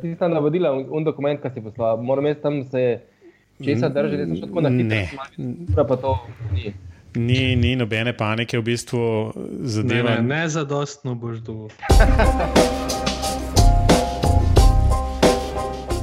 tista 0.00 0.28
navodila, 0.28 0.72
un 0.72 1.04
dokument, 1.04 1.40
ki 1.42 1.50
si 1.54 1.60
poslal, 1.64 2.02
moram 2.02 2.26
jaz 2.26 2.40
tam 2.42 2.62
se 2.64 3.00
česa 3.64 3.88
držati, 3.88 4.16
da 4.16 4.34
sem 4.34 4.40
tako 4.46 4.60
na 4.60 4.70
hitro. 4.70 5.86
Pa 5.88 5.96
to 5.96 6.18
ni. 6.52 6.72
Ni, 7.14 7.56
ni 7.56 7.76
nobene 7.76 8.16
panike, 8.16 8.58
v 8.58 8.62
bistvu 8.62 9.32
zadeva. 9.68 10.10
Ne, 10.10 10.22
ne, 10.22 10.40
ne 10.40 10.48
zadostno 10.48 11.14
boš 11.14 11.38
dovolj. 11.44 11.70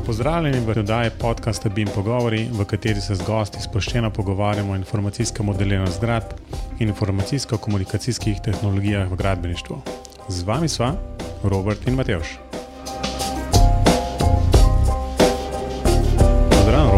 Pozdravljeni 0.10 0.60
v 0.66 0.80
oddaji 0.80 1.12
podcasta 1.21 1.70
BIM 1.70 1.88
Pogovori, 1.96 2.48
v 2.52 2.66
kateri 2.66 3.02
se 3.02 3.16
z 3.16 3.21
gosti 3.28 3.62
sproščeno 3.62 4.10
pogovarjamo 4.10 4.74
o 4.74 4.80
informacijskem 4.80 5.46
modeliranju 5.46 5.92
zgradb 6.00 6.34
in 6.80 6.90
informacijsko-komunikacijskih 6.90 8.42
tehnologijah 8.42 9.06
v 9.12 9.21
gradbeništvu. 9.21 9.82
Z 10.30 10.44
vami 10.50 10.68
sva 10.68 10.96
Robert 11.44 11.88
in 11.88 11.94
Matejš. 11.94 12.48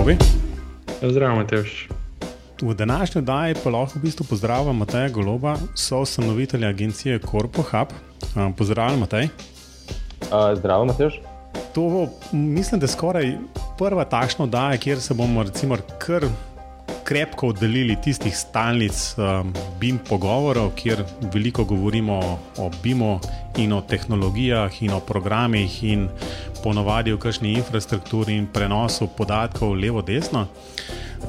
Robi. 0.01 0.17
Pozdravljen, 1.01 1.37
Matejš. 1.37 1.87
V 2.61 2.73
današnji 2.73 3.19
oddaji 3.19 3.55
pa 3.63 3.69
lahko 3.69 3.99
v 3.99 4.01
bistvu 4.01 4.25
pozdravljam 4.29 4.77
Mateja 4.77 5.09
Goloba, 5.09 5.55
soustanovitelja 5.75 6.67
agencije 6.67 7.19
Corpo 7.19 7.61
Hub. 7.61 7.87
Pozdravljen, 8.57 8.99
Matej. 8.99 9.23
Uh, 9.23 10.57
zdravo, 10.57 10.85
Matejš. 10.85 11.13
To 11.73 12.07
mislim, 12.31 12.79
da 12.79 12.83
je 12.83 12.87
skoraj 12.87 13.37
prva 13.77 14.05
takšna 14.05 14.45
oddaja, 14.45 14.77
kjer 14.77 15.01
se 15.01 15.13
bomo 15.13 15.43
recimo 15.43 15.77
kar 15.99 16.25
krepko 17.03 17.47
oddaljili 17.47 17.97
tistih 18.03 18.37
stalnic 18.37 19.15
um, 19.17 19.53
BIM 19.79 19.99
pogovorov, 20.09 20.71
kjer 20.75 21.03
veliko 21.33 21.63
govorimo 21.63 22.39
o 22.57 22.69
BIM-u 22.83 23.19
in 23.57 23.73
o 23.73 23.81
tehnologijah 23.81 24.83
in 24.83 24.93
o 24.93 24.99
programih 24.99 25.83
in 25.83 26.07
ponovadi 26.63 27.13
o 27.13 27.17
kakšni 27.17 27.53
infrastrukturi 27.53 28.37
in 28.37 28.47
prenosu 28.47 29.07
podatkov 29.17 29.73
levo-desno. 29.75 30.45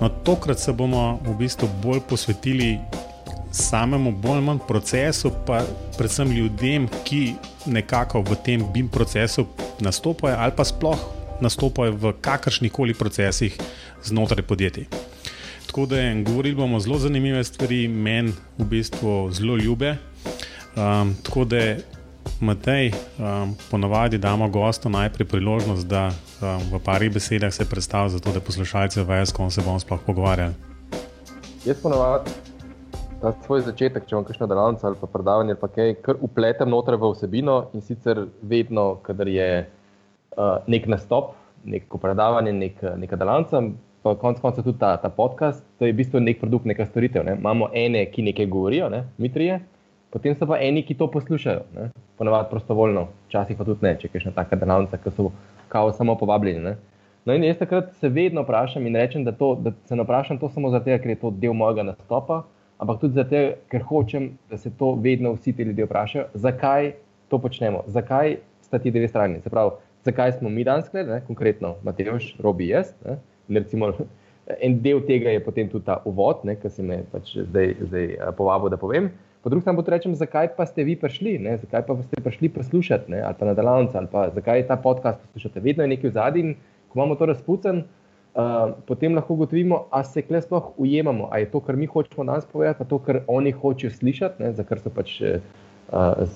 No, 0.00 0.08
tokrat 0.08 0.58
se 0.58 0.72
bomo 0.72 1.20
v 1.24 1.34
bistvu 1.38 1.68
bolj 1.82 2.00
posvetili 2.08 2.78
samemu, 3.52 4.12
bolj 4.12 4.40
manj 4.40 4.60
procesu, 4.68 5.32
pa 5.46 5.64
predvsem 5.98 6.30
ljudem, 6.30 6.88
ki 7.04 7.34
nekako 7.66 8.22
v 8.22 8.38
tem 8.44 8.64
BIM 8.72 8.88
procesu 8.88 9.46
nastopajo 9.80 10.36
ali 10.38 10.52
pa 10.56 10.64
sploh 10.64 10.98
nastopajo 11.42 11.96
v 11.98 12.12
kakršnih 12.20 12.72
koli 12.72 12.94
procesih 12.94 13.58
znotraj 14.04 14.46
podjetij. 14.46 14.86
Tako 15.72 15.86
da 15.86 15.96
govorili 16.26 16.54
bomo 16.54 16.80
zelo 16.80 16.98
zanimive 16.98 17.44
stvari, 17.44 17.88
meni 17.88 18.32
v 18.58 18.64
bistvu 18.64 19.30
zelo 19.30 19.56
ljube. 19.56 19.96
Um, 20.76 21.14
tako 21.22 21.44
da 21.44 21.56
Matej, 22.40 22.90
um, 23.18 23.54
ponovadi 23.70 24.18
damo 24.18 24.48
gostu 24.48 24.90
najprej 24.90 25.26
priložnost, 25.28 25.86
da 25.88 26.06
um, 26.08 26.60
v 26.72 26.80
parih 26.84 27.12
besedah 27.12 27.54
se 27.54 27.64
predstavi, 27.64 28.10
zato 28.10 28.32
da 28.32 28.40
poslušalci 28.40 29.00
vejo, 29.02 29.26
s 29.26 29.32
kom 29.32 29.50
se 29.50 29.62
bomo 29.64 29.80
sploh 29.80 30.00
pogovarjali. 30.06 30.52
Jaz 31.64 31.80
ponovadi 31.82 32.30
ta 33.22 33.32
svoj 33.46 33.62
začetek, 33.64 34.04
če 34.04 34.12
imam 34.14 34.26
kakšno 34.28 34.46
delavnico 34.46 34.86
ali 34.86 34.96
pa 35.00 35.06
predavanje, 35.06 35.54
pa 35.54 35.70
kaj, 35.72 35.94
kar 36.04 36.20
upletem 36.20 36.68
noter 36.68 36.98
v 37.00 37.14
vsebino 37.14 37.70
in 37.72 37.80
sicer 37.80 38.26
vedno, 38.42 38.98
kadar 39.02 39.28
je 39.28 39.48
uh, 40.36 40.58
nek 40.66 40.86
nastop, 40.86 41.32
neko 41.64 41.96
predavanje, 41.98 42.52
nek, 42.52 42.84
neka 43.06 43.16
delavnica. 43.16 43.62
Pa 44.02 44.14
konec 44.18 44.40
konca 44.42 44.62
tudi 44.62 44.78
ta, 44.78 44.96
ta 44.98 45.08
podcast, 45.08 45.62
to 45.78 45.86
je 45.86 45.92
v 45.92 45.96
bistvu 45.96 46.20
nek 46.20 46.40
produkt, 46.40 46.66
neka 46.66 46.86
storitev. 46.86 47.22
Ne? 47.24 47.36
Imamo 47.38 47.68
ene, 47.74 48.02
ki 48.10 48.24
nekaj 48.26 48.48
govorijo, 48.50 48.88
ne? 48.90 49.04
mi 49.18 49.30
trije, 49.30 49.60
potem 50.10 50.34
so 50.34 50.46
pa 50.46 50.58
eni, 50.58 50.82
ki 50.82 50.96
to 50.98 51.06
poslušajo, 51.10 51.90
ponovadi 52.18 52.50
prostovoljno, 52.50 53.06
včasih 53.28 53.56
pa 53.56 53.64
tudi 53.64 53.86
ne, 53.86 53.94
če 54.00 54.10
je 54.12 54.24
še 54.24 54.34
taka 54.34 54.58
delavnica, 54.58 54.98
ki 54.98 55.14
so 55.14 55.30
kao 55.72 55.92
samo 55.94 56.16
povabljeni. 56.18 56.64
Ne? 56.64 56.74
No, 57.24 57.36
in 57.38 57.46
jaz 57.46 57.60
takrat 57.62 57.94
se 58.00 58.10
vedno 58.10 58.42
vprašam 58.42 58.86
in 58.86 58.98
rečem, 58.98 59.24
da, 59.24 59.32
to, 59.32 59.54
da 59.54 59.70
se 59.86 59.96
ne 59.96 60.02
vprašam 60.02 60.42
to 60.42 60.50
samo 60.50 60.74
zato, 60.74 60.90
ker 60.90 61.14
je 61.14 61.20
to 61.22 61.30
del 61.30 61.54
mojega 61.54 61.86
nastopa, 61.86 62.42
ampak 62.82 63.00
tudi 63.04 63.14
zato, 63.14 63.42
ker 63.70 63.86
hočem, 63.86 64.32
da 64.50 64.58
se 64.58 64.74
to 64.78 64.96
vedno 64.98 65.36
vsi 65.38 65.54
ti 65.54 65.62
ljudje 65.62 65.86
vprašajo, 65.86 66.26
zakaj 66.34 66.92
to 67.30 67.38
počnemo, 67.38 67.84
zakaj 67.86 68.40
sta 68.66 68.82
ti 68.82 68.90
dve 68.90 69.08
strani. 69.08 69.38
Se 69.40 69.50
pravi, 69.50 69.78
zakaj 70.04 70.40
smo 70.40 70.50
mi 70.50 70.64
danes 70.66 70.90
gledali, 70.90 71.22
konkretno 71.26 71.76
Mateoš, 71.86 72.34
Robi 72.42 72.68
jaz. 72.68 72.90
Ne? 73.06 73.20
Recimo, 73.54 73.92
en 74.60 74.80
del 74.82 75.02
tega 75.06 75.30
je 75.30 75.42
potem 75.44 75.68
tudi 75.68 75.86
ta 75.86 76.00
uvod, 76.04 76.42
ki 76.42 76.70
si 76.70 76.82
me 76.82 77.02
pač 77.12 77.36
zdaj, 77.36 77.76
zdaj 77.88 78.08
povabil, 78.38 78.72
da 78.72 78.80
povem. 78.80 79.10
Po 79.42 79.50
drugi 79.50 79.64
strani 79.64 79.82
pa 79.82 79.90
rečem, 79.90 80.14
zakaj 80.14 80.52
pa 80.56 80.66
ste 80.66 80.84
vi 80.86 80.94
prišli, 80.96 81.38
ne? 81.42 81.56
zakaj 81.58 81.82
pa 81.86 81.96
ste 82.02 82.22
prišli 82.22 82.48
poslušati, 82.54 83.10
ne? 83.10 83.22
ali 83.26 83.34
pa 83.38 83.46
na 83.46 83.54
delavnici, 83.58 83.96
ali 83.98 84.06
pa 84.12 84.28
zakaj 84.30 84.66
ta 84.68 84.76
podcast 84.76 85.18
poslušate. 85.26 85.60
Vedno 85.60 85.82
je 85.82 85.90
nekaj 85.96 86.10
v 86.10 86.14
zadnji, 86.14 86.54
ko 86.88 87.00
imamo 87.00 87.16
to 87.18 87.26
razpucen, 87.26 87.82
uh, 87.82 88.70
potem 88.86 89.18
lahko 89.18 89.34
ugotovimo, 89.34 89.86
ali 89.90 90.04
se 90.04 90.22
kle 90.22 90.42
sploh 90.42 90.70
ujemamo, 90.78 91.26
ali 91.32 91.42
je 91.42 91.50
to, 91.50 91.60
kar 91.60 91.76
mi 91.76 91.90
hočemo 91.90 92.28
danes 92.30 92.46
povedati, 92.46 92.78
pa 92.78 92.84
to, 92.84 93.00
kar 93.02 93.20
oni 93.26 93.50
hočejo 93.50 93.90
slišati, 93.90 94.42
ne? 94.42 94.52
za 94.52 94.62
kar 94.62 94.78
so 94.78 94.94
pač 94.94 95.18
uh, 95.26 95.42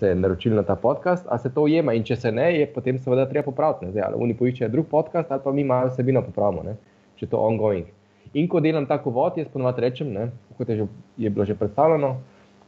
se 0.00 0.15
naročili 0.15 0.56
na 0.56 0.66
ta 0.66 0.75
podcast, 0.75 1.27
ali 1.28 1.38
se 1.38 1.54
to 1.54 1.62
ujema. 1.62 1.94
In 1.94 2.03
če 2.03 2.16
se 2.16 2.33
ne, 2.33 2.50
je 2.59 2.66
potem 2.66 2.98
seveda 2.98 3.28
treba 3.31 3.47
popraviti. 3.47 3.93
Zdaj, 3.94 4.03
ali 4.03 4.22
oni 4.27 4.34
poiščejo 4.34 4.69
drug 4.75 4.91
podcast, 4.91 5.31
ali 5.31 5.47
pa 5.47 5.53
mi 5.53 5.65
malo 5.65 5.94
vsebino 5.94 6.27
popravimo, 6.27 6.66
ne? 6.66 6.75
Če 7.16 7.27
je 7.27 7.31
to 7.32 7.41
ongoing. 7.41 7.87
In 8.34 8.49
ko 8.49 8.60
delam 8.60 8.87
tako 8.87 9.10
vod, 9.10 9.38
jaz 9.38 9.49
ponovadi 9.53 9.84
rečem, 9.84 10.12
ne? 10.12 10.31
kot 10.59 10.69
je, 10.69 10.77
že, 10.77 10.87
je 11.16 11.31
bilo 11.31 11.44
že 11.44 11.54
predstavljeno 11.54 12.16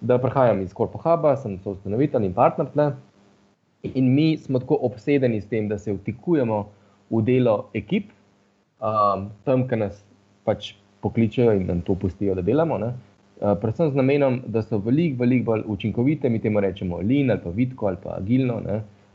da 0.00 0.18
prihajam 0.18 0.60
iz 0.62 0.74
Korpohuba, 0.74 1.36
sem 1.36 1.58
soustanovitelj 1.62 2.28
in 2.28 2.34
partner 2.34 2.66
tle. 2.72 2.92
In 3.82 4.14
mi 4.14 4.36
smo 4.36 4.58
tako 4.58 4.78
obsedeni 4.82 5.40
s 5.40 5.48
tem, 5.48 5.68
da 5.68 5.78
se 5.78 5.92
vtikujemo 5.92 6.64
v 7.10 7.22
delo 7.22 7.68
ekip, 7.74 8.10
um, 8.80 9.28
tam, 9.44 9.66
ki 9.68 9.78
nas 9.78 10.02
pač 10.44 10.74
pokličejo 11.02 11.54
in 11.54 11.66
nam 11.66 11.80
to 11.86 11.94
pustijo, 11.94 12.34
da 12.34 12.42
delamo. 12.42 12.78
Uh, 12.78 13.54
predvsem 13.60 13.90
z 13.90 13.98
namenom, 13.98 14.40
da 14.46 14.62
so 14.62 14.78
veliko, 14.82 15.22
veliko 15.22 15.50
bolj 15.52 15.66
učinkovite, 15.66 16.28
mi 16.28 16.42
temu 16.42 16.60
rečemo 16.60 16.98
lean 16.98 17.30
ali 17.30 17.40
pa 17.42 17.50
vidko 17.50 17.86
ali 17.86 18.02
pa 18.02 18.16
agilno. 18.18 18.60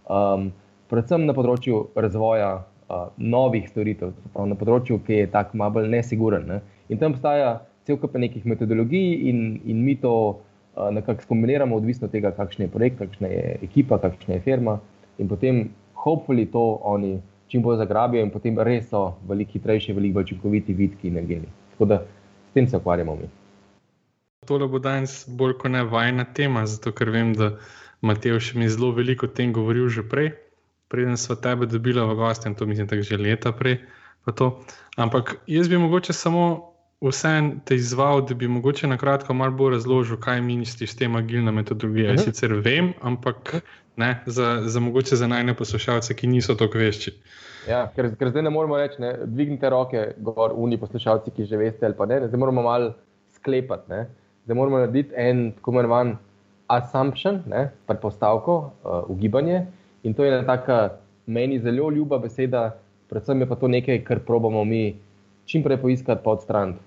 Um, 0.08 0.52
predvsem 0.90 1.28
na 1.28 1.36
področju 1.36 1.88
razvoja 1.96 2.64
uh, 2.94 3.12
novih 3.18 3.66
storitev, 3.70 4.14
na 4.38 4.56
področju, 4.56 5.02
ki 5.08 5.24
je 5.24 5.30
tako 5.34 5.58
malo 5.58 5.80
bolj 5.80 5.90
nesiguren. 5.90 6.46
Ne? 6.48 6.62
In 6.94 7.02
tam 7.02 7.18
obstaja 7.18 7.64
cel 7.88 7.98
kup 8.00 8.16
nekih 8.16 8.46
metodologij 8.48 9.30
in, 9.30 9.62
in 9.66 9.84
mi 9.84 9.98
to 10.00 10.40
nekako 10.92 11.22
skombiniramo, 11.22 11.76
odvisno 11.76 12.08
od 12.08 12.12
tega, 12.12 12.32
kakšen 12.32 12.66
je 12.66 12.72
projekt, 12.72 12.98
kakšna 12.98 13.28
je 13.28 13.58
ekipa, 13.62 14.00
kakšna 14.02 14.34
je 14.34 14.42
firma. 14.42 14.80
In 15.18 15.28
potem, 15.28 15.70
hopefully, 15.94 16.46
to 16.52 16.80
oni 16.82 17.20
čim 17.48 17.62
bolj 17.62 17.78
zagrabijo 17.78 18.24
in 18.24 18.32
potem 18.34 18.58
res 18.60 18.90
so 18.90 19.14
veliko 19.30 19.58
hitrejši, 19.58 19.94
veliko 19.94 20.20
bolj 20.20 20.32
učinkoviti, 20.32 20.74
vidki 20.74 21.08
in 21.08 21.28
geni. 21.28 21.50
Tako 21.74 21.86
da 21.86 22.02
s 22.50 22.54
tem 22.54 22.68
se 22.68 22.78
ukvarjamo 22.78 23.16
mi. 23.16 23.30
Tole 24.48 24.68
bo 24.68 24.80
danes 24.80 25.24
bolj 25.28 25.58
kot 25.62 25.72
ne 25.72 25.84
vajna 25.84 26.26
tema, 26.34 26.66
zato 26.66 26.92
ker 26.92 27.10
vem, 27.10 27.34
da 27.34 27.54
Matej 28.04 28.40
še 28.40 28.58
mi 28.60 28.68
zelo 28.68 28.92
veliko 28.92 29.30
o 29.30 29.32
tem 29.32 29.54
govoril 29.54 29.88
že 29.90 30.04
prej. 30.04 30.34
Preden 30.94 31.18
smo 31.18 31.36
tebe 31.36 31.66
dobili 31.66 32.02
v 32.02 32.16
gosti, 32.16 32.50
in 32.50 32.56
to 32.56 32.66
mislim, 32.70 32.88
da 32.88 32.96
je 32.96 33.04
že 33.04 33.18
leta 33.18 33.52
prej. 33.52 33.80
Ampak 34.98 35.36
jaz 35.48 35.70
bi 35.70 35.78
mogoče 35.78 36.14
samo 36.14 36.74
vseeno 37.02 37.56
te 37.66 37.76
izval, 37.76 38.22
da 38.22 38.36
bi 38.36 38.48
mogoče 38.48 38.88
na 38.88 38.98
kratko 38.98 39.34
malo 39.34 39.52
bolj 39.58 39.74
razložil, 39.74 40.20
kaj 40.22 40.42
misliš 40.42 40.92
s 40.94 40.96
tem 40.96 41.16
agilna 41.16 41.52
metodologija. 41.52 42.12
Uh 42.12 42.18
-huh. 42.18 42.24
Sicer 42.24 42.54
vem, 42.54 42.94
ampak 43.02 43.56
ne, 43.96 44.24
za, 44.26 44.62
za 44.66 44.80
mogoče 44.80 45.16
za 45.16 45.28
najne 45.28 45.54
poslušalce, 45.54 46.14
ki 46.14 46.28
niso 46.28 46.56
tako 46.56 46.78
vešči. 46.78 47.12
Ja, 47.70 47.92
ker, 47.96 48.16
ker 48.20 48.30
zdaj 48.30 48.44
ne 48.44 48.50
moremo 48.50 48.78
reči, 48.78 49.02
ne, 49.02 49.18
dvignite 49.26 49.70
roke, 49.70 50.12
gor, 50.18 50.52
uni 50.56 50.78
poslušalci, 50.78 51.32
ki 51.32 51.46
že 51.46 51.58
veste, 51.58 51.86
ali 51.86 51.96
pa 51.98 52.06
ne. 52.06 52.28
Zdaj 52.28 52.40
moramo 52.40 52.62
malo 52.62 52.94
sklepati. 53.36 53.90
Ne. 53.90 54.08
Zdaj 54.46 54.56
moramo 54.56 54.78
narediti 54.78 55.14
en 55.16 55.52
tako 55.52 55.72
imenovan 55.72 56.18
assumption, 56.68 57.42
predpostavko, 57.88 58.72
uh, 58.84 59.10
ugibanje. 59.10 59.66
In 60.04 60.14
to 60.14 60.24
je 60.24 60.32
ena 60.34 60.46
taka 60.46 60.98
meni 61.26 61.60
zelo 61.60 61.90
ljuba 61.92 62.20
beseda, 62.20 62.76
predvsem 63.10 63.42
je 63.42 63.48
pa 63.48 63.56
to 63.56 63.68
nekaj, 63.68 64.04
kar 64.04 64.20
probamo 64.20 64.64
mi 64.64 64.96
čim 65.46 65.64
prej 65.64 65.78
poiskati, 65.78 66.24
pa 66.24 66.32
odstraniti. 66.32 66.80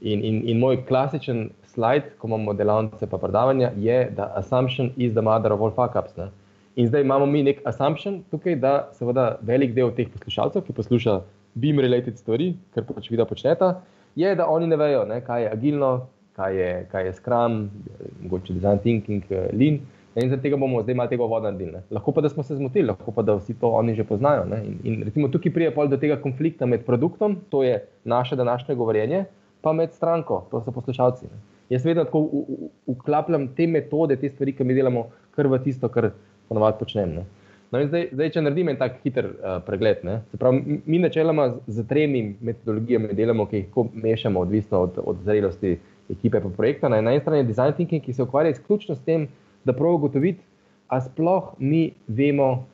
In, 0.00 0.24
in, 0.24 0.42
in 0.48 0.58
moj 0.58 0.80
klasičen 0.86 1.50
slajd, 1.74 2.16
ko 2.18 2.28
imamo 2.28 2.52
delavnice 2.52 3.06
pa 3.06 3.18
predavanja, 3.18 3.70
je, 3.78 3.98
da 4.16 4.32
assumption 4.36 4.90
is 4.96 5.12
the 5.12 5.22
mother 5.22 5.52
of 5.52 5.62
all 5.62 5.70
fuck 5.70 5.96
ups. 5.96 6.16
Ne? 6.16 6.30
In 6.76 6.88
zdaj 6.88 7.04
imamo 7.04 7.26
mi 7.26 7.42
nek 7.42 7.62
assumption 7.68 8.22
tukaj, 8.30 8.56
da 8.56 8.88
seveda 8.98 9.36
velik 9.42 9.74
del 9.76 9.92
teh 9.94 10.08
poslušalcev, 10.10 10.64
ki 10.66 10.74
posluša 10.76 11.20
BIM-related 11.54 12.18
stvari, 12.18 12.54
kar 12.74 12.86
pač 12.88 13.10
vida 13.12 13.26
počneta, 13.28 13.74
je, 14.16 14.34
da 14.36 14.48
oni 14.48 14.66
ne 14.66 14.76
vejo, 14.80 15.04
ne, 15.08 15.20
kaj 15.24 15.44
je 15.44 15.50
agilno, 15.52 15.92
kaj 16.36 16.56
je, 16.56 16.70
kaj 16.92 17.06
je 17.06 17.12
Scrum, 17.18 17.58
mogoče 18.22 18.56
design 18.56 18.80
thinking, 18.80 19.24
uh, 19.30 19.50
lean. 20.14 20.24
In 20.24 20.30
zaradi 20.30 20.48
tega 20.48 20.56
bomo 20.56 20.82
zdaj 20.82 20.94
malo 20.94 21.10
tega 21.10 21.28
voda 21.28 21.50
naredili. 21.50 21.82
Lahko 21.90 22.12
pa, 22.12 22.20
da 22.20 22.28
smo 22.28 22.42
se 22.42 22.56
zmotili, 22.56 22.86
lahko 22.86 23.12
pa, 23.12 23.22
da 23.22 23.36
vsi 23.38 23.54
to 23.60 23.70
oni 23.70 23.94
že 23.94 24.04
poznajo. 24.04 24.44
In, 24.64 24.78
in 24.84 25.02
recimo 25.02 25.28
tukaj 25.28 25.52
pride 25.52 25.74
pol 25.74 25.88
do 25.88 25.96
tega 25.96 26.16
konflikta 26.20 26.66
med 26.66 26.84
produktom, 26.86 27.36
to 27.50 27.62
je 27.62 27.80
naše 28.04 28.36
današnje 28.36 28.74
govorjenje, 28.74 29.24
pa 29.62 29.72
med 29.72 29.92
stranko, 29.92 30.46
to 30.50 30.62
so 30.62 30.72
poslušalci. 30.72 31.26
Ne. 31.26 31.38
Jaz 31.70 31.84
vedno 31.84 32.04
tako 32.04 32.28
uklapljam 32.86 33.48
te 33.56 33.66
metode, 33.66 34.16
te 34.16 34.28
stvari, 34.28 34.52
ki 34.52 34.64
mi 34.64 34.74
delamo, 34.74 35.06
kar 35.36 35.46
v 35.48 35.58
tisto, 35.64 35.88
kar 35.88 36.10
ponovadi 36.48 36.76
počnem. 36.78 37.14
Ne. 37.14 37.24
No 37.72 37.80
zdaj, 37.86 38.10
zdaj, 38.12 38.28
če 38.34 38.40
naredim 38.42 38.68
en 38.68 38.76
tak 38.76 38.98
hiter 39.00 39.30
uh, 39.30 39.54
pregled, 39.64 40.02
pravi, 40.36 40.80
mi 40.84 40.98
načeloma 41.00 41.46
z 41.66 41.86
tremi 41.88 42.34
metodologijami 42.44 43.16
delamo, 43.16 43.46
ki 43.48 43.62
jih 43.62 43.78
mešamo, 43.94 44.42
odvisno 44.44 44.82
od, 44.84 44.98
od 45.00 45.22
zrelosti 45.24 45.78
ekipe 46.12 46.42
po 46.44 46.50
projektu. 46.52 46.90
Na 46.92 46.98
eni 47.00 47.20
strani 47.20 47.40
je 47.40 47.48
design 47.48 47.72
thinking, 47.78 48.04
ki 48.04 48.12
se 48.12 48.26
ukvarja 48.26 48.52
izključno 48.52 48.98
s 48.98 49.00
tem, 49.06 49.24
da 49.64 49.72
pravi 49.72 49.94
ugotoviti, 49.94 50.44
a 50.88 51.00
sploh 51.00 51.54
mi 51.58 51.92
vemo, 52.06 52.66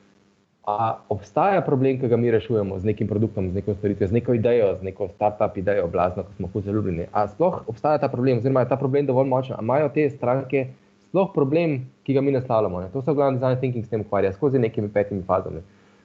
a 0.69 0.99
obstaja 1.09 1.63
problem, 1.65 1.97
ki 2.01 2.09
ga 2.09 2.17
mi 2.21 2.31
rešujemo 2.31 2.79
z 2.79 2.85
nekim 2.85 3.09
produktom, 3.09 3.47
z 3.51 3.55
neko 3.55 3.75
storitvijo, 3.75 4.09
z 4.09 4.17
neko 4.19 4.35
idejo, 4.37 4.75
z 4.77 4.85
neko 4.85 5.09
start-up 5.15 5.57
idejo, 5.57 5.87
blazno, 5.89 6.23
ko 6.23 6.33
smo 6.37 6.49
hudo 6.53 6.73
ljubljeni. 6.73 7.07
A 7.13 7.29
sploh 7.29 7.63
obstaja 7.67 7.99
ta 7.99 8.09
problem, 8.09 8.43
oziroma 8.43 8.61
je 8.61 8.69
ta 8.69 8.77
problem 8.77 9.07
dovolj 9.07 9.29
močen, 9.29 9.57
a 9.57 9.63
imajo 9.63 9.89
te 9.95 10.11
stranke 10.11 10.67
sploh 11.09 11.31
problem, 11.35 11.79
ki 12.05 12.15
ga 12.15 12.21
mi 12.21 12.33
naslavljamo. 12.33 12.81
Ne? 12.81 12.91
To 12.93 13.03
se 13.03 13.11
v 13.11 13.15
glavnem 13.15 13.39
design 13.41 13.61
thinking 13.61 13.85
s 13.85 13.89
tem 13.89 14.05
ukvarja, 14.05 14.33
skozi 14.33 14.59
nekimi 14.59 14.91
petimi 14.93 15.23
fazami. 15.23 15.63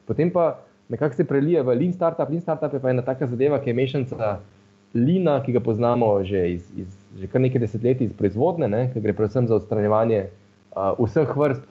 Potem 0.07 0.31
pa 0.31 0.59
nekako 0.89 1.15
se 1.15 1.27
prelije 1.27 1.63
v 1.63 1.75
lean 1.75 1.93
startup. 1.93 2.29
Lean 2.29 2.41
startup 2.41 2.73
je 2.73 2.79
pa 2.79 2.89
ena 2.89 3.01
taka 3.01 3.27
zadeva, 3.27 3.59
ki 3.59 3.69
je 3.69 3.75
mešanica 3.75 4.37
lina, 4.93 5.39
ki 5.43 5.57
ga 5.57 5.59
poznamo 5.59 6.23
že, 6.23 6.45
iz, 6.53 6.69
iz, 6.77 6.95
že 7.19 7.27
kar 7.27 7.41
nekaj 7.41 7.65
desetletij 7.65 8.07
iz 8.07 8.15
proizvodne, 8.15 8.69
ne? 8.69 8.87
ki 8.93 9.01
gre 9.01 9.15
predvsem 9.17 9.47
za 9.47 9.57
odstranjevanje 9.59 10.27
uh, 10.75 10.93
vseh 10.99 11.35
vrst 11.35 11.63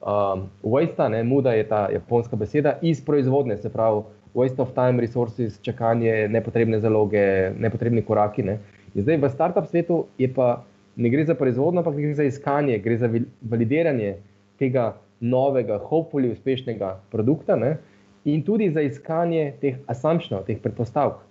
um, 0.00 0.48
waste, 0.62 1.08
ne? 1.08 1.22
muda 1.24 1.52
je 1.52 1.68
ta 1.68 1.88
japonska 1.92 2.36
beseda, 2.36 2.78
iz 2.82 3.04
proizvodne, 3.04 3.56
se 3.56 3.68
pravi. 3.68 4.02
Waste 4.34 4.62
of 4.62 4.70
time, 4.74 5.00
resources, 5.02 5.58
čakanje, 5.62 6.28
nepotrebne 6.30 6.78
zaloge, 6.80 7.50
nepotrebni 7.58 8.02
koraki. 8.06 8.44
Ne. 8.46 8.60
In 8.94 9.02
zdaj 9.02 9.16
v 9.18 9.30
startup 9.30 9.66
svetu 9.66 10.04
je 10.18 10.28
pa 10.34 10.62
ne 10.96 11.10
gre 11.10 11.24
za 11.26 11.34
proizvodnjo, 11.34 11.82
ampak 11.82 11.96
gre 11.98 12.14
za 12.14 12.26
iskanje, 12.28 12.78
gre 12.78 12.96
za 12.98 13.10
validiranje 13.42 14.14
tega 14.58 14.92
novega, 15.20 15.80
hopefully 15.82 16.30
uspešnega 16.30 17.00
produkta 17.10 17.56
ne? 17.56 17.76
in 18.24 18.42
tudi 18.44 18.70
za 18.70 18.84
iskanje 18.84 19.54
teh 19.60 19.80
assumptionov, 19.88 20.44
teh 20.46 20.60
predpostavk. 20.62 21.24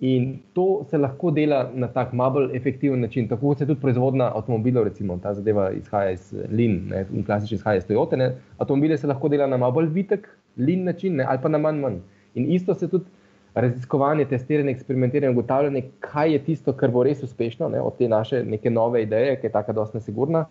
In 0.00 0.38
to 0.54 0.84
se 0.90 0.98
lahko 0.98 1.30
dela 1.34 1.70
na 1.74 1.88
tak 1.90 2.12
malo 2.12 2.30
bolj 2.30 2.56
efektiven 2.56 3.00
način. 3.00 3.28
Tako 3.28 3.54
se 3.54 3.66
tudi 3.66 3.80
proizvodnja 3.80 4.30
avtomobilov, 4.34 4.84
recimo 4.84 5.18
ta 5.22 5.34
zadeva 5.34 5.70
izhaja 5.74 6.10
iz 6.10 6.34
Lin, 6.50 6.92
in 7.12 7.24
klasično 7.24 7.56
izhaja 7.56 7.76
iz 7.76 7.86
Toyota. 7.86 8.16
Ne? 8.16 8.34
Avtomobile 8.58 8.98
se 8.98 9.06
lahko 9.06 9.28
dela 9.28 9.46
na 9.46 9.56
malo 9.56 9.72
bolj 9.72 9.88
vitek, 9.94 10.28
Lin 10.56 10.84
način 10.84 11.16
ne? 11.16 11.24
ali 11.28 11.38
pa 11.42 11.48
na 11.48 11.58
manj 11.58 11.80
manj. 11.80 11.98
In 12.34 12.52
isto 12.52 12.74
se 12.74 12.88
tudi 12.88 13.04
raziskovanje, 13.54 14.24
testiranje, 14.24 14.70
eksperimentiranje, 14.70 15.32
ugotavljanje, 15.32 15.82
kaj 16.00 16.32
je 16.32 16.38
tisto, 16.44 16.72
kar 16.72 16.90
bo 16.90 17.02
res 17.02 17.22
uspešno 17.22 17.68
ne, 17.68 17.80
od 17.80 17.96
te 17.98 18.08
naše 18.08 18.44
neke 18.44 18.70
nove 18.70 19.02
ideje, 19.02 19.36
ki 19.40 19.46
je 19.46 19.52
tako 19.52 19.72
dosti 19.72 19.98
nesigurna. 19.98 20.44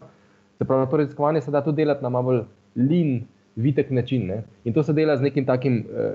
Se 0.58 0.66
pravi, 0.66 0.90
to 0.92 0.98
raziskovanje 0.98 1.42
se 1.42 1.52
da 1.52 1.64
tudi 1.64 1.86
delati 1.86 2.04
na 2.04 2.10
malo 2.10 2.46
lean, 2.76 3.22
vitek 3.56 3.92
način. 3.92 4.28
Ne. 4.28 4.44
In 4.66 4.74
to 4.74 4.84
se 4.84 4.94
dela 4.94 5.18
z 5.18 5.22
nekim 5.22 5.46
takim 5.46 5.86
uh, 5.86 6.12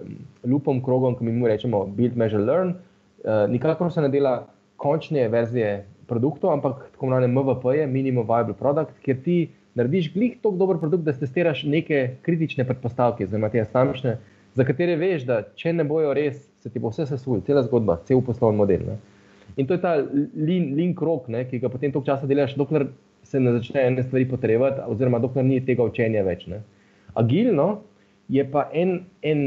lupom, 0.51 0.83
krogom, 0.85 1.17
ki 1.19 1.25
mi 1.25 1.33
mu 1.33 1.49
rečemo 1.49 1.87
build, 1.87 2.17
measure, 2.17 2.45
learn. 2.45 2.75
Uh, 3.23 3.47
nikakor 3.51 3.93
se 3.93 4.03
ne 4.03 4.09
dela 4.11 4.47
končne 4.77 5.29
verzije 5.31 5.85
produktov, 6.11 6.53
ampak 6.53 6.89
tako 6.93 7.07
imenovane 7.07 7.29
MVP, 7.31 7.87
minimum 7.89 8.27
viable 8.27 8.55
product, 8.59 8.99
kjer 9.05 9.21
ti 9.25 9.37
narediš 9.79 10.13
glih 10.13 10.37
tako 10.43 10.57
dober 10.59 10.81
produkt, 10.83 11.05
da 11.07 11.15
testiraš 11.17 11.63
neke 11.65 12.17
kritične 12.27 12.67
predpostavke, 12.69 13.25
oziroma 13.25 13.49
te 13.49 13.63
asamične, 13.63 14.17
za 14.55 14.67
katere 14.69 14.97
veš, 15.01 15.25
da 15.29 15.43
če 15.57 15.73
ne 15.73 15.87
bojo 15.89 16.13
res 16.15 16.43
se 16.63 16.71
ti 16.71 16.79
bo 16.79 16.93
vse 16.93 17.07
sesul, 17.09 17.41
cela 17.47 17.63
zgodba, 17.67 17.99
cel 18.07 18.21
poslovni 18.23 18.61
model. 18.61 18.85
Ne? 18.87 18.99
In 19.57 19.67
to 19.67 19.75
je 19.75 19.83
ta 19.83 19.97
link 19.99 21.01
rok, 21.03 21.27
ne, 21.33 21.45
ki 21.49 21.59
ga 21.63 21.71
potem 21.73 21.93
toliko 21.93 22.07
časa 22.13 22.29
delaš, 22.31 22.55
dokler 22.57 22.87
se 23.27 23.41
ne 23.41 23.55
začne 23.57 23.87
ene 23.89 24.05
stvari 24.05 24.29
potrebovati, 24.31 24.85
oziroma 24.93 25.21
dokler 25.23 25.45
ni 25.45 25.61
tega 25.65 25.85
učenja 25.89 26.23
več. 26.27 26.47
Ne. 26.53 26.63
Agilno 27.19 27.83
je 28.33 28.45
pa 28.49 28.69
en, 28.73 29.01
en 29.23 29.43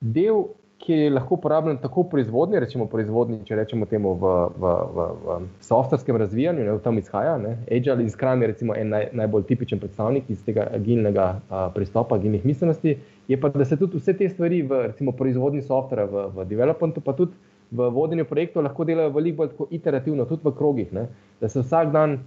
del, 0.00 0.46
ki 0.78 0.92
je 0.92 1.10
lahko 1.10 1.34
uporabljen 1.34 1.78
tako 1.80 2.02
v 2.02 2.10
proizvodnji, 2.10 2.60
recimo 2.60 2.86
proizvodnji, 2.90 3.38
če 3.48 3.56
rečemo 3.56 3.86
temu 3.88 4.14
v, 4.20 4.32
v, 4.60 4.72
v, 4.96 5.06
v 5.24 5.36
softverskem 5.64 6.18
razvijanju, 6.20 6.64
ne, 6.66 6.74
v 6.76 6.82
tam 6.84 6.98
izhaja. 7.00 7.38
Ne. 7.40 7.54
Agile 7.72 8.04
in 8.04 8.10
Scrum 8.12 8.42
je 8.42 8.50
recimo 8.52 8.76
en 8.76 8.92
naj, 8.92 9.08
najbolj 9.16 9.46
tipičen 9.48 9.80
predstavnik 9.80 10.28
iz 10.28 10.42
tega 10.44 10.66
agilnega 10.76 11.28
a, 11.48 11.64
pristopa, 11.74 12.18
agilnih 12.18 12.44
miselnosti 12.44 12.98
je 13.28 13.40
pa, 13.40 13.48
da 13.48 13.64
se 13.64 13.78
tudi 13.80 13.96
vse 13.96 14.12
te 14.18 14.28
stvari 14.28 14.60
v 14.62 14.82
recimo, 14.90 15.14
proizvodni 15.16 15.62
softvera, 15.62 16.04
v, 16.10 16.28
v 16.36 16.46
developmentu, 16.52 17.00
pa 17.00 17.16
tudi 17.16 17.32
v 17.72 17.88
vodenju 17.90 18.28
projektov 18.28 18.66
lahko 18.66 18.84
delajo 18.84 19.14
veliko 19.14 19.46
bolj 19.46 19.74
iterativno, 19.78 20.28
tudi 20.28 20.44
v 20.44 20.52
krogih. 20.58 20.92
Ne? 20.92 21.08
Da 21.40 21.48
se 21.48 21.64
vsak 21.64 21.92
dan 21.94 22.18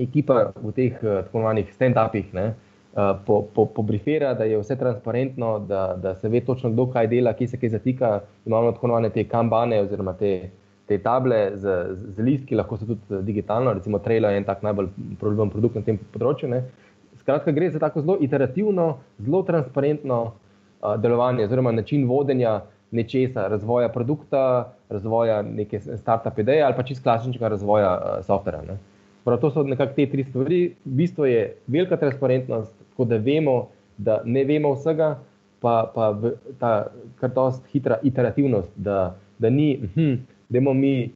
ekipa 0.00 0.52
v 0.56 0.72
teh 0.72 0.96
eh, 0.96 1.22
tako 1.26 1.42
imenovanih 1.42 1.72
stand-upih 1.76 2.32
po, 3.26 3.42
po, 3.54 3.66
pobrifera, 3.66 4.34
da 4.34 4.44
je 4.44 4.58
vse 4.58 4.76
transparentno, 4.76 5.58
da, 5.58 5.96
da 6.02 6.14
se 6.14 6.28
ve 6.28 6.40
točno, 6.40 6.70
kdo 6.70 6.86
kaj 6.90 7.06
dela, 7.06 7.32
ki 7.32 7.46
se 7.46 7.58
kaj 7.60 7.68
zatika. 7.68 8.20
Imamo 8.46 8.72
tako 8.72 8.86
imenovane 8.86 9.10
te 9.10 9.24
kambane 9.24 9.80
oziroma 9.80 10.12
te. 10.12 10.50
Te 10.90 10.96
table 10.98 11.52
z, 11.54 11.72
z 11.94 12.22
listki 12.26 12.56
lahko 12.58 12.74
so 12.76 12.82
tudi 12.88 13.14
eh, 13.14 13.20
digitalno, 13.22 13.70
recimo 13.76 14.00
Trailer 14.02 14.32
je 14.32 14.40
en 14.40 14.44
tak 14.44 14.64
najbolj 14.66 14.88
problematičen 15.20 15.52
produkt 15.52 15.76
na 15.78 15.82
tem 15.86 16.00
področju. 16.10 16.48
Ne? 16.50 16.64
Skratka, 17.20 17.54
gre 17.54 17.68
za 17.70 17.78
tako 17.78 18.02
zelo 18.02 18.16
iterativno, 18.18 18.88
zelo 19.22 19.44
transparentno 19.46 20.18
uh, 20.24 20.96
delovanje, 20.98 21.46
oziroma 21.46 21.70
način 21.70 22.08
vodenja 22.08 22.56
nečesa, 22.90 23.46
razvoja 23.48 23.88
produkta, 23.94 24.72
razvoja 24.90 25.42
neke 25.46 25.78
start-up 25.78 26.42
ideje 26.42 26.66
ali 26.66 26.74
pa 26.74 26.82
čist 26.82 27.06
klasičnega 27.06 27.54
razvoja 27.54 27.92
uh, 27.94 28.24
softvera. 28.26 28.78
Prav 29.24 29.38
to 29.38 29.50
so 29.50 29.62
nekako 29.62 29.94
te 29.94 30.06
tri 30.10 30.24
stvari. 30.24 30.74
Bistvo 30.84 31.26
je 31.26 31.54
velika 31.66 31.96
transparentnost, 31.96 32.74
tako 33.00 33.08
da 33.08 33.16
vemo, 33.16 33.68
da 33.98 34.22
ne 34.24 34.44
vemo 34.44 34.74
vsega, 34.74 35.18
pa, 35.60 35.92
pa 35.94 36.12
ta 36.58 36.72
kar 37.20 37.30
dost 37.34 37.64
hitra 37.72 37.98
iterativnost, 38.02 38.68
da, 38.76 39.16
da 39.38 39.50
ni, 39.50 39.80
hm, 39.94 40.14
da 40.48 40.58
imamo 40.58 40.74
mi 40.74 41.12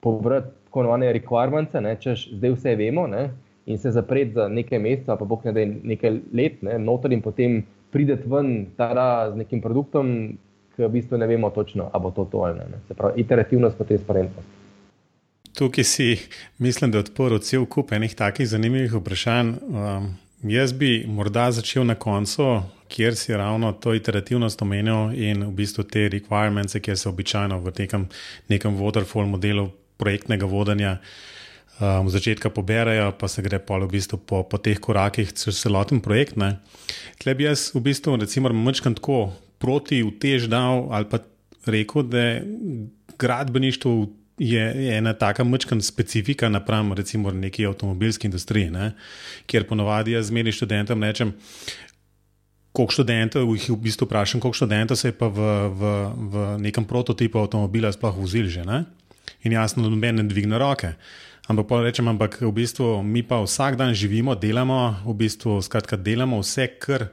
povrati 0.00 0.48
tako 0.64 0.80
imenovane 0.80 1.12
requirements, 1.12 2.00
češ 2.00 2.30
zdaj 2.32 2.50
vse 2.50 2.76
vemo. 2.76 3.06
Ne? 3.06 3.30
in 3.66 3.78
se 3.78 3.90
zapreti 3.90 4.32
za 4.32 4.48
nekaj 4.48 4.78
mesecev, 4.78 5.16
pa 5.18 5.24
boh 5.24 5.44
ne 5.44 5.52
da 5.52 5.64
nekaj 5.64 6.18
let, 6.32 6.60
ne, 6.62 6.78
noter 6.78 7.12
in 7.12 7.22
potem 7.22 7.64
prideti 7.90 8.28
ven 8.30 8.66
tara 8.76 9.32
z 9.32 9.42
nekim 9.42 9.60
produktom, 9.62 10.12
ki 10.76 10.84
v 10.84 10.90
bistvu 10.92 11.18
ne 11.18 11.26
vemo 11.26 11.50
točno, 11.50 11.90
ali 11.92 12.02
bo 12.02 12.10
to 12.10 12.24
to 12.30 12.44
ali 12.46 12.58
ne. 12.58 12.66
ne. 12.70 12.80
Se 12.88 12.94
pravi, 12.94 13.20
iterativnost 13.20 13.78
pa 13.78 13.84
transparentnost. 13.84 14.48
Tukaj 15.56 15.84
si, 15.84 16.18
mislim, 16.58 16.90
da 16.90 16.98
je 16.98 17.08
odprl 17.08 17.38
cel 17.38 17.66
kup 17.66 17.92
enih 17.92 18.14
takih 18.14 18.48
zanimivih 18.48 18.94
vprašanj. 18.94 19.54
Um, 19.66 20.14
jaz 20.42 20.72
bi 20.72 21.04
morda 21.08 21.50
začel 21.52 21.84
na 21.84 21.94
koncu, 21.94 22.62
kjer 22.88 23.16
si 23.16 23.32
ravno 23.32 23.72
to 23.72 23.94
iterativnost 23.94 24.62
omenil 24.62 25.14
in 25.14 25.44
v 25.44 25.52
bistvu 25.52 25.84
te 25.84 26.08
requirements, 26.08 26.76
ki 26.82 26.96
se 26.96 27.08
običajno 27.08 27.60
v 27.60 27.72
nekem, 27.78 28.08
nekem 28.48 28.76
waterfall 28.78 29.26
modelu 29.26 29.70
projektnega 29.96 30.46
vodenja 30.46 30.98
uh, 31.00 31.06
um, 31.80 32.08
začetka 32.08 32.50
poberajo, 32.50 33.12
pa 33.18 33.28
se 33.28 33.42
gre 33.42 33.60
v 33.60 33.88
bistvu 33.90 34.18
po, 34.18 34.42
po 34.44 34.58
teh 34.58 34.78
korakih 34.78 35.32
čez 35.32 35.60
celoten 35.60 36.00
projekt. 36.00 36.36
Tle 37.20 37.34
bi 37.34 37.44
jaz 37.44 37.72
v 37.74 37.80
bistvu, 37.80 38.16
recimo, 38.16 38.48
mrčkam 38.48 38.94
tako 38.96 39.32
proti 39.58 40.02
vtež 40.04 40.48
dal 40.48 40.88
ali 40.92 41.08
pa 41.08 41.20
rekel, 41.66 42.02
da 42.02 42.40
gradbeništvo 43.18 44.08
je 44.38 44.96
ena 44.96 45.12
taka 45.12 45.44
mrčkam 45.44 45.80
specifika 45.80 46.48
napram 46.48 46.92
recimo 46.92 47.30
neki 47.30 47.66
avtomobilski 47.66 48.26
industriji, 48.26 48.70
ne? 48.70 48.92
kjer 49.46 49.66
ponovadi 49.66 50.12
jaz 50.12 50.28
zmeri 50.28 50.52
študentom 50.52 51.02
rečem. 51.02 51.32
Koliko 52.72 52.92
študentov, 52.92 53.48
jih 53.56 53.70
v 53.72 53.76
bistvu 53.80 54.04
vprašam, 54.04 54.40
koliko 54.40 54.56
študentov 54.56 54.98
se 55.00 55.08
je 55.08 55.16
pa 55.16 55.30
v, 55.32 55.40
v, 55.72 55.92
v 56.16 56.34
nekem 56.60 56.84
prototipu 56.84 57.40
avtomobila 57.40 57.92
sploh 57.92 58.18
vozil 58.20 58.52
že, 58.52 58.66
ne? 58.68 58.84
In 59.48 59.52
jasno, 59.56 59.82
da 59.82 59.88
noben 59.88 60.20
ne 60.20 60.26
dvigne 60.28 60.58
roke. 60.60 60.92
Ampak 61.48 61.66
pa 61.70 61.80
rečem, 61.80 62.08
ampak 62.10 62.42
v 62.42 62.52
bistvu 62.52 63.00
mi 63.06 63.22
pa 63.22 63.38
vsak 63.40 63.78
dan 63.78 63.94
živimo, 63.94 64.34
delamo, 64.34 64.98
v 65.06 65.14
bistvu 65.14 65.62
skratka, 65.62 65.96
delamo 65.96 66.42
vse, 66.42 66.66
kar 66.76 67.08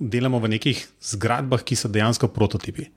delamo 0.00 0.40
v 0.40 0.56
nekih 0.56 0.80
zgradbah, 0.98 1.62
ki 1.62 1.76
so 1.76 1.86
dejansko 1.92 2.32
prototipi. 2.32 2.88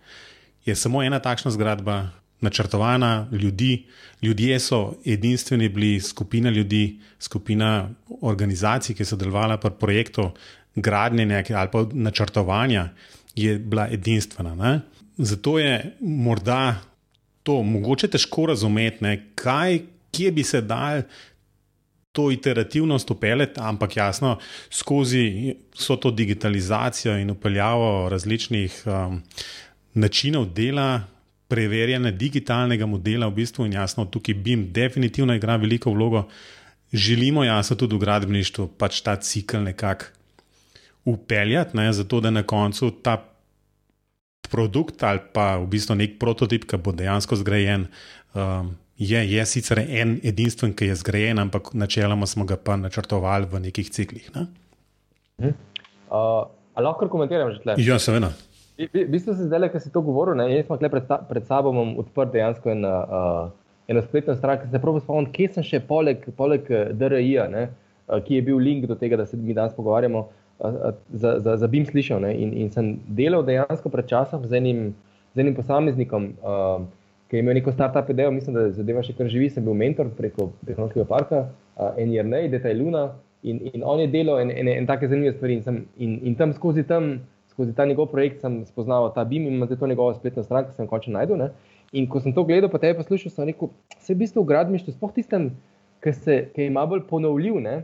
Je 0.65 0.73
samo 0.75 1.03
ena 1.03 1.19
takšna 1.19 1.51
zgradba, 1.51 2.09
načrtovana, 2.41 3.27
ljudi, 3.31 3.85
ljudje 4.21 4.59
so 4.59 4.93
edinstveni, 5.05 5.69
bili 5.69 5.99
skupina 5.99 6.49
ljudi, 6.49 6.99
skupina 7.19 7.89
organizacij, 8.21 8.95
ki 8.95 9.05
so 9.05 9.15
delovala 9.15 9.57
pri 9.57 9.71
projektu 9.79 10.31
gradnje 10.75 11.43
ali 11.55 11.69
pa 11.71 11.85
načrtovanja, 11.93 12.89
je 13.35 13.59
bila 13.59 13.87
edinstvena. 13.91 14.55
Ne? 14.55 14.79
Zato 15.17 15.59
je 15.59 15.95
morda 15.99 16.81
to 17.43 17.63
mogoče 17.63 18.07
težko 18.07 18.45
razumeti, 18.45 19.03
ne? 19.03 19.25
kaj 19.35 19.79
kje 20.11 20.31
bi 20.31 20.43
se 20.43 20.61
dal 20.61 21.01
to 22.11 22.31
iterativnost 22.31 23.11
upeljati, 23.11 23.59
ampak 23.63 23.97
jasno, 23.97 24.37
skozi 24.69 25.55
vso 25.77 25.95
to 25.95 26.11
digitalizacijo 26.11 27.17
in 27.17 27.29
upeljavo 27.29 28.09
različnih 28.09 28.83
um, 28.85 29.21
načinov 29.93 30.45
dela. 30.45 31.01
Preverjanje 31.49 32.11
digitalnega 32.13 32.85
modela, 32.85 33.27
v 33.27 33.41
bistvu, 33.41 33.65
in 33.65 33.73
jasno, 33.73 34.05
tukaj 34.05 34.35
BIM 34.37 34.67
definitivno 34.73 35.33
igra 35.35 35.57
veliko 35.57 35.91
vlogo. 35.91 36.27
Želimo, 36.93 37.43
jasno, 37.43 37.75
tudi 37.77 37.97
v 37.97 38.03
gradbeništvu 38.05 38.67
pač 38.77 39.01
ta 39.05 39.15
cikl 39.15 39.65
nekako 39.65 40.13
upeljati, 41.05 41.77
ne, 41.77 41.93
zato 41.93 42.19
da 42.21 42.29
na 42.29 42.43
koncu 42.43 42.91
ta 42.91 43.17
produkt 44.49 45.03
ali 45.03 45.19
pa 45.33 45.57
v 45.57 45.67
bistvu 45.69 45.95
nek 45.95 46.17
prototip, 46.19 46.65
ki 46.69 46.77
bo 46.81 46.93
dejansko 46.95 47.37
zgrajen. 47.39 47.87
Um, 48.33 48.75
je, 48.99 49.19
je 49.31 49.45
sicer 49.45 49.79
en 49.79 50.17
edinstven, 50.23 50.73
ki 50.75 50.89
je 50.91 50.99
zgrajen, 50.99 51.39
ampak 51.39 51.71
načeloma 51.73 52.27
smo 52.27 52.45
ga 52.45 52.57
pa 52.57 52.75
načrtovali 52.75 53.47
v 53.49 53.61
nekih 53.69 53.89
ciklih. 53.95 54.27
Ne? 54.35 55.53
Uh, 56.09 56.49
ali 56.75 56.85
lahko 56.85 57.07
komentiram 57.07 57.53
že 57.53 57.63
tle? 57.63 57.77
Ja, 57.79 57.99
seveda. 57.99 58.33
V 58.79 59.05
bistvu 59.11 59.33
se 59.35 59.43
zdaj, 59.43 59.67
ki 59.73 59.79
si 59.83 59.91
to 59.91 60.01
govoril, 60.01 60.37
ne, 60.39 60.45
jaz 60.53 60.69
sem 60.69 60.91
pred, 60.91 61.09
pred 61.27 61.47
sabo 61.47 61.73
odprl 61.99 62.29
dejansko 62.31 62.71
en, 62.71 62.85
uh, 62.87 63.49
eno 63.91 64.01
spletno 64.05 64.35
stran, 64.37 64.61
ki 64.61 64.69
se 64.71 64.79
pravi 64.79 65.01
spomnim, 65.03 65.31
kje 65.35 65.47
sem 65.57 65.65
še 65.67 65.81
poleg, 65.89 66.23
poleg 66.37 66.69
DRI-ja, 66.95 67.49
uh, 67.51 68.19
ki 68.23 68.37
je 68.37 68.45
bil 68.47 68.61
link 68.63 68.87
do 68.87 68.95
tega, 68.95 69.19
da 69.19 69.25
se 69.27 69.35
mi 69.37 69.55
danes 69.57 69.75
pogovarjamo, 69.75 70.21
uh, 70.63 70.77
za, 71.11 71.39
za, 71.43 71.57
za 71.59 71.67
BIM 71.67 71.89
slišal. 71.89 72.23
In, 72.31 72.53
in 72.55 72.71
sem 72.71 72.93
delal 73.17 73.43
dejansko 73.43 73.91
pred 73.91 74.07
časom 74.07 74.45
z 74.47 74.61
enim, 74.61 74.93
z 75.35 75.43
enim 75.43 75.57
posameznikom. 75.57 76.31
Uh, 76.39 76.87
ki 77.29 77.37
je 77.37 77.43
imel 77.43 77.59
neko 77.59 77.71
startup 77.71 78.07
idejo, 78.09 78.31
mislim, 78.33 78.55
da 78.55 78.69
zadeva 78.73 79.03
še 79.05 79.13
kar 79.17 79.27
živi. 79.29 79.51
Sem 79.53 79.65
bil 79.67 79.75
mentor 79.77 80.07
preko 80.17 80.49
tehnološkega 80.65 81.05
parka, 81.09 81.43
uh, 81.75 81.91
NRN, 81.99 82.47
Detail 82.53 82.79
Luna. 82.81 83.09
In, 83.43 83.59
in 83.69 83.83
on 83.87 84.01
je 84.01 84.07
delal 84.11 84.41
en, 84.41 84.49
en, 84.51 84.67
en, 84.67 84.79
en 84.81 84.87
take 84.89 85.07
zanimive 85.11 85.35
stvari. 85.35 85.59
In, 85.59 85.67
sem, 85.67 85.83
in, 86.01 86.15
in 86.25 86.39
tam 86.39 86.55
skozi, 86.55 86.87
tam 86.89 87.19
skozi 87.59 87.75
ta 87.75 87.85
njegov 87.85 88.07
projekt 88.07 88.39
sem 88.39 88.61
spoznal 88.65 89.09
ta 89.13 89.25
BIM 89.27 89.47
in 89.47 89.53
ima 89.59 89.65
zdaj 89.67 89.81
to 89.81 89.87
njegovo 89.87 90.13
spletno 90.13 90.43
stran, 90.43 90.63
ki 90.65 90.77
sem 90.77 90.87
končno 90.87 91.17
najdel. 91.17 91.35
Ne? 91.37 91.49
In 91.91 92.07
ko 92.07 92.21
sem 92.23 92.31
to 92.33 92.45
gledal, 92.47 92.71
pa 92.71 92.79
te 92.79 92.93
poslušal, 92.95 93.33
sem 93.35 93.49
rekel, 93.51 93.73
vse 93.97 94.15
v 94.15 94.21
bistvu 94.21 94.43
v 94.45 94.51
gradbištvu, 94.53 94.93
sploh 94.95 95.11
tistem, 95.11 95.49
ki, 95.99 96.13
se, 96.15 96.37
ki 96.55 96.69
je 96.69 96.71
malo 96.71 96.93
bolj 96.93 97.03
ponovljiv. 97.09 97.59
Ne? 97.65 97.81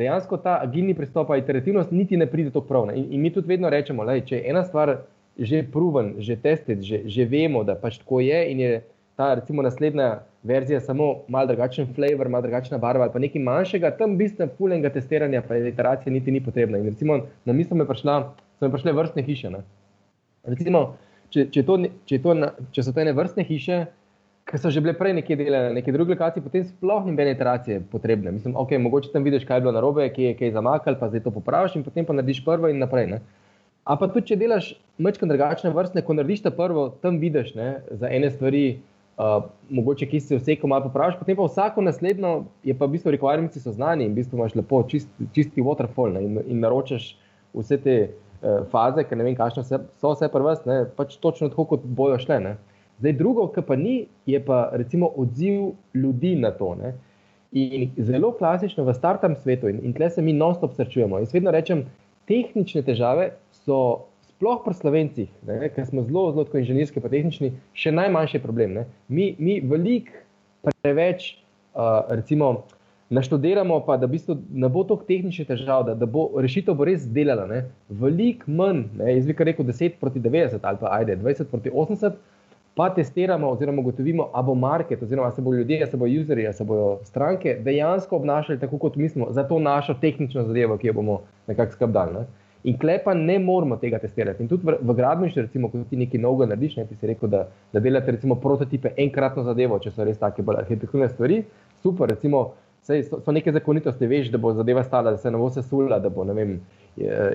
Dejansko 0.00 0.38
ta 0.40 0.56
agilni 0.64 0.94
pristop, 0.96 1.34
iterativnost, 1.36 1.92
niti 1.92 2.16
ne 2.16 2.28
pride 2.30 2.54
tako 2.54 2.64
prav. 2.70 2.88
In, 2.94 3.10
in 3.12 3.20
mi 3.20 3.32
tudi 3.34 3.52
vedno 3.52 3.68
rečemo, 3.68 4.06
da 4.08 4.16
če 4.16 4.38
je 4.38 4.44
ena 4.48 4.64
stvar 4.64 4.96
že 5.38 5.60
proven, 5.70 6.16
že 6.18 6.34
tested, 6.34 6.80
že, 6.82 7.04
že 7.06 7.24
vemo, 7.28 7.60
da 7.62 7.76
pač 7.78 8.00
tako 8.00 8.18
je 8.24 8.40
in 8.50 8.58
je 8.58 8.80
ta 9.14 9.34
recimo 9.38 9.62
naslednja 9.62 10.24
verzija 10.42 10.80
samo 10.80 11.22
malo 11.28 11.46
drugačen 11.46 11.86
flavor, 11.94 12.28
malo 12.28 12.42
drugačna 12.42 12.78
barva 12.78 13.04
ali 13.04 13.12
pa 13.12 13.18
nekaj 13.18 13.42
manjšega, 13.42 13.90
tam 13.98 14.16
bistveno 14.18 14.52
fulnega 14.58 14.90
testiranja, 14.90 15.42
pa 15.48 15.56
iteracije 15.56 16.12
niti 16.12 16.30
ni 16.30 16.40
potrebna. 16.42 16.78
In 16.78 16.90
recimo 16.90 17.20
na 17.44 17.52
misel 17.52 17.78
me 17.78 17.86
prišla, 17.86 18.34
so 18.58 18.66
mi 18.66 18.72
prišle 18.74 18.92
vrstne 18.92 19.22
hiše. 19.22 19.52
Recimo, 20.48 20.82
če, 21.30 21.46
če, 21.54 21.62
to, 21.62 21.78
če, 22.08 22.18
to, 22.24 22.34
če 22.74 22.84
so 22.84 22.94
to 22.94 23.02
ene 23.04 23.14
vrstne 23.16 23.46
hiše, 23.46 23.86
ki 24.48 24.58
so 24.58 24.70
že 24.72 24.80
bile 24.80 24.94
prej 24.96 25.12
nekje 25.18 25.36
delene, 25.36 25.74
neke 25.76 25.92
druge 25.92 26.14
lokacije, 26.16 26.42
potem 26.42 26.64
sploh 26.64 27.04
ni 27.06 27.12
bene 27.16 27.34
iteracije 27.36 27.82
potrebne. 27.92 28.32
Mislim, 28.32 28.56
ok, 28.56 28.78
mogoče 28.80 29.12
tam 29.12 29.26
vidiš, 29.26 29.44
kaj 29.44 29.60
je 29.60 29.64
bilo 29.66 29.74
narobe, 29.76 30.08
kje 30.14 30.32
je 30.32 30.38
kaj 30.38 30.54
zamakal, 30.56 30.96
pa 31.00 31.10
zdaj 31.12 31.26
to 31.26 31.32
popraviš 31.34 31.76
in 31.76 31.84
potem 31.84 32.08
pa 32.08 32.16
narediš 32.16 32.40
prvo 32.46 32.70
in 32.72 32.80
naprej. 32.80 33.10
Ne? 33.12 33.18
A 33.84 33.96
pa 34.00 34.08
tudi, 34.08 34.30
če 34.32 34.38
delaš 34.40 34.70
mečko 35.00 35.28
drugačne 35.28 35.72
vrste, 35.76 36.00
ko 36.04 36.16
narediš 36.16 36.46
to 36.46 36.52
prvo, 36.56 36.88
tam 37.04 37.20
vidiš 37.20 37.52
ne, 37.60 37.68
za 38.00 38.08
ene 38.08 38.32
stvari, 38.32 38.64
uh, 39.20 39.42
mogoče 39.68 40.08
ki 40.08 40.20
se 40.20 40.40
vse, 40.40 40.56
ko 40.56 40.72
malo 40.72 40.88
popraviš, 40.88 41.20
potem 41.20 41.36
pa 41.36 41.44
vsako 41.44 41.84
naslednjo 41.84 42.32
je 42.64 42.76
pa 42.76 42.88
v 42.88 42.96
bistvu 42.96 43.12
requirements 43.12 43.60
so 43.60 43.74
znani 43.76 44.08
in 44.08 44.16
v 44.16 44.22
bistvu 44.22 44.40
imaš 44.40 44.56
lepo 44.56 44.80
čist, 44.88 45.12
čisti 45.36 45.64
waterfall 45.64 46.16
ne, 46.16 46.24
in, 46.24 46.40
in 46.48 46.64
naročaš 46.64 47.12
vse 47.52 47.80
te 47.84 47.98
faze, 48.72 49.04
ker 49.04 49.18
ne 49.18 49.26
vem, 49.26 49.36
kakšne 49.38 49.64
so 49.66 50.12
vse 50.12 50.28
prvest, 50.32 50.66
ne, 50.68 50.84
pač 50.96 51.16
točno 51.22 51.50
tako, 51.52 51.64
kot 51.74 51.86
bojo 51.98 52.18
šle. 52.22 52.40
Ne. 52.44 52.56
Zdaj 52.98 53.14
drugo, 53.18 53.46
kar 53.54 53.66
pa 53.66 53.76
ni, 53.78 54.08
je 54.26 54.40
pa 54.44 54.68
recimo 54.72 55.10
odziv 55.16 55.72
ljudi 55.94 56.34
na 56.38 56.50
to. 56.50 56.74
Ne. 56.78 56.94
In 57.52 57.90
zelo 57.96 58.32
klasično 58.36 58.84
v 58.84 58.94
startem 58.94 59.36
svetu, 59.38 59.70
in, 59.72 59.80
in 59.86 59.94
tle 59.96 60.10
se 60.10 60.22
mi 60.22 60.34
non-stop 60.36 60.74
srečujemo. 60.76 61.22
Jaz 61.22 61.34
vedno 61.34 61.54
rečem, 61.54 61.86
tehnične 62.28 62.82
težave 62.84 63.30
so 63.64 64.08
sploh 64.28 64.60
pri 64.64 64.74
slovencih, 64.76 65.30
ki 65.74 65.84
smo 65.88 66.04
zelo, 66.06 66.28
zelo 66.36 66.46
inženirski, 66.60 67.00
pa 67.02 67.10
tehnični, 67.10 67.54
še 67.74 67.94
najmanjši 67.94 68.42
problem. 68.44 68.76
Ne? 68.76 68.84
Mi, 69.08 69.32
mi 69.38 69.58
veliko 69.64 70.26
preveč, 70.82 71.32
uh, 71.74 72.04
recimo, 72.12 72.68
naštudiramo, 73.10 73.80
pa 73.86 73.96
da 73.96 74.06
v 74.06 74.10
bistvu 74.10 74.36
ne 74.52 74.68
bo 74.68 74.84
toliko 74.84 75.04
tehničnih 75.08 75.48
težav, 75.48 75.84
da, 75.86 75.94
da 75.94 76.06
bo 76.06 76.28
rešitev 76.36 76.76
bo 76.76 76.84
res 76.84 77.06
delala. 77.08 77.62
Veliko 77.88 78.50
manj, 78.52 78.84
ne? 78.98 79.14
jaz 79.16 79.28
bi 79.28 79.36
rekel 79.50 79.66
10 79.66 80.00
proti 80.00 80.20
90 80.20 80.58
ali 80.62 80.80
pa 80.80 80.92
ajde 81.00 81.16
20 81.16 81.50
proti 81.50 81.70
80. 81.70 82.18
Pa 82.78 82.90
testiramo, 82.94 83.48
oziroma 83.50 83.80
ugotovimo, 83.80 84.28
ali 84.32 84.46
bo 84.46 84.54
market, 84.54 85.02
oziroma 85.02 85.30
se 85.30 85.42
bodo 85.42 85.56
ljudje, 85.56 85.86
se 85.86 85.96
bodo 85.96 86.20
userji, 86.20 86.52
se 86.52 86.64
bodo 86.64 86.98
stranke 87.02 87.56
dejansko 87.64 88.16
obnašali 88.16 88.60
tako, 88.60 88.78
kot 88.78 88.96
mislimo, 88.96 89.26
za 89.30 89.42
to 89.48 89.58
našo 89.58 89.94
tehnično 90.00 90.44
zadevo, 90.44 90.76
ki 90.78 90.86
jo 90.86 90.92
bomo 90.92 91.20
nekako 91.46 91.72
skrbdali. 91.72 92.14
Ne? 92.14 92.26
In 92.64 92.78
klepa 92.78 93.14
ne 93.14 93.38
moramo 93.38 93.76
tega 93.76 93.98
testirati. 93.98 94.42
In 94.42 94.48
tudi 94.48 94.66
v, 94.66 94.76
v 94.82 94.94
gradbeništvu, 94.94 95.42
recimo, 95.42 95.70
ko 95.70 95.82
ti 95.90 95.96
nekaj 95.96 96.20
novega 96.20 96.52
narediš, 96.52 96.76
ne, 96.76 96.86
ti 96.86 96.94
si 96.94 97.06
rekel, 97.06 97.30
da, 97.30 97.44
da 97.72 97.80
delate 97.80 98.14
recimo, 98.14 98.34
prototipe 98.34 98.92
enkratno 98.96 99.42
zadevo, 99.46 99.78
če 99.82 99.90
so 99.94 100.06
res 100.06 100.18
take 100.18 100.42
bolj 100.42 100.62
arhitekturne 100.62 101.08
stvari. 101.08 101.42
Super, 101.82 102.10
recimo, 102.10 102.48
sej, 102.88 103.02
so, 103.04 103.20
so 103.20 103.32
neke 103.36 103.52
zakonitosti, 103.52 104.08
veš, 104.08 104.30
da 104.32 104.40
bo 104.40 104.54
zadeva 104.56 104.82
stala, 104.84 105.12
da 105.12 105.20
se 105.20 105.30
ne 105.30 105.38
bo 105.38 105.50
sesula, 105.52 105.98
da 106.00 106.08
bo 106.08 106.24
vem, 106.24 106.56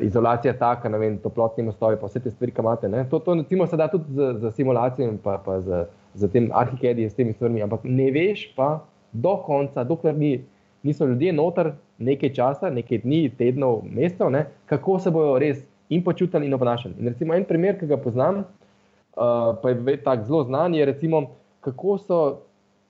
izolacija 0.01 0.55
taka, 0.57 0.89
vem, 0.97 1.19
toplotni 1.21 1.67
mostovi, 1.67 1.99
pa 2.01 2.09
vse 2.09 2.23
te 2.23 2.31
stvari, 2.33 2.51
ki 2.51 2.63
imate. 2.63 2.89
Ne. 2.89 3.03
To, 3.11 3.19
to 3.21 3.35
recimo, 3.37 3.67
se 3.69 3.77
da 3.77 3.87
tudi 3.91 4.17
z, 4.17 4.31
z 4.41 4.51
simulacijami, 4.57 5.19
pa, 5.23 5.37
pa 5.45 5.59
z, 5.61 5.83
z 6.17 6.31
tem 6.33 6.49
arhikedi, 6.53 7.05
s 7.09 7.19
temi 7.19 7.35
stvarmi, 7.37 7.61
ampak 7.63 7.85
ne 7.85 8.09
veš 8.15 8.47
pa 8.57 8.71
do 9.13 9.35
konca, 9.45 9.85
dokler 9.85 10.17
ni 10.17 10.39
niso 10.83 11.05
ljudje 11.07 11.31
noter 11.33 11.71
nekaj 12.03 12.33
časa, 12.35 12.71
nekaj 12.73 13.03
dni, 13.05 13.29
tednov, 13.37 13.85
mesecev, 13.87 14.33
kako 14.67 14.97
se 14.99 15.13
bodo 15.13 15.37
res 15.39 15.61
in 15.93 16.01
počutili 16.03 16.49
in 16.49 16.57
obnašali. 16.57 16.97
In 16.99 17.13
recimo 17.13 17.37
en 17.37 17.45
primer, 17.47 17.77
ki 17.79 17.87
ga 17.87 17.97
poznam, 18.01 18.41
uh, 18.41 19.53
pa 19.61 19.71
je 19.71 19.95
tako 20.03 20.25
zelo 20.27 20.43
znan, 20.49 20.75
je 20.75 20.85
recimo, 20.85 21.27
kako 21.61 21.97
so. 22.01 22.23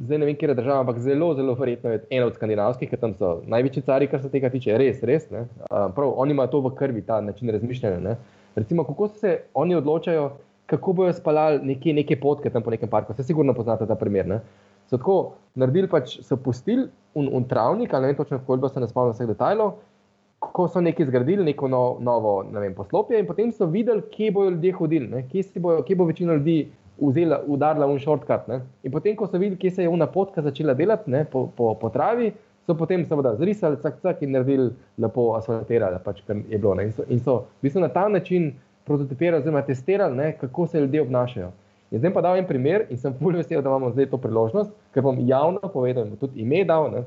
Zdaj 0.04 0.20
ne 0.20 0.26
vem, 0.28 0.36
kje 0.36 0.50
je 0.50 0.56
država, 0.56 0.82
ampak 0.84 0.98
zelo, 1.00 1.30
zelo 1.36 1.54
verjetno 1.56 1.92
je 1.94 2.02
ena 2.12 2.26
od 2.28 2.36
skandinavskih, 2.36 2.90
ker 2.92 3.00
tam 3.00 3.14
so 3.16 3.38
največji 3.48 3.86
cari, 3.88 4.08
kar 4.12 4.20
se 4.20 4.32
tega 4.32 4.50
tiče. 4.52 4.76
Res, 4.78 5.00
res. 5.08 5.30
Uh, 5.32 5.88
prav, 5.96 6.12
oni 6.20 6.36
imajo 6.36 6.52
to 6.52 6.62
v 6.66 6.74
krvi, 6.76 7.06
ta 7.08 7.22
način 7.24 7.54
razmišljanja. 7.56 8.02
Ne? 8.04 8.18
Recimo, 8.56 8.84
kako 8.84 9.08
se 9.08 9.38
oni 9.54 9.78
odločajo, 9.80 10.26
kako 10.68 10.94
bojo 11.00 11.14
spalali 11.14 11.62
neke, 11.64 11.94
neke 11.94 12.20
potke 12.20 12.52
tam 12.52 12.66
po 12.66 12.74
nekem 12.74 12.90
parku. 12.90 13.14
Vse 13.14 13.24
sigurno 13.24 13.56
poznate 13.56 13.88
ta 13.88 13.96
primer. 13.96 14.28
Ne? 14.28 14.42
So 14.92 14.98
tako 14.98 15.18
naredili, 15.56 15.88
pač 15.88 16.18
so 16.26 16.36
pustili 16.36 16.90
un, 17.16 17.30
un 17.32 17.48
travnik, 17.48 17.94
ali 17.94 18.08
ne 18.08 18.12
vem 18.12 18.20
točno, 18.20 18.42
koliko 18.48 18.70
se 18.70 18.84
ne 18.84 18.92
spomnim 18.92 19.16
vseh 19.16 19.30
detajlov, 19.32 19.78
ko 20.52 20.68
so 20.68 20.82
nekaj 20.84 21.08
zgradili, 21.08 21.46
neko 21.48 21.68
no, 21.72 21.84
novo 22.04 22.42
ne 22.44 22.60
vem, 22.60 22.74
poslopje 22.76 23.20
in 23.20 23.28
potem 23.28 23.52
so 23.52 23.66
videli, 23.72 24.04
kje 24.12 24.32
bodo 24.36 24.50
ljudje 24.50 24.74
hodili, 24.74 25.24
kje, 25.32 25.44
bo, 25.64 25.78
kje 25.88 25.96
bo 25.96 26.08
večina 26.10 26.36
ljudi 26.36 26.58
vzela, 26.98 27.42
udarila 27.48 27.88
un 27.88 28.00
shortcut. 28.00 28.48
Ne? 28.48 28.62
In 28.84 28.92
potem, 28.92 29.16
ko 29.16 29.28
so 29.28 29.38
videli, 29.38 29.60
kje 29.60 29.72
se 29.72 29.86
je 29.86 29.90
una 29.90 30.08
potka 30.08 30.42
začela 30.42 30.74
delati 30.74 31.12
ne, 31.12 31.26
po, 31.26 31.48
po, 31.58 31.74
po 31.80 31.90
travi, 31.90 32.32
so 32.66 32.76
potem 32.80 33.04
seveda 33.06 33.36
zrisali, 33.40 33.80
cak, 33.82 34.00
cak 34.02 34.22
in 34.24 34.32
naredili 34.38 34.70
lepo 35.02 35.34
asfaltirali, 35.38 36.00
pač, 36.04 36.22
kar 36.28 36.38
je 36.38 36.58
bilo. 36.58 36.76
Ne? 36.80 36.88
In 36.90 36.94
so, 36.96 37.08
in 37.10 37.20
so 37.20 37.40
v 37.60 37.68
bistvu 37.68 37.84
na 37.84 37.90
ta 37.92 38.08
način 38.08 38.54
prototipirali, 38.88 39.42
oziroma 39.42 39.64
testirali, 39.66 40.16
ne, 40.16 40.32
kako 40.40 40.68
se 40.68 40.80
ljudje 40.80 41.02
obnašajo. 41.02 41.52
In 41.94 42.00
zdaj 42.00 42.14
pa 42.14 42.22
dam 42.26 42.38
en 42.40 42.48
primer 42.50 42.88
in 42.90 42.98
sem 42.98 43.14
fulj 43.20 43.38
vesel, 43.38 43.62
da 43.62 43.70
imamo 43.70 43.92
zdaj 43.94 44.10
to 44.10 44.18
priložnost, 44.18 44.72
ker 44.94 45.04
bom 45.06 45.20
javno 45.28 45.70
povedal, 45.74 46.08
da 46.10 46.18
tudi 46.18 46.42
ime 46.42 46.64
dal. 46.66 47.04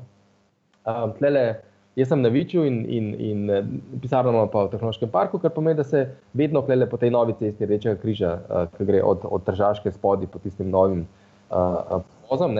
Um, 0.87 1.11
tlele, 1.17 1.57
jaz 1.97 2.11
sem 2.11 2.21
na 2.21 2.29
Viču 2.29 2.61
in, 2.65 2.77
in, 2.85 3.07
in 3.19 3.49
eh, 3.49 3.65
pisarno 4.01 4.31
imamo 4.31 4.51
pa 4.53 4.67
v 4.67 4.73
tehnološkem 4.75 5.09
parku, 5.09 5.39
kar 5.41 5.51
pomeni, 5.55 5.79
da 5.79 5.83
se 5.83 6.03
vedno 6.37 6.61
klele 6.61 6.85
po 6.89 6.99
tej 7.01 7.11
novi 7.13 7.33
cesti 7.39 7.65
Rečega 7.65 7.97
križa, 8.01 8.33
uh, 8.37 8.65
ki 8.77 8.85
gre 8.85 9.01
od, 9.03 9.25
od 9.25 9.45
Tržaške 9.45 9.91
spodi 9.91 10.29
po 10.29 10.39
tistim 10.43 10.69
novim 10.69 11.07
uh, 11.49 12.01
pozom 12.29 12.59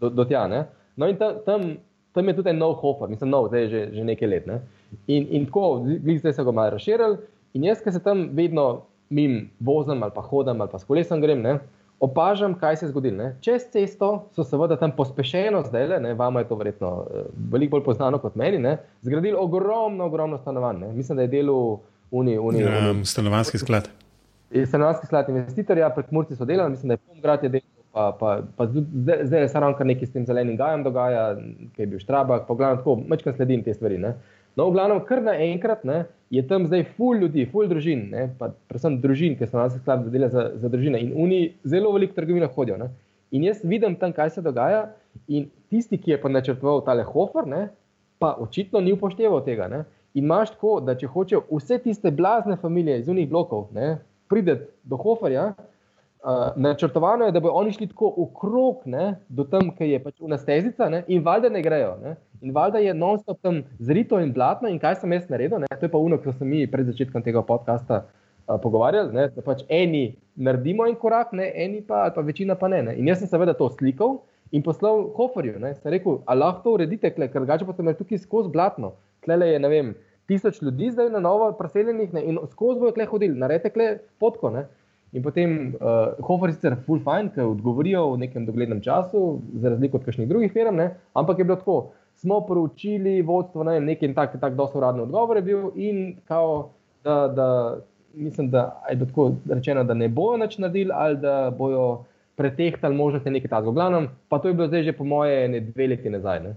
do, 0.00 0.10
do 0.10 0.26
tja. 0.26 0.48
Ne? 0.50 0.64
No 0.96 1.06
in 1.08 1.16
tam, 1.16 1.38
tam, 1.46 1.68
tam 2.12 2.28
je 2.28 2.36
tudi 2.40 2.50
en 2.50 2.58
nov 2.58 2.74
hofer, 2.82 3.10
mislim, 3.12 3.30
nov, 3.30 3.52
zdaj 3.52 3.66
je 3.66 3.68
že, 3.68 3.82
že 3.98 4.06
nekaj 4.08 4.28
let. 4.28 4.50
Ne? 4.50 4.58
In, 5.06 5.28
in 5.30 5.46
tako, 5.46 5.84
zdaj 6.18 6.34
so 6.34 6.46
ga 6.48 6.56
malo 6.56 6.74
razširili. 6.74 7.20
In 7.54 7.68
jaz, 7.68 7.84
ki 7.84 7.92
se 7.94 8.02
tam 8.02 8.30
vedno 8.34 8.88
mim 9.12 9.50
vozim 9.60 10.02
ali 10.02 10.12
pa 10.14 10.24
hodim 10.24 10.60
ali 10.60 10.70
pa 10.72 10.78
s 10.78 10.88
kolesom 10.88 11.20
grem, 11.20 11.42
ne, 11.44 11.58
opažam, 12.02 12.54
kaj 12.58 12.76
se 12.76 12.86
je 12.86 12.90
zgodilo. 12.90 13.16
Ne. 13.16 13.36
Čez 13.40 13.68
cesto 13.70 14.08
so 14.34 14.44
seveda 14.44 14.76
tam 14.76 14.90
pospešeno 14.96 15.62
zdaj, 15.68 15.86
le, 15.86 16.14
vama 16.18 16.42
je 16.42 16.48
to 16.48 16.58
verjetno 16.58 16.90
eh, 17.06 17.28
veliko 17.52 17.80
bolj 17.80 17.96
znano 18.00 18.18
kot 18.18 18.34
meni, 18.34 18.58
ne, 18.58 18.76
zgradili 19.02 19.36
ogromno, 19.38 20.04
ogromno 20.10 20.38
stanovanj. 20.38 20.80
Ne. 20.80 20.92
Mislim, 20.92 21.16
da 21.16 21.22
je 21.22 21.34
delo 21.38 21.80
Uni. 22.12 22.38
uni, 22.38 22.60
ja, 22.60 22.90
uni 22.90 23.04
stanovanski 23.04 23.58
sklad. 23.58 23.88
Stanovanski 24.66 25.06
sklad 25.06 25.28
investitorja, 25.28 25.88
prek 25.90 26.10
Murci 26.10 26.36
so 26.36 26.44
delali, 26.44 26.70
mislim, 26.70 26.88
da 26.88 26.94
je 26.94 26.98
pomgrad 27.08 27.44
je 27.44 27.48
delal. 27.48 27.68
Pa, 27.92 28.16
pa, 28.20 28.40
pa 28.56 28.66
zdaj 29.22 29.48
se 29.48 29.60
ravno 29.60 29.84
nekaj 29.84 30.06
s 30.06 30.12
tem 30.12 30.26
zelenim 30.26 30.56
gajem 30.56 30.82
dogaja, 30.82 31.36
ki 31.76 31.82
je 31.82 31.86
bil 31.86 32.00
štrabak, 32.00 32.46
pa 32.48 32.54
glavno 32.54 32.80
tako, 32.80 32.98
večkrat 33.10 33.36
sledim 33.36 33.62
te 33.62 33.74
stvari. 33.74 33.98
Ne. 33.98 34.14
No, 34.56 34.68
v 34.68 34.76
glavnem, 34.76 35.00
kar 35.08 35.22
naenkrat 35.24 35.84
je 36.32 36.42
tam 36.48 36.66
zdaj 36.68 36.84
ful 36.96 37.20
ljudi, 37.20 37.46
ful 37.48 37.68
družin, 37.68 38.06
ne, 38.12 38.26
pa 38.38 38.50
predvsem 38.68 38.98
družin, 39.00 39.36
ki 39.36 39.48
so 39.48 39.60
nas 39.60 39.76
sklad 39.78 40.04
zadele 40.04 40.28
za, 40.32 40.50
za 40.60 40.68
družine 40.72 41.00
in 41.00 41.14
oni 41.16 41.40
zelo 41.64 41.92
veliko 41.92 42.16
trgovino 42.16 42.48
hodijo. 42.52 42.76
Ne. 42.80 42.90
In 43.32 43.44
jaz 43.44 43.62
vidim 43.64 43.96
tam, 43.96 44.12
kaj 44.12 44.34
se 44.36 44.44
dogaja, 44.44 44.90
in 45.28 45.48
tisti, 45.72 45.96
ki 46.00 46.14
je 46.14 46.20
pa 46.20 46.28
načrtoval 46.32 46.84
tale 46.84 47.04
hofer, 47.08 47.48
ne, 47.48 47.66
pa 48.20 48.34
očitno 48.40 48.80
ni 48.80 48.92
upošteval 48.92 49.40
tega. 49.44 49.68
Ne. 49.72 49.84
In 50.14 50.24
imaš 50.28 50.52
tako, 50.52 50.78
da 50.84 50.94
če 50.96 51.08
hočejo 51.08 51.46
vse 51.48 51.78
tiste 51.84 52.12
blazne 52.12 52.58
družine 52.60 52.98
iz 53.00 53.08
unih 53.08 53.28
blokov 53.28 53.70
prideti 54.28 54.68
do 54.84 54.96
Hoferja, 55.00 55.54
uh, 56.24 56.56
načrtovano 56.56 57.24
je, 57.24 57.32
da 57.32 57.40
bodo 57.40 57.54
oni 57.54 57.72
šli 57.72 57.86
tako 57.86 58.14
okrog, 58.16 58.82
ne, 58.84 59.14
do 59.28 59.44
tam, 59.44 59.70
ki 59.76 59.90
je 59.90 60.00
pač 60.02 60.20
unastezica, 60.20 60.88
in 61.06 61.22
valjda 61.24 61.48
ne 61.48 61.62
grejo. 61.62 61.96
Ne. 62.02 62.16
In 62.40 62.54
valjda 62.54 62.78
je 62.78 62.94
non-stop 62.94 63.38
tam 63.42 63.62
zrito 63.78 64.20
in 64.20 64.32
blatno, 64.32 64.68
in 64.68 64.78
kaj 64.82 65.00
sem 65.00 65.12
jaz 65.12 65.28
naredil, 65.30 65.58
ne. 65.62 65.70
to 65.78 65.86
je 65.86 65.92
pa 65.92 65.98
uno, 65.98 66.18
ki 66.18 66.32
smo 66.32 66.46
mi 66.46 66.66
pred 66.70 66.86
začetkom 66.86 67.22
tega 67.22 67.42
podcasta 67.46 68.04
uh, 68.04 68.58
pogovarjali, 68.62 69.14
ne, 69.14 69.28
da 69.34 69.46
pač 69.46 69.64
eni 69.68 70.12
naredimo 70.36 70.86
en 70.86 70.98
korak, 70.98 71.32
ne, 71.32 71.50
eni 71.54 71.82
pa, 71.86 72.08
pa 72.14 72.24
večina 72.26 72.58
pa 72.58 72.70
ne, 72.70 72.82
ne. 72.82 72.96
In 72.98 73.08
jaz 73.10 73.22
sem 73.22 73.30
seveda 73.30 73.56
to 73.58 73.70
slikal. 73.78 74.20
In 74.52 74.60
poslal 74.60 75.06
Hoferju, 75.16 75.56
ne, 75.62 75.70
sem 75.78 75.94
rekel, 75.94 76.18
a 76.28 76.34
lahko 76.36 76.60
to 76.66 76.72
uredite, 76.76 77.08
ker 77.14 77.30
drugače 77.32 77.64
pa 77.64 77.72
ste 77.72 77.80
imeli 77.80 77.96
tukaj 77.96 78.18
skozi 78.20 78.50
blatno. 78.52 78.90
Tle 79.24 79.38
je, 79.48 79.60
ne 79.62 79.68
vem, 79.72 79.94
tisoč 80.28 80.58
ljudi 80.60 80.90
zdaj 80.92 81.08
na 81.14 81.22
novo 81.24 81.46
preseljenih 81.56 82.12
ne, 82.12 82.24
in 82.28 82.40
skozi 82.50 82.82
bojo 82.82 82.92
tle 82.92 83.06
hodili, 83.08 83.38
naredite 83.38 83.72
tle 83.72 83.86
potko. 84.20 84.50
Ne. 84.52 84.66
In 85.12 85.22
potem 85.22 85.74
uh, 85.76 86.14
Hofer 86.24 86.48
je 86.48 86.56
sicer 86.56 86.76
full 86.86 87.02
fine, 87.04 87.28
ker 87.34 87.44
odgovorijo 87.44 88.14
v 88.14 88.22
nekem 88.24 88.46
doglednem 88.48 88.80
času, 88.80 89.42
za 89.60 89.74
razliko 89.74 90.00
od 90.00 90.06
kakšnih 90.06 90.28
drugih 90.28 90.52
firm, 90.52 90.78
ne? 90.80 90.94
ampak 91.14 91.38
je 91.38 91.44
bilo 91.44 91.58
tako. 91.60 91.76
Smo 92.16 92.40
poročili 92.46 93.20
vodstvo, 93.22 93.64
ne 93.64 93.80
nekaj 93.80 94.14
tak, 94.14 94.38
tak 94.40 94.56
dosto 94.56 94.78
uradni 94.78 95.02
odgovor 95.04 95.36
je 95.36 95.42
bil 95.42 95.70
in 95.76 96.16
kao, 96.28 96.70
da, 97.04 97.28
da, 97.28 97.48
mislim, 98.14 98.50
da 98.50 98.82
je 98.88 98.96
bilo 98.96 99.08
tako 99.10 99.32
rečeno, 99.50 99.84
da 99.84 99.94
ne 99.94 100.08
bojo 100.08 100.36
nič 100.40 100.58
naredili 100.58 100.90
ali 100.94 101.16
da 101.16 101.52
bojo 101.58 102.04
pretehtali 102.36 102.96
možnosti 102.96 103.30
nekaj 103.30 103.50
takega. 103.50 103.72
Glavno, 103.72 104.06
pa 104.28 104.38
to 104.38 104.48
je 104.48 104.54
bilo 104.54 104.68
zdaj 104.68 104.82
že 104.82 104.92
po 104.96 105.04
moje 105.04 105.48
ne 105.48 105.60
dve 105.60 105.86
leti 105.86 106.10
nazaj. 106.10 106.40
Ne? 106.40 106.54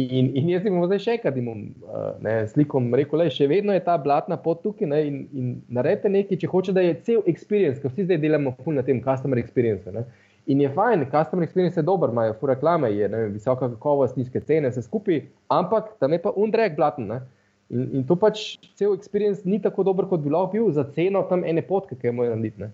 In, 0.00 0.30
in 0.36 0.48
jaz 0.52 0.64
jim 0.64 0.76
bom 0.76 0.86
zdaj 0.86 1.00
še 1.04 1.14
enkrat 1.16 1.36
uh, 1.40 2.30
slikom 2.52 2.88
rekel, 2.96 3.24
da 3.24 3.32
še 3.32 3.48
vedno 3.50 3.74
je 3.74 3.82
ta 3.84 3.96
blatna 4.00 4.38
pot 4.40 4.60
tukaj 4.64 4.88
ne, 4.88 5.00
in, 5.08 5.16
in 5.34 5.52
naredite 5.72 6.12
nekaj, 6.12 6.38
če 6.42 6.50
hoče, 6.52 6.74
da 6.76 6.84
je 6.84 6.98
cel 7.06 7.24
experience, 7.30 7.80
ker 7.82 7.92
vsi 7.92 8.06
zdaj 8.06 8.20
delamo 8.22 8.54
na 8.76 8.84
tem 8.86 9.02
customer 9.04 9.40
experience. 9.42 9.90
Ne. 9.94 10.04
In 10.50 10.62
je 10.62 10.70
fajn, 10.74 11.04
customer 11.10 11.46
experience 11.46 11.78
je 11.78 11.86
dober, 11.86 12.12
imajo 12.14 12.36
fu 12.40 12.48
reklame, 12.50 12.92
je 12.94 13.08
vem, 13.10 13.34
visoka 13.34 13.68
kakovost, 13.74 14.16
nizke 14.18 14.40
cene, 14.46 14.70
vse 14.72 14.82
skupaj, 14.86 15.24
ampak 15.52 15.92
tam 16.02 16.16
je 16.16 16.22
pa 16.22 16.32
undrek 16.36 16.78
blaten. 16.78 17.10
In, 17.70 17.88
in 18.00 18.06
to 18.06 18.16
pač 18.18 18.56
cel 18.78 18.94
experience 18.96 19.44
ni 19.46 19.60
tako 19.62 19.84
dober, 19.90 20.08
kot 20.10 20.24
bi 20.24 20.32
lahko 20.32 20.54
bil 20.54 20.70
za 20.74 20.86
ceno 20.96 21.22
tam 21.30 21.44
ene 21.46 21.62
potke, 21.66 21.98
ki 21.98 22.10
je 22.10 22.14
moja 22.16 22.38
narediti. 22.38 22.70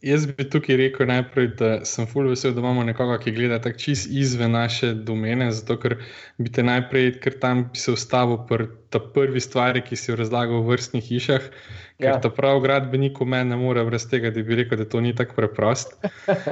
Jaz 0.00 0.22
bi 0.26 0.46
tukaj 0.48 0.78
rekel 0.80 1.10
najprej, 1.10 1.46
da 1.60 1.70
sem 1.84 2.06
fully 2.08 2.32
vesel, 2.32 2.54
da 2.56 2.62
imamo 2.62 2.86
nekoga, 2.88 3.18
ki 3.20 3.34
gleda 3.36 3.58
tako 3.60 3.78
čist 3.82 4.08
izven 4.08 4.54
naše 4.56 4.94
domene, 4.94 5.50
zato 5.52 5.76
ker 5.76 5.98
bi 6.40 6.48
te 6.48 6.62
najprej, 6.64 7.18
ker 7.20 7.36
tam 7.42 7.66
bi 7.68 7.78
se 7.78 7.92
ustavil 7.92 8.38
pri 8.48 8.70
ta 8.88 9.02
prvi 9.14 9.42
stvari, 9.44 9.82
ki 9.84 9.98
si 10.00 10.08
jo 10.10 10.16
razlagal 10.16 10.64
v 10.64 10.72
vrstnih 10.72 11.04
hišah. 11.04 11.50
Ker 12.00 12.08
ja. 12.08 12.16
ta 12.16 12.30
prav 12.32 12.62
gradbenik 12.64 13.20
v 13.20 13.26
meni 13.28 13.52
ne 13.52 13.58
more 13.60 13.84
brez 13.84 14.08
tega, 14.08 14.32
da 14.32 14.40
bi 14.40 14.56
rekel, 14.62 14.80
da 14.80 14.88
to 14.88 15.04
ni 15.04 15.12
tako 15.16 15.36
preprost. 15.36 15.92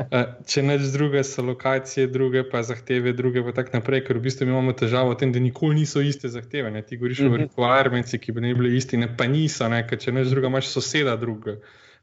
Eh, 0.09 0.25
če 0.49 0.63
neč 0.65 0.85
druge 0.93 1.21
so 1.25 1.43
lokacije, 1.45 2.07
druge 2.13 2.43
pa 2.51 2.63
zahteve, 2.65 3.13
druge 3.17 3.43
pa 3.45 3.53
tako 3.57 3.79
naprej, 3.79 4.05
ker 4.07 4.21
v 4.21 4.27
bistvu 4.29 4.47
imamo 4.49 4.73
težavo 4.77 5.13
v 5.15 5.19
tem, 5.21 5.33
da 5.33 5.41
nikoli 5.41 5.81
niso 5.81 6.05
iste 6.05 6.29
zahteve. 6.33 6.71
Ne? 6.75 6.83
Ti 6.85 7.01
govoriš 7.01 7.21
uh 7.21 7.27
-huh. 7.27 7.33
o 7.33 7.37
mhm. 7.37 7.43
requirements, 7.45 8.17
ki 8.21 8.33
bi 8.33 8.45
ne 8.45 8.55
bili 8.55 8.77
isti, 8.77 8.97
ne 8.97 9.09
pa 9.17 9.27
niso, 9.27 9.69
ne? 9.69 9.87
ker 9.89 9.99
če 9.99 10.13
neč 10.13 10.29
druga 10.29 10.53
imaš 10.53 10.69
soseda 10.69 11.17
druga 11.17 11.57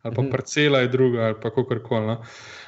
ali 0.05 0.15
pa 0.15 0.21
mhm. 0.21 0.31
parcela 0.31 0.79
je 0.79 0.87
druga, 0.87 1.21
ali 1.21 1.35
pa 1.41 1.49
kako 1.49 1.79
koli. 1.79 2.07
No. 2.07 2.21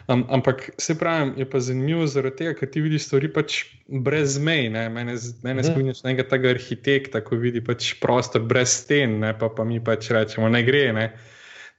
Um, 0.07 0.25
ampak 0.29 0.69
se 0.77 0.97
pravi, 0.97 1.31
je 1.37 1.49
pa 1.49 1.59
zanimivo 1.59 2.07
zaradi 2.07 2.35
tega, 2.35 2.53
ker 2.57 2.69
ti 2.71 2.81
vidiš 2.81 3.05
stvari 3.05 3.29
pač 3.33 3.57
brez 3.87 4.39
mej. 4.39 4.69
Ne? 4.73 4.87
Mene, 4.89 5.17
mene 5.43 5.61
mhm. 5.61 5.67
spominjaš 5.67 6.01
na 6.03 6.09
enega 6.09 6.25
tega 6.29 6.49
arhitekta, 6.55 7.21
ko 7.21 7.37
vidi 7.37 7.61
pač 7.61 7.91
prostor 8.01 8.41
brez 8.41 8.73
sten, 8.81 9.19
ne? 9.21 9.33
Pa, 9.37 9.51
pa 9.53 9.65
mi 9.67 9.77
pač 9.83 10.09
rečemo, 10.15 10.49
ne 10.49 10.63
gre. 10.65 10.87
Ne? 10.95 11.11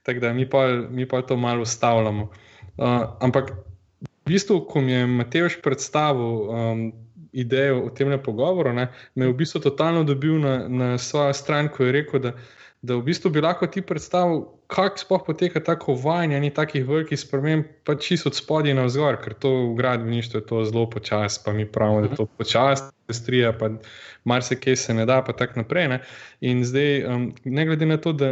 Tako 0.07 0.23
da 0.23 0.33
mi 0.33 0.45
pa, 0.49 0.67
mi 0.89 1.09
pa 1.09 1.21
to 1.21 1.37
malo 1.37 1.67
ustavljamo. 1.67 2.29
Uh, 2.77 3.01
ampak 3.19 3.51
v 4.05 4.31
bistvu, 4.31 4.61
ko 4.69 4.81
mi 4.81 4.95
je 4.95 5.05
Mateoš 5.07 5.59
predstavil. 5.65 6.33
Um, 6.47 6.89
Idejo 7.29 7.83
o 7.85 7.89
tem 7.93 8.09
pogovoru, 8.25 8.71
ne, 8.73 8.87
me 9.13 9.27
je 9.27 9.29
v 9.29 9.35
bistvu 9.37 9.59
totalno 9.61 10.01
dobil 10.03 10.39
na, 10.41 10.53
na 10.65 10.87
svojo 10.97 11.29
stran, 11.37 11.67
ko 11.69 11.85
je 11.85 11.91
rekel, 11.93 12.23
da, 12.23 12.31
da 12.81 12.97
v 12.97 13.05
bistvu 13.05 13.29
bi 13.29 13.43
lahko 13.45 13.67
ti 13.69 13.83
predstavil, 13.85 14.47
kako 14.69 14.97
sploh 14.97 15.23
poteka 15.25 15.59
tako 15.65 15.95
vajanje, 15.97 16.39
ni 16.39 16.51
takih 16.53 16.85
velikih 16.85 17.19
sprememb, 17.19 17.65
pa 17.83 17.95
čisto 17.97 18.29
od 18.29 18.35
spodaj 18.37 18.75
na 18.77 18.85
vzgor, 18.85 19.17
ker 19.23 19.33
to 19.33 19.49
v 19.71 19.75
gradbeništvu 19.79 20.37
je 20.39 20.45
to 20.45 20.61
zelo 20.65 20.85
počasi, 20.89 21.41
pa 21.45 21.53
mi 21.53 21.65
pravimo, 21.65 22.01
da 22.01 22.11
je 22.11 22.15
to 22.15 22.23
mhm. 22.23 22.35
počasi, 22.37 22.83
industrija, 23.07 23.53
pa 23.57 23.69
marsikaj 24.29 24.75
se 24.75 24.93
ne 24.93 25.05
da, 25.09 25.23
pa 25.25 25.33
tako 25.33 25.63
naprej. 25.63 25.87
Ne? 25.87 25.99
In 26.45 26.61
zdaj, 26.65 27.01
um, 27.05 27.23
ne 27.45 27.65
glede 27.65 27.85
na 27.85 27.97
to, 27.97 28.13
da 28.13 28.29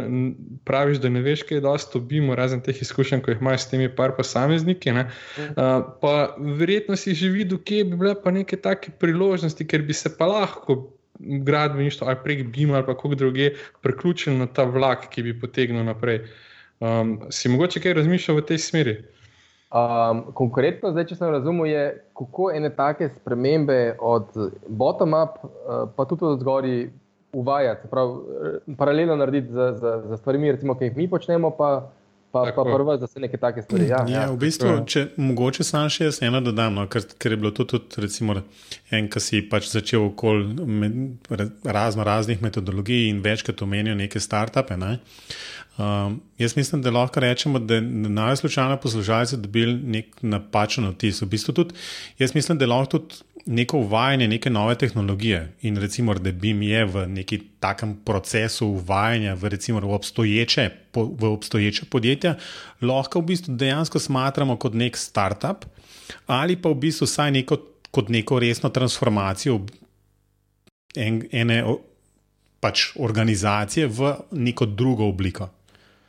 praviš, 0.64 1.00
da 1.02 1.10
ne 1.10 1.24
veš, 1.26 1.42
kaj 1.48 1.58
je 1.58 1.64
dosto 1.64 1.98
obimo, 1.98 2.36
razen 2.38 2.62
teh 2.62 2.82
izkušenj, 2.82 3.24
ko 3.24 3.34
jih 3.34 3.42
imaš 3.42 3.64
s 3.64 3.72
temi 3.72 3.88
par 3.96 4.14
posamezniki, 4.16 4.94
ne? 4.94 5.08
Mhm. 5.38 5.48
uh, 5.56 5.90
pa 6.00 6.36
verjetno 6.38 6.96
si 6.96 7.14
že 7.18 7.32
videl, 7.34 7.58
kje 7.58 7.82
bi 7.84 7.98
bile 7.98 8.14
pa 8.22 8.30
neke 8.30 8.56
take 8.56 8.94
priložnosti, 9.00 9.66
ker 9.66 9.82
bi 9.82 9.92
se 9.92 10.14
pa 10.18 10.30
lahko 10.30 10.78
gradbeništvo 11.18 12.06
ali 12.06 12.16
prek 12.24 12.46
BIM 12.46 12.74
ali 12.74 12.86
kako 12.86 13.14
druge, 13.14 13.50
priključili 13.82 14.38
na 14.38 14.46
ta 14.46 14.64
vlak, 14.64 15.08
ki 15.08 15.22
bi 15.22 15.40
potegnil 15.40 15.84
naprej. 15.84 16.20
Um, 16.80 17.20
si 17.30 17.48
mogoče 17.48 17.80
kaj 17.80 17.92
razmišljal 17.92 18.38
v 18.38 18.44
tej 18.46 18.58
smeri? 18.58 18.96
Um, 19.68 20.22
konkretno, 20.32 20.92
zdaj, 20.94 21.10
če 21.10 21.16
sem 21.18 21.32
razumel, 21.34 21.66
je 21.66 21.82
kako 22.16 22.52
ene 22.54 22.70
take 22.72 23.10
spremembe 23.16 23.96
od 24.00 24.30
bottom-up, 24.68 25.42
uh, 25.42 25.90
pa 25.96 26.06
tudi 26.08 26.24
od 26.24 26.40
zgori, 26.40 26.88
uvajati, 27.32 27.88
prav, 27.90 28.14
paralelno 28.78 29.16
narediti 29.16 29.52
z, 29.52 29.72
z, 29.76 29.92
z 30.08 30.16
stvarmi, 30.16 30.52
recimo, 30.52 30.74
ki 30.74 30.88
jih 30.88 30.96
mi 30.96 31.08
počnemo, 31.10 31.50
pa 31.50 31.90
Pa, 32.30 32.52
pa 32.56 32.64
prvo, 32.64 32.96
da 32.96 33.06
se 33.06 33.20
nekaj 33.20 33.40
take 33.40 33.62
stvari. 33.62 33.86
Ja, 33.88 34.02
ja, 34.08 34.20
ja, 34.20 34.24
v 34.30 34.36
bistvu, 34.36 34.72
če 34.84 35.06
mogoče 35.16 35.64
sam 35.64 35.88
še 35.92 36.10
jaz 36.10 36.18
eno 36.26 36.42
dodam, 36.44 36.76
no, 36.76 36.84
ker, 36.92 37.06
ker 37.16 37.32
je 37.32 37.38
bilo 37.40 37.54
to 37.56 37.64
tudi, 37.64 38.02
recimo, 38.04 38.36
en, 38.92 39.08
ki 39.08 39.22
si 39.24 39.40
pač 39.48 39.70
začel 39.72 40.10
okoli 40.10 40.66
razno 41.64 42.04
raznih 42.04 42.42
metodologij 42.44 43.08
in 43.08 43.22
večkrat 43.24 43.64
omenil 43.64 43.96
neke 43.96 44.20
startupe. 44.20 44.76
Ne. 44.76 44.98
Um, 45.80 46.20
jaz 46.38 46.56
mislim, 46.56 46.82
da 46.82 46.90
lahko 46.90 47.20
rečemo, 47.20 47.58
da 47.58 47.80
najbolj 47.80 48.36
slučajno 48.36 48.76
poslušalci 48.76 49.36
dobili 49.36 49.74
nek 49.74 50.22
napačen 50.22 50.88
vtis. 50.88 51.22
V 51.22 51.26
bistvu 51.26 51.54
tudi, 51.54 51.74
jaz 52.18 52.34
mislim, 52.34 52.58
da 52.58 52.66
lahko 52.66 52.98
tudi 52.98 53.14
neko 53.46 53.78
uvajanje 53.78 54.28
neke 54.28 54.50
nove 54.50 54.74
tehnologije 54.74 55.52
in 55.62 55.76
recimo, 55.76 56.14
da 56.14 56.32
bi 56.32 56.54
mi 56.54 56.68
je 56.68 56.84
v 56.84 57.06
neki 57.06 57.40
takem 57.60 57.96
procesu 58.04 58.66
uvajanja 58.66 59.34
v, 59.34 59.48
recimo, 59.48 59.80
v, 59.80 59.94
obstoječe, 59.94 60.70
v 60.94 61.24
obstoječe 61.24 61.86
podjetja, 61.90 62.34
lahko 62.80 63.20
v 63.20 63.24
bistvu 63.32 63.56
dejansko 63.56 63.98
smatramo 63.98 64.56
kot 64.56 64.74
nek 64.74 64.96
startup 64.96 65.64
ali 66.26 66.56
pa 66.56 66.68
v 66.68 66.74
bistvu 66.74 67.06
vsaj 67.06 67.30
neko, 67.30 67.58
kot 67.90 68.08
neko 68.08 68.38
resno 68.38 68.68
transformacijo 68.68 69.60
en, 70.96 71.22
ene 71.32 71.62
pač 72.60 72.90
organizacije 72.96 73.86
v 73.86 74.14
neko 74.32 74.66
drugo 74.66 75.08
obliko. 75.08 75.48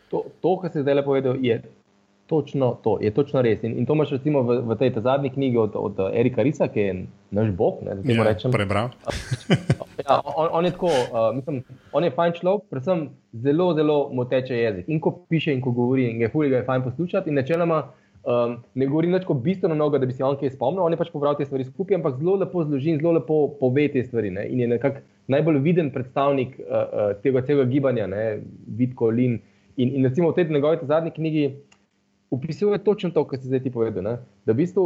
To, 0.10 0.26
to 0.42 0.56
kar 0.62 0.72
si 0.74 0.82
zdaj 0.82 1.04
povedal, 1.06 1.38
je 1.42 1.62
točno 2.30 2.78
to, 2.84 2.98
je 3.02 3.12
točno 3.12 3.42
res. 3.42 3.64
In, 3.64 3.78
in 3.78 3.86
to 3.86 3.94
imaš 3.94 4.12
recimo 4.12 4.42
v, 4.46 4.60
v 4.62 4.76
tej 4.78 4.92
zadnji 5.02 5.30
knjigi 5.30 5.58
od, 5.58 5.76
od 5.76 6.02
Erika 6.14 6.46
Risa, 6.46 6.68
ki 6.70 6.80
je 6.80 6.94
naš 7.32 7.50
bog. 7.58 7.82
Ne, 7.82 7.98
ja, 8.14 8.36
prebral. 8.52 8.92
ja, 10.06 10.22
on, 10.36 10.48
on 10.52 10.66
je 10.66 10.72
tako, 10.72 10.92
uh, 10.94 11.32
mislim, 11.36 11.64
on 11.94 12.06
je 12.06 12.12
fajn 12.14 12.36
človek, 12.38 12.68
predvsem 12.70 13.08
zelo, 13.34 13.74
zelo 13.74 13.98
moteče 14.14 14.62
jezik. 14.62 14.86
In 14.94 15.02
ko 15.02 15.16
piše, 15.30 15.54
in 15.54 15.62
ko 15.62 15.74
govori, 15.74 16.12
in 16.12 16.22
je 16.22 16.30
fulj, 16.30 16.54
ga 16.54 16.62
je 16.62 16.70
fajn 16.70 16.86
poslušati. 16.86 17.34
In 17.34 17.42
načeloma 17.42 17.82
um, 18.24 18.58
ne 18.76 18.88
govori 18.88 19.26
kot 19.26 19.42
bistveno 19.42 19.76
mnogo, 19.76 19.98
da 19.98 20.06
bi 20.06 20.14
si 20.14 20.24
on 20.24 20.38
kaj 20.38 20.54
spomnil, 20.54 20.86
on 20.86 20.94
je 20.94 21.02
pač 21.02 21.10
pobral 21.10 21.38
te 21.38 21.50
stvari 21.50 21.66
skupaj, 21.66 21.98
ampak 21.98 22.22
zelo 22.22 22.36
lepo 22.36 22.64
zloži 22.64 22.94
in 22.94 23.02
zelo 23.02 23.18
lepo 23.18 23.48
pove 23.60 23.88
te 23.90 24.06
stvari. 24.06 24.30
Ne? 24.30 24.46
In 24.54 24.60
je 24.60 24.68
nekako 24.78 25.02
najbolj 25.28 25.64
viden 25.66 25.90
predstavnik 25.92 26.60
uh, 26.60 26.66
uh, 26.70 27.14
tega 27.24 27.42
celega 27.42 27.72
gibanja, 27.72 28.06
vidko, 28.78 29.10
lin. 29.10 29.42
In, 29.80 29.96
in 29.96 30.04
recimo 30.04 30.32
v 30.32 30.36
tej 30.36 30.52
njegovi 30.52 30.78
zadnji 30.84 31.12
knjigi 31.12 31.44
opisuje 32.32 32.78
točno 32.84 33.10
to, 33.16 33.24
kar 33.28 33.40
si 33.40 33.48
zdaj 33.48 33.64
ti 33.64 33.72
povedal. 33.72 34.04
Ne? 34.04 34.18
Da 34.46 34.54
v 34.54 34.60
bistvu 34.60 34.84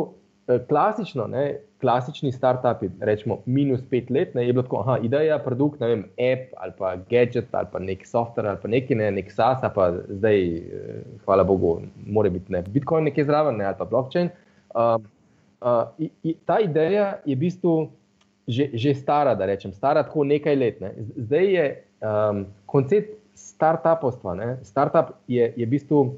eh, 0.47 0.59
klasično, 0.69 1.25
ne, 1.27 1.45
klasični 1.81 2.31
startupi, 2.31 2.91
rečemo 3.01 3.39
minus 3.45 3.81
pet 3.89 4.11
let, 4.13 4.35
ne, 4.35 4.45
je 4.45 4.53
bilo 4.53 4.63
tako, 4.63 4.83
aha, 4.85 4.99
ideja, 5.03 5.39
produkt, 5.43 5.81
ne 5.81 5.89
vem, 5.89 6.03
app 6.15 6.53
ali 6.61 6.77
pa 6.77 6.93
gadget 7.09 7.49
ali 7.51 7.67
pa 7.71 7.79
nek 7.79 8.05
software 8.07 8.53
ali 8.53 8.61
pa 8.61 8.69
neki 8.71 8.95
ne, 8.95 9.09
nek 9.17 9.31
SaaS, 9.31 9.65
pa 9.75 9.89
zdaj, 10.07 10.45
eh, 10.57 11.01
hvala 11.25 11.43
Bogu, 11.43 11.73
mora 12.05 12.29
biti 12.29 12.53
ne, 12.53 12.63
Bitcoin 12.67 13.09
nekje 13.09 13.25
zraven 13.25 13.57
ne, 13.57 13.65
ali 13.65 13.79
pa 13.79 13.89
blockchain. 13.89 14.29
Uh, 14.73 15.01
uh, 15.61 16.35
ta 16.45 16.59
ideja 16.61 17.17
je 17.25 17.35
v 17.35 17.39
bistvu 17.39 17.75
že, 18.47 18.69
že 18.75 18.93
stara, 18.93 19.35
da 19.35 19.45
rečem, 19.47 19.73
stara 19.73 20.03
tako 20.03 20.23
nekaj 20.27 20.55
let. 20.55 20.79
Ne. 20.83 20.91
Zdaj 21.15 21.45
je 21.53 21.67
um, 22.03 22.45
koncept 22.65 23.22
startupovstva. 23.35 24.57
Startup 24.61 25.15
je, 25.27 25.53
je 25.57 25.65
v 25.65 25.69
bistvu 25.69 26.17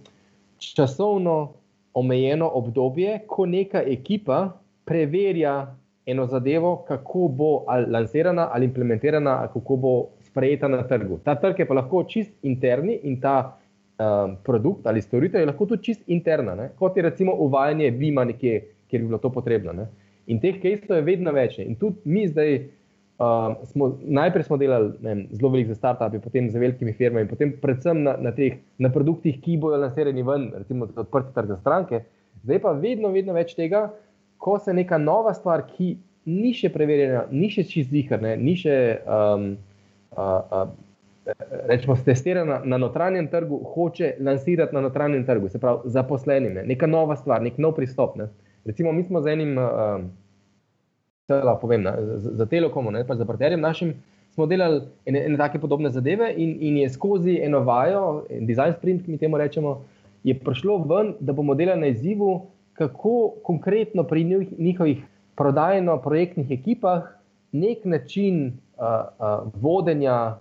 časovno 0.58 1.54
omejeno 1.94 2.50
obdobje, 2.54 3.20
ko 3.28 3.46
neka 3.46 3.82
ekipa 3.82 4.58
preverja 4.86 5.76
eno 6.06 6.26
zadevo, 6.28 6.86
kako 6.88 7.28
bo 7.28 7.64
ali 7.68 7.92
lansirana 7.92 8.50
ali 8.54 8.66
implementirana, 8.66 9.40
ali 9.40 9.50
kako 9.54 9.76
bo 9.76 10.08
sprejeta 10.20 10.68
na 10.68 10.84
trgu. 10.88 11.20
Ta 11.24 11.36
trg 11.36 11.60
je 11.60 11.68
pa 11.68 11.74
lahko 11.74 12.04
čist 12.04 12.32
interni 12.44 13.00
in 13.04 13.22
ta 13.22 13.58
um, 14.00 14.38
produkt 14.44 14.88
ali 14.88 15.02
storitev 15.02 15.40
je 15.40 15.46
lahko 15.46 15.66
tudi 15.66 15.84
čist 15.84 16.04
interna, 16.08 16.56
ne? 16.56 16.70
kot 16.76 16.98
je 16.98 17.04
recimo 17.04 17.34
uvajanje 17.34 17.90
Vima 17.90 18.24
nekje, 18.24 18.66
kjer 18.88 19.02
bi 19.02 19.08
bilo 19.08 19.18
to 19.18 19.30
potrebno. 19.30 19.74
Ne? 19.74 19.88
In 20.28 20.40
teh 20.42 20.60
kejstov 20.62 20.98
je 20.98 21.06
vedno 21.06 21.32
več. 21.32 21.60
In 21.60 21.76
tudi 21.76 22.02
mi 22.06 22.28
zdaj, 22.28 22.58
um, 23.20 23.56
smo, 23.72 23.92
najprej 24.02 24.48
smo 24.48 24.58
delali 24.58 24.92
vem, 25.02 25.26
zelo 25.32 25.52
veliko 25.54 25.74
za 25.74 25.80
start-upe, 25.80 26.20
potem 26.24 26.50
za 26.50 26.60
velikimi 26.60 26.94
firmami, 26.94 27.30
potem 27.30 27.54
predvsem 27.62 28.04
na, 28.04 28.16
na 28.18 28.32
teh 28.36 28.60
na 28.78 28.92
produktih, 28.94 29.38
ki 29.42 29.58
bodo 29.62 29.80
lansirani 29.82 30.26
ven, 30.26 30.50
recimo 30.56 30.90
odprti 30.96 31.36
trg 31.36 31.54
za 31.56 31.60
stranke. 31.62 32.02
Zdaj 32.44 32.62
pa 32.62 32.74
vedno, 32.78 33.12
vedno 33.14 33.34
več 33.34 33.56
tega, 33.58 33.88
ko 34.38 34.60
se 34.60 34.74
neka 34.74 34.98
nova 35.02 35.34
stvar, 35.34 35.66
ki 35.70 35.96
ni 36.30 36.54
še 36.58 36.72
preverjena, 36.74 37.26
ni 37.32 37.50
še 37.54 37.66
čist 37.70 37.94
zihar, 37.94 38.22
ni 38.22 38.58
še. 38.60 38.76
Um, 39.06 39.54
uh, 40.18 40.42
uh, 40.64 40.68
rečemo, 41.66 41.96
testirana 42.06 42.62
na 42.64 42.78
notranjem 42.78 43.28
trgu, 43.28 43.58
hoče 43.74 44.16
lansirati 44.20 44.76
na 44.76 44.82
notranjem 44.82 45.26
trgu, 45.26 45.50
se 45.50 45.60
pravi, 45.60 45.90
zaposleni, 45.90 46.50
ne? 46.50 46.64
neka 46.66 46.88
nova 46.88 47.16
stvar, 47.16 47.42
nek 47.42 47.58
nov 47.58 47.76
pristop. 47.76 48.16
Ne? 48.16 48.30
Recimo, 48.66 48.92
mi 48.92 49.04
smo 49.04 49.22
z 49.22 49.34
enim, 49.34 49.58
uh, 49.58 50.06
povem, 51.62 51.82
ne? 51.82 51.94
za 52.18 52.46
Telekom, 52.46 52.92
ne 52.94 53.06
pa 53.08 53.16
za 53.16 53.26
partnerjem 53.26 53.62
našim, 53.62 53.94
smo 54.34 54.46
delali 54.46 54.82
ene, 55.06 55.26
ene 55.26 55.38
take 55.38 55.60
podobne 55.60 55.90
zadeve 55.90 56.34
in, 56.38 56.58
in 56.62 56.78
je 56.78 56.90
skozi 56.90 57.40
eno 57.42 57.60
vajo, 57.60 58.26
en 58.30 58.46
design 58.46 58.74
sprint, 58.78 59.08
mi 59.08 59.18
temu 59.18 59.38
rečemo, 59.38 59.82
je 60.24 60.36
prišlo 60.40 60.78
ven, 60.90 61.14
da 61.20 61.34
bomo 61.34 61.56
delali 61.56 61.82
na 61.82 61.88
izzivu, 61.88 62.42
kako 62.74 63.34
konkretno 63.44 64.04
pri 64.04 64.24
njihovih 64.58 65.04
prodajno-projektnih 65.36 66.52
ekipah 66.52 67.04
nek 67.52 67.86
način 67.86 68.48
uh, 68.78 68.84
uh, 68.84 69.48
vodenja 69.62 70.38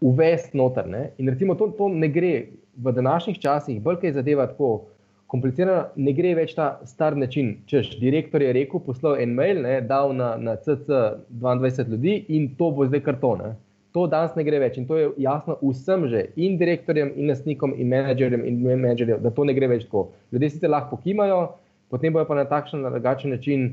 uvesti 0.00 0.56
noter. 0.56 0.88
Ne? 0.88 1.10
In 1.18 1.28
recimo 1.28 1.54
to, 1.54 1.68
to 1.68 1.88
ne 1.88 2.08
gre 2.08 2.46
v 2.76 2.92
današnjih 2.92 3.38
časih, 3.38 3.82
bolj 3.82 4.00
kaj 4.00 4.12
zadeva 4.12 4.46
tako 4.46 4.86
komplicirano, 5.30 5.90
ne 5.96 6.12
gre 6.14 6.34
več 6.38 6.54
ta 6.56 6.76
star 6.86 7.16
način. 7.18 7.56
Češ, 7.70 7.96
direktor 8.00 8.42
je 8.42 8.52
rekel, 8.56 8.82
poslal 8.86 9.20
en 9.22 9.34
mail, 9.38 9.62
ne, 9.64 9.78
dal 9.86 10.14
na, 10.16 10.34
na 10.38 10.56
CC 10.56 10.86
22 11.42 11.88
ljudi 11.94 12.18
in 12.36 12.52
to 12.58 12.70
bo 12.74 12.86
zdaj 12.86 13.02
karton. 13.06 13.46
To 13.96 14.04
danes 14.12 14.34
ne 14.36 14.44
gre 14.44 14.60
več 14.60 14.76
in 14.76 14.84
to 14.86 14.98
je 14.98 15.08
jasno 15.24 15.56
vsem 15.62 16.04
že, 16.12 16.26
in 16.36 16.58
direktorjem, 16.60 17.14
in 17.16 17.30
lastnikom, 17.32 17.72
in 17.80 17.88
menedžerjem, 17.88 18.44
in 18.44 18.60
menedžerjem, 18.66 19.22
da 19.24 19.32
to 19.32 19.46
ne 19.48 19.54
gre 19.56 19.70
več 19.72 19.86
tako. 19.86 20.10
Ljudje 20.32 20.52
sicer 20.52 20.70
lahko 20.70 21.00
kimajo, 21.00 21.40
potem 21.90 22.12
bojo 22.12 22.28
pa 22.28 22.36
na 22.36 22.44
takšen 22.50 22.84
ali 22.84 22.98
drugačen 22.98 23.32
način, 23.32 23.70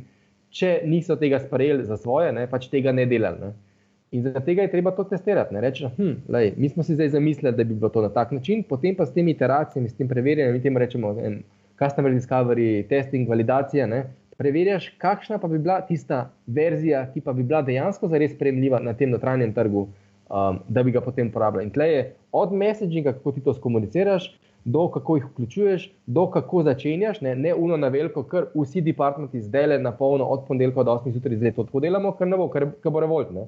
če 0.53 0.79
niso 0.87 1.17
tega 1.19 1.41
sprejeli 1.43 1.85
za 1.85 1.97
svoje, 1.97 2.31
ne, 2.31 2.47
pač 2.47 2.69
tega 2.71 2.93
ne 2.95 3.05
delali. 3.09 3.41
Ne. 3.41 3.72
In 4.13 4.21
zaradi 4.21 4.45
tega 4.45 4.61
je 4.61 4.71
treba 4.71 4.91
to 4.93 5.03
testirati. 5.09 5.55
Reči, 5.57 5.87
hm, 5.97 6.11
lej, 6.29 6.53
mi 6.57 6.69
smo 6.69 6.83
si 6.85 6.93
zdaj 6.93 7.09
zamislili, 7.15 7.55
da 7.57 7.63
bi 7.63 7.73
bilo 7.73 7.89
to 7.89 8.01
na 8.01 8.09
tak 8.13 8.31
način, 8.31 8.63
potem 8.69 8.95
pa 8.95 9.05
s 9.05 9.13
temi 9.13 9.33
iteracijami, 9.33 9.89
s 9.89 9.97
tem 9.97 10.07
preverjanjem, 10.07 10.61
temu 10.61 10.79
rečemo 10.79 11.15
en 11.19 11.39
customer 11.79 12.13
discovery, 12.13 12.85
testing, 12.89 13.29
validacija. 13.29 13.87
Ne, 13.87 14.03
preverjaš, 14.37 14.91
kakšna 15.01 15.37
pa 15.41 15.47
bi 15.47 15.57
bila 15.57 15.81
tista 15.81 16.29
verzija, 16.47 17.07
ki 17.13 17.21
pa 17.21 17.33
bi 17.33 17.43
bila 17.43 17.61
dejansko 17.61 18.07
zares 18.07 18.35
sprejemljiva 18.35 18.79
na 18.79 18.93
tem 18.93 19.09
notranjem 19.09 19.53
trgu, 19.53 19.87
um, 20.29 20.59
da 20.69 20.83
bi 20.83 20.91
ga 20.91 21.01
potem 21.01 21.33
uporabljal. 21.33 21.65
In 21.65 21.73
tle 21.73 21.89
je 21.89 22.05
od 22.31 22.53
messaginga, 22.53 23.13
kako 23.17 23.31
ti 23.31 23.41
to 23.41 23.53
skomuniciraš, 23.53 24.29
do 24.65 24.87
kako 24.87 25.15
jih 25.15 25.25
vključuješ, 25.25 25.89
do 26.05 26.29
kako 26.31 26.63
začenjaš, 26.63 27.21
ne, 27.21 27.35
ne 27.35 27.53
uno 27.55 27.77
na 27.77 27.87
veliko, 27.87 28.23
ker 28.23 28.45
vsi 28.55 28.81
departmenti 28.81 29.41
zdaj 29.41 29.67
le 29.67 29.79
na 29.79 29.91
polno 29.91 30.25
od 30.25 30.45
ponedeljka 30.47 30.83
do 30.83 30.91
8. 30.91 31.11
zjutraj 31.11 31.37
zdaj 31.37 31.51
to 31.51 31.63
tako 31.63 31.79
delamo, 31.83 32.13
ker 32.15 32.27
ne 32.27 32.37
bo, 32.37 32.47
ker, 32.49 32.69
ker 32.83 32.91
bo 32.91 33.01
revolt. 33.03 33.31
Ne. 33.31 33.47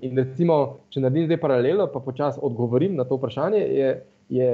In 0.00 0.16
recimo, 0.16 0.56
če 0.88 1.02
naredim 1.04 1.26
zdaj 1.28 1.40
paralelo, 1.42 1.86
pa 1.92 2.00
počasi 2.00 2.40
odgovorim 2.42 2.94
na 2.96 3.04
to 3.04 3.18
vprašanje, 3.18 3.60
je, 3.60 3.88
je, 4.32 4.50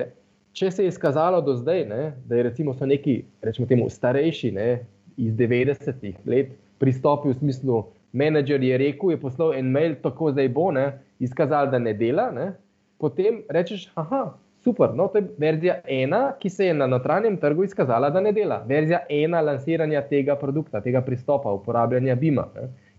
če 0.59 0.71
se 0.75 0.87
je 0.87 0.91
izkazalo 0.91 1.39
do 1.45 1.55
zdaj, 1.55 1.85
ne, 1.87 2.03
da 2.27 2.39
je 2.39 2.47
recimo 2.49 2.75
neki, 2.75 3.21
rečemo 3.47 3.69
temu, 3.71 3.87
starejši 3.91 4.51
ne, 4.57 4.71
iz 5.17 5.35
90-ih 5.39 6.17
let 6.27 6.51
pristopil 6.83 7.33
v 7.33 7.39
smislu, 7.39 7.85
menedžer 8.13 8.63
je 8.63 8.79
rekel, 8.81 9.15
je 9.15 9.21
poslal 9.21 9.55
en 9.55 9.71
mail, 9.73 9.95
tako 10.03 10.33
zdaj 10.35 10.51
bo, 10.53 10.73
ne, 10.75 10.89
izkazal, 11.23 11.71
da 11.71 11.79
ne 11.79 11.95
dela, 11.95 12.31
ne, 12.35 12.51
potem 12.99 13.45
rečeš, 13.49 13.87
aha. 13.95 14.35
Super, 14.67 14.97
no, 14.99 15.05
to 15.07 15.21
je 15.21 15.29
verzija 15.39 15.77
ena, 15.87 16.33
ki 16.41 16.51
se 16.51 16.67
je 16.67 16.73
na 16.75 16.89
notranjem 16.91 17.37
trgu 17.39 17.69
izkazala, 17.69 18.09
da 18.11 18.19
ne 18.21 18.33
dela. 18.35 18.57
Verzija 18.67 19.05
ena 19.15 19.39
lansiranja 19.47 20.01
tega 20.11 20.35
produkta, 20.41 20.81
tega 20.83 21.05
pristopa, 21.07 21.53
uporabljanja 21.55 22.17
BIM-a. 22.19 22.49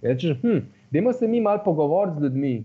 Rečeš, 0.02 0.38
hm, 0.46 0.62
Dajmo 0.91 1.13
se 1.13 1.28
mi 1.28 1.41
malo 1.41 1.62
pogovoriti 1.65 2.19
z 2.19 2.23
ljudmi, 2.23 2.63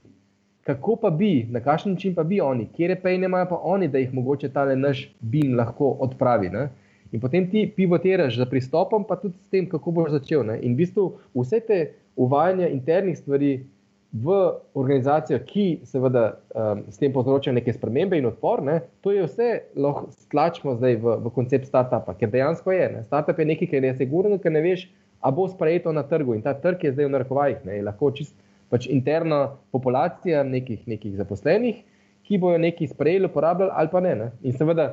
kako 0.63 0.97
pa 0.97 1.11
bi, 1.11 1.47
na 1.51 1.61
kakšen 1.61 1.93
način 1.93 2.15
pa 2.15 2.23
bi 2.23 2.41
oni, 2.41 2.69
kje 2.77 3.01
pejne 3.03 3.27
imajo 3.27 3.47
pa 3.49 3.59
oni, 3.63 3.89
da 3.89 3.99
jih 3.99 4.15
mogoče 4.15 4.49
ta 4.49 4.65
naš 4.75 5.15
bin 5.21 5.57
lahko 5.57 5.97
odpravi. 6.01 6.49
Ne? 6.49 6.69
In 7.13 7.21
potem 7.21 7.51
ti 7.51 7.73
pivotiraš 7.77 8.37
za 8.37 8.47
pristopom, 8.47 9.05
pa 9.05 9.17
tudi 9.17 9.35
s 9.39 9.51
tem, 9.51 9.69
kako 9.69 9.91
boš 9.91 10.11
začel. 10.11 10.47
Ne? 10.47 10.61
In 10.63 10.73
v 10.73 10.85
bistvu 10.85 11.09
vse 11.35 11.61
te 11.61 11.81
uvajanja 12.17 12.69
internih 12.69 13.19
stvari 13.19 13.67
v 14.13 14.39
organizacijo, 14.75 15.39
ki 15.49 15.67
seveda 15.89 16.25
um, 16.55 16.83
s 16.93 17.01
tem 17.01 17.13
povzroča 17.13 17.53
neke 17.53 17.73
spremembe 17.73 18.19
in 18.19 18.27
odpor, 18.29 18.63
ne? 18.63 18.81
to 19.01 19.13
je 19.13 19.25
vse 19.25 19.51
lahko 19.77 20.11
stlačimo 20.13 20.77
zdaj 20.77 20.97
v, 21.01 21.17
v 21.25 21.33
koncept 21.35 21.67
startupa, 21.67 22.15
ker 22.21 22.31
dejansko 22.31 22.73
je. 22.73 22.89
Ne? 22.97 23.05
Startup 23.09 23.39
je 23.39 23.49
nekaj, 23.49 23.71
kar 23.73 23.85
je 23.89 23.95
sigurno, 23.97 24.39
ker 24.39 24.53
ne 24.53 24.61
veš 24.65 24.87
a 25.23 25.31
bo 25.31 25.47
sprejeto 25.49 25.93
na 25.93 26.03
trgu. 26.03 26.35
In 26.35 26.43
ta 26.43 26.55
trg 26.59 26.85
je 26.85 26.93
zdaj 26.93 27.07
v 27.07 27.15
narekovajih, 27.15 27.63
ne, 27.65 27.79
lahko 27.87 28.11
čist 28.11 28.35
pač 28.73 28.89
interna 28.91 29.55
populacija 29.71 30.43
nekih, 30.43 30.87
nekih 30.89 31.17
zaposlenih, 31.17 31.83
ki 32.27 32.39
bojo 32.41 32.59
nekaj 32.59 32.91
sprejeli, 32.95 33.29
uporabljali 33.29 33.73
ali 33.75 33.93
pa 33.93 34.01
ne. 34.01 34.15
ne. 34.17 34.29
In 34.43 34.57
seveda, 34.57 34.89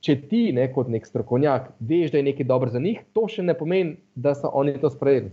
če 0.00 0.16
ti 0.30 0.44
ne, 0.56 0.66
kot 0.72 0.88
nek 0.88 1.06
strokovnjak 1.06 1.72
veš, 1.80 2.14
da 2.14 2.20
je 2.20 2.28
nekaj 2.30 2.48
dobro 2.48 2.72
za 2.72 2.80
njih, 2.80 3.02
to 3.12 3.26
še 3.28 3.44
ne 3.44 3.54
pomeni, 3.54 3.98
da 4.14 4.34
so 4.34 4.48
oni 4.48 4.78
to 4.80 4.90
sprejeli. 4.90 5.30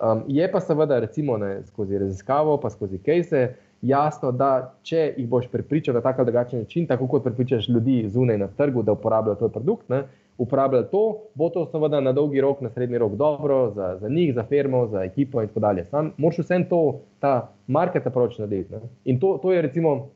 Um, 0.00 0.22
je 0.32 0.46
pa 0.48 0.62
seveda, 0.64 0.98
recimo, 1.04 1.36
ne, 1.36 1.58
skozi 1.68 2.00
raziskavo, 2.00 2.56
pa 2.62 2.70
skozi 2.72 2.98
kejse. 3.04 3.50
Jasno, 3.84 4.32
da 4.32 4.74
če 4.84 5.06
jih 5.16 5.28
boš 5.28 5.46
prepričal 5.52 5.96
na 5.96 6.02
tak 6.04 6.18
ali 6.18 6.28
drugačen 6.28 6.64
način, 6.64 6.86
tako 6.88 7.06
kot 7.08 7.24
prepričaš 7.24 7.68
ljudi 7.68 8.02
zunaj 8.08 8.38
na 8.40 8.48
trgu, 8.56 8.82
da 8.84 8.92
uporabljajo 8.92 9.38
tvoj 9.40 9.52
produkt, 9.54 9.88
ne, 9.88 10.02
uporabljali 10.40 10.86
to, 10.90 11.16
bo 11.34 11.48
to 11.48 11.66
seveda 11.66 12.00
na 12.00 12.12
dolgi 12.12 12.40
rok, 12.40 12.60
na 12.60 12.70
srednji 12.70 12.98
rok 12.98 13.12
dobro 13.12 13.70
za, 13.70 13.96
za 14.00 14.08
njih, 14.08 14.34
za 14.34 14.42
firmo, 14.42 14.86
za 14.86 15.02
ekipo 15.04 15.42
in 15.42 15.48
tako 15.48 15.60
dalje. 15.60 15.84
Sam 15.84 16.12
moraš 16.16 16.38
vsem 16.38 16.64
to, 16.68 17.00
ta 17.20 17.52
market 17.66 18.06
approach 18.06 18.40
narediti. 18.40 18.72
Ne? 18.72 18.80
In 19.04 19.20
to, 19.20 19.38
to 19.42 19.52
je 19.52 19.62
recimo 19.62 20.08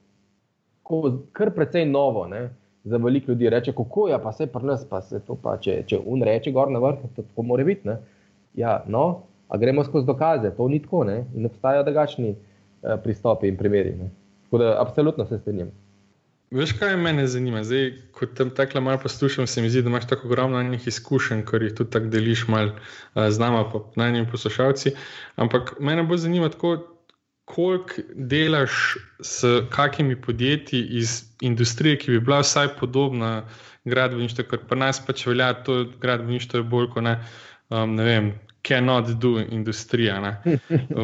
kar 1.33 1.51
precej 1.51 1.85
novo. 1.87 2.27
Ne? 2.27 2.49
Za 2.85 2.97
veliko 2.97 3.33
ljudi 3.33 3.51
reče, 3.51 3.73
kako 3.73 4.09
je, 4.09 4.13
ja, 4.13 4.19
pa 4.19 4.33
se 4.33 4.47
pri 4.47 4.65
nas, 4.67 4.89
pa 4.89 5.03
se 5.03 5.21
to 5.21 5.37
pa, 5.43 5.59
če, 5.61 5.83
če 5.87 6.01
un 6.07 6.23
reče 6.23 6.53
gor 6.53 6.71
na 6.71 6.81
vrh, 6.81 7.05
to 7.17 7.23
tako 7.23 7.43
mora 7.43 7.65
biti. 7.65 7.89
Ne? 7.89 7.99
Ja, 8.55 8.83
no, 8.89 9.23
a 9.49 9.59
gremo 9.59 9.85
skozi 9.85 10.07
dokaze, 10.07 10.51
to 10.57 10.69
ni 10.69 10.81
tako, 10.83 11.05
ne? 11.05 11.25
in 11.35 11.47
obstajajo 11.47 11.85
drugačni 11.85 12.35
eh, 12.35 12.97
pristopi 13.05 13.49
in 13.49 13.57
primeri. 13.57 13.97
Ne? 14.01 14.11
Tako 14.45 14.59
da, 14.59 14.77
absolutno 14.81 15.27
se 15.27 15.39
strinjam. 15.39 15.71
Veš, 16.55 16.73
kaj 16.79 16.97
me 16.97 17.27
zanima? 17.27 17.65
Zdaj, 17.67 17.89
ko 18.15 18.27
tam 18.31 18.51
tako 18.55 18.81
malo 18.81 18.99
poslušam, 19.03 19.47
se 19.47 19.63
mi 19.63 19.71
zdi, 19.71 19.83
da 19.83 19.91
imaš 19.91 20.07
tako 20.09 20.29
ogromno 20.29 20.63
njih 20.63 20.87
izkušenj, 20.87 21.43
ker 21.51 21.63
jih 21.63 21.75
tudi 21.75 21.91
tako 21.91 22.07
deliš 22.13 22.45
mal, 22.49 22.71
uh, 22.71 23.27
z 23.29 23.43
nama, 23.43 23.65
pa 23.73 23.81
najnižji 23.97 24.31
poslušalci. 24.31 24.93
Ampak 25.37 25.75
mene 25.81 26.05
bo 26.07 26.17
zanimalo, 26.17 26.77
koliko 27.45 28.07
delaš 28.15 28.97
s 29.21 29.45
kakimi 29.71 30.21
podjetji 30.21 30.87
iz 31.01 31.25
industrije, 31.41 31.99
ki 31.99 32.11
bi 32.11 32.21
bila 32.21 32.41
vsaj 32.41 32.77
podobna 32.79 33.49
gradbeništvu, 33.85 34.45
ker 34.51 34.63
pa 34.69 34.79
nas 34.79 35.03
pač 35.07 35.27
velja 35.27 35.53
to 35.67 35.85
gradbeništvo 36.01 36.63
bolj 36.63 36.93
kot 36.95 37.03
ne, 37.03 37.19
um, 37.69 37.99
ne 37.99 38.05
vem, 38.05 38.33
cannot 38.69 39.09
do 39.09 39.41
industrija, 39.51 40.21
ne? 40.21 40.59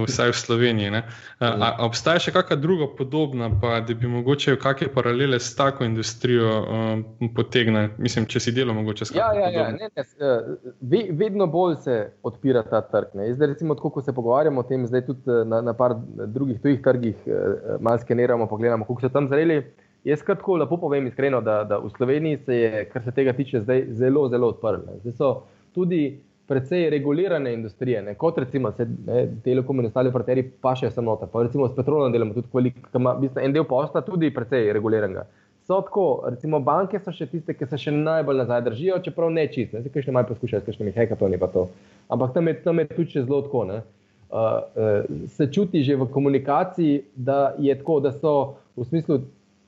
vsaj 0.06 0.30
v 0.30 0.36
Sloveniji. 0.36 0.90
A, 1.38 1.48
a 1.48 1.68
obstaja 1.84 2.20
še 2.22 2.32
kakšna 2.32 2.56
druga 2.60 2.88
podobna, 2.96 3.50
pa 3.60 3.80
da 3.84 3.94
bi 3.94 4.08
mogoče 4.08 4.56
kakšne 4.60 4.88
paralele 4.94 5.40
s 5.40 5.52
tako 5.58 5.84
industrijo 5.84 6.54
um, 6.60 7.04
potegnili? 7.36 7.90
Mislim, 7.98 8.26
če 8.30 8.40
si 8.40 8.54
delo 8.56 8.74
mogoče 8.76 9.10
skrbeti. 9.10 9.42
Ja, 9.42 9.50
ja, 9.50 9.66
ja. 9.66 9.66
Ne, 9.76 9.90
ne, 9.92 10.06
uh, 10.24 11.12
vedno 11.20 11.46
bolj 11.50 11.76
se 11.84 11.98
odpira 12.22 12.64
ta 12.64 12.80
trg. 12.86 13.12
Ne? 13.20 13.28
Zdaj, 13.34 13.52
recimo, 13.54 13.76
tako, 13.76 13.92
ko 13.98 14.04
se 14.06 14.16
pogovarjamo 14.16 14.64
o 14.64 14.68
tem, 14.68 14.88
zdaj 14.88 15.04
tudi 15.10 15.28
uh, 15.28 15.44
na, 15.48 15.60
na 15.68 15.76
par 15.76 15.98
drugih 16.24 16.62
tujih 16.64 16.80
trgih, 16.84 17.28
uh, 17.28 17.76
malo 17.80 18.00
skeniramo, 18.00 18.48
pogledamo, 18.48 18.88
kako 18.88 19.04
so 19.04 19.12
tam 19.12 19.28
zreli. 19.28 19.60
Jaz 20.08 20.24
kratko 20.24 20.56
lepo 20.56 20.78
povem 20.80 21.10
iskreno, 21.10 21.42
da, 21.44 21.60
da 21.68 21.76
v 21.78 21.90
Sloveniji 21.92 22.40
se 22.46 22.56
je, 22.56 22.84
kar 22.88 23.04
se 23.04 23.12
tega 23.12 23.36
tiče, 23.36 23.60
zdaj 23.66 23.84
zelo, 24.00 24.30
zelo 24.32 24.48
odprlo. 24.54 24.96
Zdaj 25.04 25.16
so 25.18 25.32
tudi 25.76 26.00
precej 26.50 26.88
regulirane 26.92 27.52
industrije, 27.54 28.02
ne? 28.02 28.16
kot 28.18 28.38
recimo 28.42 28.72
se, 28.74 28.86
ne, 29.06 29.22
Telekom 29.44 29.80
in 29.80 29.90
ostali 29.90 30.10
operaterji, 30.10 30.48
pa 30.62 30.74
še 30.78 30.90
samo 30.90 31.14
noter. 31.14 31.30
Pa 31.30 31.44
recimo 31.46 31.68
s 31.68 31.76
petrolom 31.76 32.12
delamo 32.12 32.34
tudi, 32.34 32.50
kolik, 32.52 32.82
ima, 32.98 33.14
bistvo, 33.20 33.44
en 33.44 33.54
del 33.54 33.68
posla 33.70 34.02
tudi 34.06 34.32
precej 34.34 34.72
reguliranega. 34.76 35.28
So 35.70 35.78
tako, 35.86 36.08
recimo 36.26 36.58
banke 36.66 36.98
so 36.98 37.14
še 37.14 37.28
tiste, 37.30 37.54
ki 37.54 37.68
se 37.70 37.78
še 37.78 37.94
najbolj 37.94 38.42
nazaj 38.42 38.66
držijo, 38.66 38.98
čeprav 39.06 39.30
ne 39.30 39.46
čisto, 39.54 39.78
ne, 39.78 39.94
kaj 39.94 40.08
še 40.08 40.16
malo 40.16 40.32
poskušajo, 40.32 40.66
kaj 40.66 40.78
še 40.78 40.88
mi 40.88 40.96
hekato 40.96 41.30
ni 41.30 41.38
pa 41.38 41.48
to. 41.52 41.68
Ampak 42.10 42.34
tam 42.34 42.50
je, 42.50 42.58
tam 42.66 42.82
je 42.82 42.90
tudi 42.90 43.22
zelo 43.22 43.42
tako. 43.46 43.64
Ne? 43.70 43.80
uh, 44.30 45.28
se 45.28 45.46
čuti 45.52 45.82
že 45.82 45.96
v 45.96 46.06
komunikaciji, 46.06 47.02
da 47.14 47.54
je 47.58 47.78
tako, 47.78 48.00
da 48.00 48.12
so 48.12 48.54
v 48.76 48.84
smislu 48.84 49.20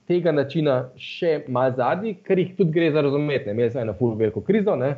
tega 0.07 0.31
načina 0.31 0.89
še 0.97 1.43
malo 1.47 1.75
zadnji, 1.75 2.15
ker 2.23 2.39
jih 2.39 2.55
tudi 2.57 2.71
gre 2.71 2.91
za 2.91 3.01
razumeti. 3.01 3.51
Imeli 3.51 3.71
so 3.71 3.79
eno 3.79 3.93
fulvo 3.93 4.15
veliko 4.19 4.41
krizo, 4.41 4.75
ne? 4.75 4.95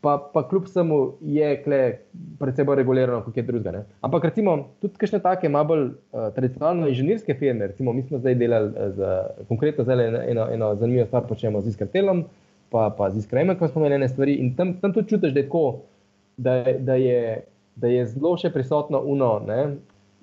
Pa, 0.00 0.30
pa 0.34 0.48
kljub 0.48 0.66
temu 0.74 1.12
je 1.20 1.62
kle 1.62 1.80
predvsem 2.38 2.66
bolj 2.66 2.76
regulirano 2.80 3.22
kot 3.24 3.36
je 3.36 3.42
druga. 3.42 3.70
Ne? 3.70 3.84
Ampak 4.00 4.24
recimo 4.24 4.56
tudi 4.80 4.96
kakšne 5.00 5.20
take 5.24 5.48
malo 5.48 5.68
bolj 5.68 5.84
uh, 5.84 6.30
tradicionalno 6.34 6.88
inženirske 6.88 7.34
firme, 7.34 7.66
recimo 7.66 7.92
mi 7.92 8.02
smo 8.02 8.18
zdaj 8.18 8.34
delali 8.34 8.72
eh, 8.76 8.90
z, 8.96 9.12
konkretno 9.48 9.84
zdaj 9.84 10.06
eno, 10.08 10.22
eno, 10.22 10.48
eno 10.52 10.74
zanimivo 10.74 11.06
stvar 11.06 11.28
počnemo 11.28 11.60
z 11.60 11.74
Iskratelom, 11.74 12.24
pa, 12.70 12.90
pa 12.98 13.10
z 13.10 13.24
Iskrajmen, 13.24 13.58
ko 13.58 13.68
smo 13.68 13.82
imeli 13.82 14.00
ene 14.00 14.08
stvari 14.08 14.34
in 14.40 14.54
tam, 14.56 14.74
tam 14.80 14.92
tudi 14.92 15.08
čutiš, 15.08 15.32
da 15.32 15.40
je 15.40 15.46
tako, 15.46 15.64
da, 16.36 16.64
da 16.78 16.94
je 16.94 17.42
da 17.80 17.88
je 17.88 18.06
zelo 18.06 18.34
še 18.36 18.50
prisotno 18.52 19.00
uno. 19.06 19.30
Ne? 19.46 19.60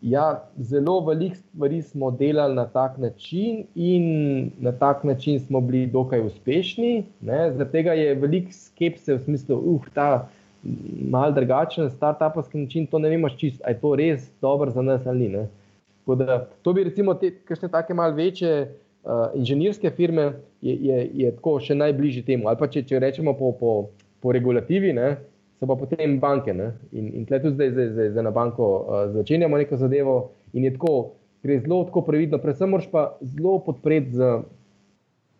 Ja, 0.01 0.43
zelo 0.57 0.99
veliko 1.05 1.35
stvari 1.35 1.81
smo 1.81 2.11
delali 2.11 2.55
na 2.55 2.65
tak 2.65 2.97
način, 2.97 3.63
in 3.75 4.51
na 4.59 4.71
tak 4.71 5.03
način 5.03 5.39
smo 5.39 5.61
bili 5.61 5.87
dokaj 5.87 6.21
uspešni. 6.21 7.03
Zaradi 7.21 7.71
tega 7.71 7.93
je 7.93 8.15
veliko 8.15 8.51
skepse 8.53 9.15
v 9.15 9.23
smislu, 9.23 9.55
da 9.55 9.61
uh, 9.61 9.87
ta 9.93 10.27
mal 11.09 11.33
drugačen, 11.33 11.89
start-upski 11.89 12.57
način, 12.57 12.85
to 12.87 12.99
ne 12.99 13.09
vemo 13.09 13.29
čisto, 13.29 13.63
ali 13.65 13.75
je 13.75 13.81
to 13.81 13.95
res 13.95 14.29
dobro 14.41 14.71
za 14.71 14.81
nas 14.81 15.05
ali 15.05 15.29
ni. 15.29 15.45
Da, 16.15 16.47
to 16.61 16.73
bi 16.73 16.83
recimo 16.83 17.13
te, 17.13 17.31
kakšne 17.45 17.69
take 17.69 17.93
mal 17.93 18.13
večje 18.13 18.75
uh, 19.03 19.11
inženirske 19.35 19.89
firme, 19.89 20.33
je, 20.61 20.75
je, 20.75 21.09
je 21.13 21.31
tako 21.35 21.59
še 21.59 21.75
najbližje 21.75 22.23
temu. 22.25 22.47
Ali 22.47 22.57
pa 22.57 22.67
če, 22.67 22.83
če 22.87 22.99
rečemo 22.99 23.33
po, 23.33 23.51
po, 23.59 23.73
po 24.23 24.31
regulativi, 24.31 24.93
ne, 24.93 25.17
so 25.59 25.67
pa 25.67 25.75
potem 25.75 26.19
banke. 26.19 26.53
In, 26.91 27.13
in 27.13 27.25
tukaj 27.25 27.41
tudi 27.45 27.55
zdaj, 27.55 27.71
zdaj, 27.71 27.87
zdaj, 27.93 28.09
zdaj 28.15 28.25
na 28.27 28.33
banko 28.33 28.67
uh, 28.67 28.99
začenjamo 29.13 29.57
neko 29.57 29.77
zadevo 29.77 30.17
in 30.53 30.67
je 30.67 30.73
tako, 30.75 30.93
gre 31.43 31.59
zelo 31.59 31.83
tako 31.89 32.03
previdno, 32.05 32.37
predvsem 32.41 32.69
moraš 32.69 32.89
pa 32.91 33.07
zelo 33.21 33.57
podpreti 33.65 34.17
z, 34.17 34.29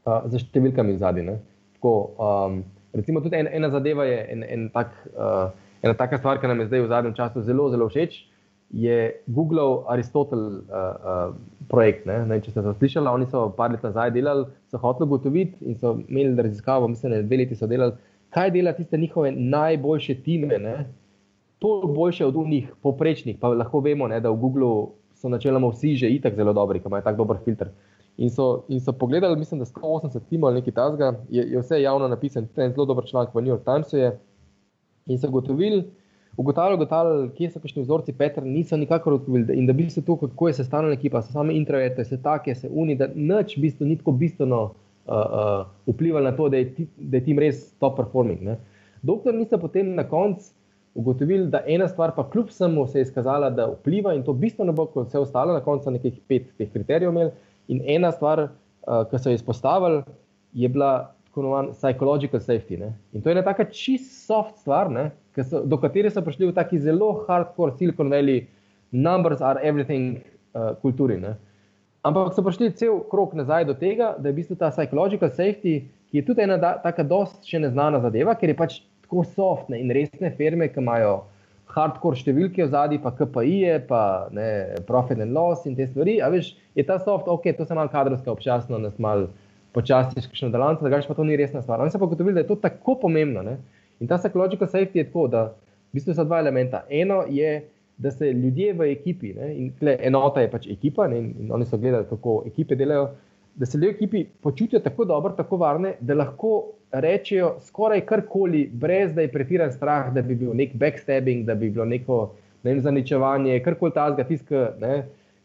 uh, 0.06 0.25
z 0.25 0.41
številkami 0.41 0.97
zadnji. 0.97 1.38
Um, 1.84 2.63
recimo 2.97 3.21
tudi 3.21 3.38
en, 3.38 3.47
ena 3.47 3.69
zadeva 3.69 4.08
je 4.08 4.17
en, 4.34 4.43
en 4.43 4.69
tak, 4.73 4.95
uh, 5.13 5.53
ena 5.86 5.93
taka 5.93 6.17
stvar, 6.17 6.41
ki 6.41 6.49
nam 6.49 6.63
je 6.63 6.71
zdaj 6.71 6.84
v 6.88 6.91
zadnjem 6.95 7.15
času 7.17 7.45
zelo, 7.45 7.69
zelo 7.73 7.89
všeč. 7.91 8.17
Je 8.67 9.23
Google 9.32 9.86
Aristotel 9.88 10.41
uh, 10.60 10.60
uh, 10.67 11.36
projekt. 11.71 12.03
Ne? 12.10 12.25
Ne, 12.27 12.41
če 12.43 12.51
ste 12.51 12.63
to 12.65 12.73
slišali, 12.75 13.08
oni 13.08 13.30
so 13.32 13.45
par 13.56 13.71
let 13.71 13.86
nazaj 13.86 14.12
delali, 14.15 14.49
so 14.67 14.82
hoteli 14.82 15.08
ugotoviti 15.08 15.56
in 15.63 15.77
so 15.80 15.93
imeli 16.03 16.36
raziskavo, 16.36 16.89
mislim, 16.91 17.13
da 17.13 17.21
dve 17.23 17.39
leti 17.45 17.56
so 17.56 17.69
delali, 17.69 17.95
kaj 18.29 18.51
dela 18.51 18.73
tiste 18.73 18.97
njihove 18.97 19.31
najboljše 19.31 20.15
time, 20.23 20.57
ne? 20.59 20.85
toliko 21.59 21.87
boljše 21.87 22.25
od 22.25 22.35
njih, 22.35 22.71
poprečnih. 22.81 23.37
Pa 23.39 23.47
lahko 23.47 23.79
vemo, 23.79 24.07
ne, 24.07 24.19
da 24.19 24.29
v 24.29 24.37
Googlu 24.37 24.89
so 25.15 25.29
načeloma 25.29 25.69
vsi 25.73 25.95
že 25.95 26.09
itak 26.09 26.35
zelo 26.35 26.53
dobri, 26.53 26.79
ki 26.79 26.87
imajo 26.87 27.03
tako 27.03 27.17
dober 27.17 27.37
filter. 27.45 27.69
In 28.17 28.29
so, 28.29 28.63
in 28.67 28.79
so 28.79 28.93
pogledali, 28.93 29.37
mislim, 29.37 29.59
da 29.59 29.65
180 29.65 30.19
timov 30.29 30.49
ali 30.49 30.59
nekaj 30.61 30.73
tasga, 30.73 31.13
je, 31.29 31.43
je 31.51 31.59
vse 31.59 31.81
javno 31.81 32.07
napisano, 32.07 32.47
to 32.55 32.61
je 32.61 32.71
zelo 32.71 32.85
dober 32.85 33.05
članek 33.05 33.35
v 33.35 33.41
New 33.41 33.53
York 33.53 33.63
Timesu. 33.65 33.97
Je. 33.97 34.19
In 35.05 35.19
so 35.19 35.29
gotovili, 35.29 35.83
ugotavljali, 36.37 36.75
ugotavljali, 36.75 37.29
kje 37.37 37.51
so 37.51 37.59
kakšni 37.59 37.81
vzorci, 37.81 38.13
Petr, 38.13 38.43
niso 38.43 38.77
nikakor 38.77 39.13
odkrili. 39.13 39.57
In 39.57 39.65
da 39.65 39.73
bi 39.73 39.89
se 39.89 40.05
to, 40.05 40.15
kako 40.17 40.47
je 40.47 40.53
sestavljena 40.53 40.93
ekipa, 40.93 41.21
so 41.21 41.31
sami 41.31 41.57
introverte, 41.57 42.05
se 42.05 42.21
take, 42.21 42.55
se 42.55 42.69
uni, 42.71 42.95
da 42.95 43.07
nič 43.15 43.57
bistvo, 43.57 43.85
ni 43.85 43.97
tako 43.97 44.11
bistveno 44.11 44.73
uh, 45.08 45.15
uh, 45.15 45.93
vplivali 45.93 46.26
na 46.26 46.36
to, 46.36 46.50
da 46.50 46.58
je, 46.58 46.74
ti, 46.76 46.88
da 46.98 47.17
je 47.17 47.24
tim 47.24 47.39
res 47.39 47.72
top 47.80 47.98
performing. 47.98 48.41
Ne. 48.41 48.58
Dokler 49.02 49.36
niso 49.36 49.58
potem 49.58 49.96
na 49.96 50.04
koncu 50.08 50.52
ugotovili, 50.98 51.46
da 51.54 51.62
ena 51.67 51.88
stvar, 51.88 52.15
pa 52.15 52.26
kljub 52.30 52.48
vsemu, 52.50 52.88
se 52.88 53.00
je 53.00 53.08
izkazala, 53.08 53.50
da 53.50 53.67
vpliva 53.70 54.15
in 54.17 54.24
to 54.26 54.34
bistveno 54.34 54.74
bolj 54.74 54.88
kot 54.96 55.12
vse 55.12 55.20
ostalo, 55.22 55.54
na 55.54 55.62
koncu 55.62 55.93
nekih 55.93 56.15
pet 56.28 56.48
teh 56.58 56.72
kriterijev 56.74 57.13
imeli. 57.13 57.32
In 57.67 57.84
ena 57.86 58.12
stvar, 58.12 58.48
uh, 58.48 59.04
ki 59.12 59.20
so 59.22 59.30
jo 59.30 59.38
izpostavili, 59.38 60.02
je 60.58 60.70
bila 60.70 60.91
tako 61.28 61.43
imenovana 61.43 61.76
psychological 61.78 62.41
safety. 62.41 62.80
Ne. 62.82 62.96
In 63.13 63.22
to 63.22 63.30
je 63.30 63.38
ena 63.38 63.46
taka 63.46 63.67
čist 63.70 64.26
soft 64.26 64.58
stvar, 64.63 64.89
ne, 64.91 65.12
so, 65.43 65.62
do 65.65 65.78
katere 65.78 66.10
so 66.10 66.24
prišli 66.26 66.50
v 66.50 66.56
taki 66.58 66.80
zelo 66.82 67.12
hardcore 67.28 67.78
Silicon 67.78 68.10
Valley, 68.10 68.48
numbers 68.91 69.41
are 69.41 69.62
everything 69.62 70.17
uh, 70.56 70.74
kulturi. 70.82 71.20
Ne. 71.22 71.36
Ampak 72.08 72.36
so 72.36 72.43
prišli 72.46 72.72
cel 72.80 73.02
krok 73.12 73.34
nazaj 73.36 73.65
do 73.67 73.76
tega, 73.76 74.13
da 74.15 74.30
je 74.30 74.36
v 74.36 74.39
bistvu 74.39 74.56
ta 74.60 74.70
psychological 74.72 75.32
safety, 75.34 75.82
ki 76.08 76.22
je 76.22 76.24
tudi 76.24 76.46
ena 76.46 76.56
tako 76.80 77.04
dosti 77.04 77.52
še 77.52 77.60
neznana 77.65 78.00
zadeva, 78.04 78.38
ker 78.39 78.54
je 78.54 78.56
pač 78.56 78.78
tako 79.04 79.26
softne 79.28 79.80
in 79.82 79.91
resne 79.91 80.32
firme, 80.38 80.70
ki 80.72 80.80
imajo 80.80 81.17
hardcore 81.74 82.20
številke 82.20 82.63
v 82.63 82.70
zadnji, 82.72 83.02
pa 83.04 83.12
KPI-je, 83.15 83.82
pa 83.89 84.02
ne, 84.34 84.48
profit 84.88 85.20
and 85.24 85.36
loss 85.36 85.67
in 85.67 85.76
te 85.76 85.88
stvari. 85.89 86.17
A 86.24 86.32
veš, 86.32 86.54
je 86.80 86.86
ta 86.88 86.98
soft, 87.04 87.28
ok, 87.28 87.52
to 87.58 87.67
se 87.67 87.76
malo 87.76 87.91
kadrovska, 87.91 88.32
občasno 88.32 88.80
nas 88.82 88.96
malo 89.04 89.28
počasi 89.76 90.24
še 90.24 90.48
na 90.48 90.56
delavnici, 90.56 90.86
da 90.88 90.93
gaš 90.96 91.10
pa 91.10 91.15
to 91.17 91.26
ni 91.28 91.38
resna 91.38 91.62
stvar. 91.62 91.84
Oni 91.84 91.93
so 91.93 92.00
pa 92.02 92.10
gotovili, 92.10 92.38
da 92.39 92.46
je 92.46 92.50
to 92.50 92.58
tako 92.63 92.98
pomembno. 93.04 93.43
Ne? 93.46 93.58
In 94.00 94.10
ta 94.10 94.17
psychological 94.22 94.70
safety 94.72 95.04
je 95.04 95.10
tako, 95.10 95.28
da 95.34 95.50
v 95.91 96.00
bistvu 96.00 96.15
so 96.15 96.26
dva 96.26 96.39
elementa. 96.41 96.86
Eno 96.89 97.24
je, 97.30 97.60
da 97.97 98.12
se 98.12 98.31
ljudje 98.33 98.73
v 98.73 98.91
ekipi, 98.91 99.33
ne, 99.33 99.53
in 99.57 99.71
enota 99.81 100.41
je 100.41 100.51
pač 100.51 100.67
ekipa, 100.69 101.07
ne, 101.07 101.19
in 101.19 101.51
oni 101.51 101.65
so 101.65 101.77
gledali, 101.77 102.05
kako 102.10 102.43
ekipe 102.47 102.75
delajo, 102.75 103.10
da 103.55 103.65
se 103.65 103.77
ljudje 103.77 103.91
v 103.91 103.95
ekipi 103.95 104.25
počutijo 104.41 104.79
tako 104.79 105.05
dobro, 105.05 105.33
tako 105.33 105.57
varne, 105.57 105.95
da 105.99 106.13
lahko 106.13 106.51
rečejo 106.91 107.55
skoraj 107.62 108.05
karkoli, 108.05 108.67
brez 108.73 109.13
da 109.13 109.21
je 109.25 109.31
pretiran 109.31 109.71
strah, 109.71 110.13
da 110.13 110.21
bi 110.21 110.36
bil 110.36 110.53
nek 110.55 110.75
backstabbing, 110.75 111.45
da 111.45 111.55
bi 111.55 111.69
bilo 111.69 111.86
neko 111.86 112.19
ne 112.63 112.73
vem, 112.73 112.81
zaničevanje, 112.81 113.60
karkoli 113.63 113.95
ta 113.95 114.12
zga 114.13 114.27
tiska. 114.27 114.67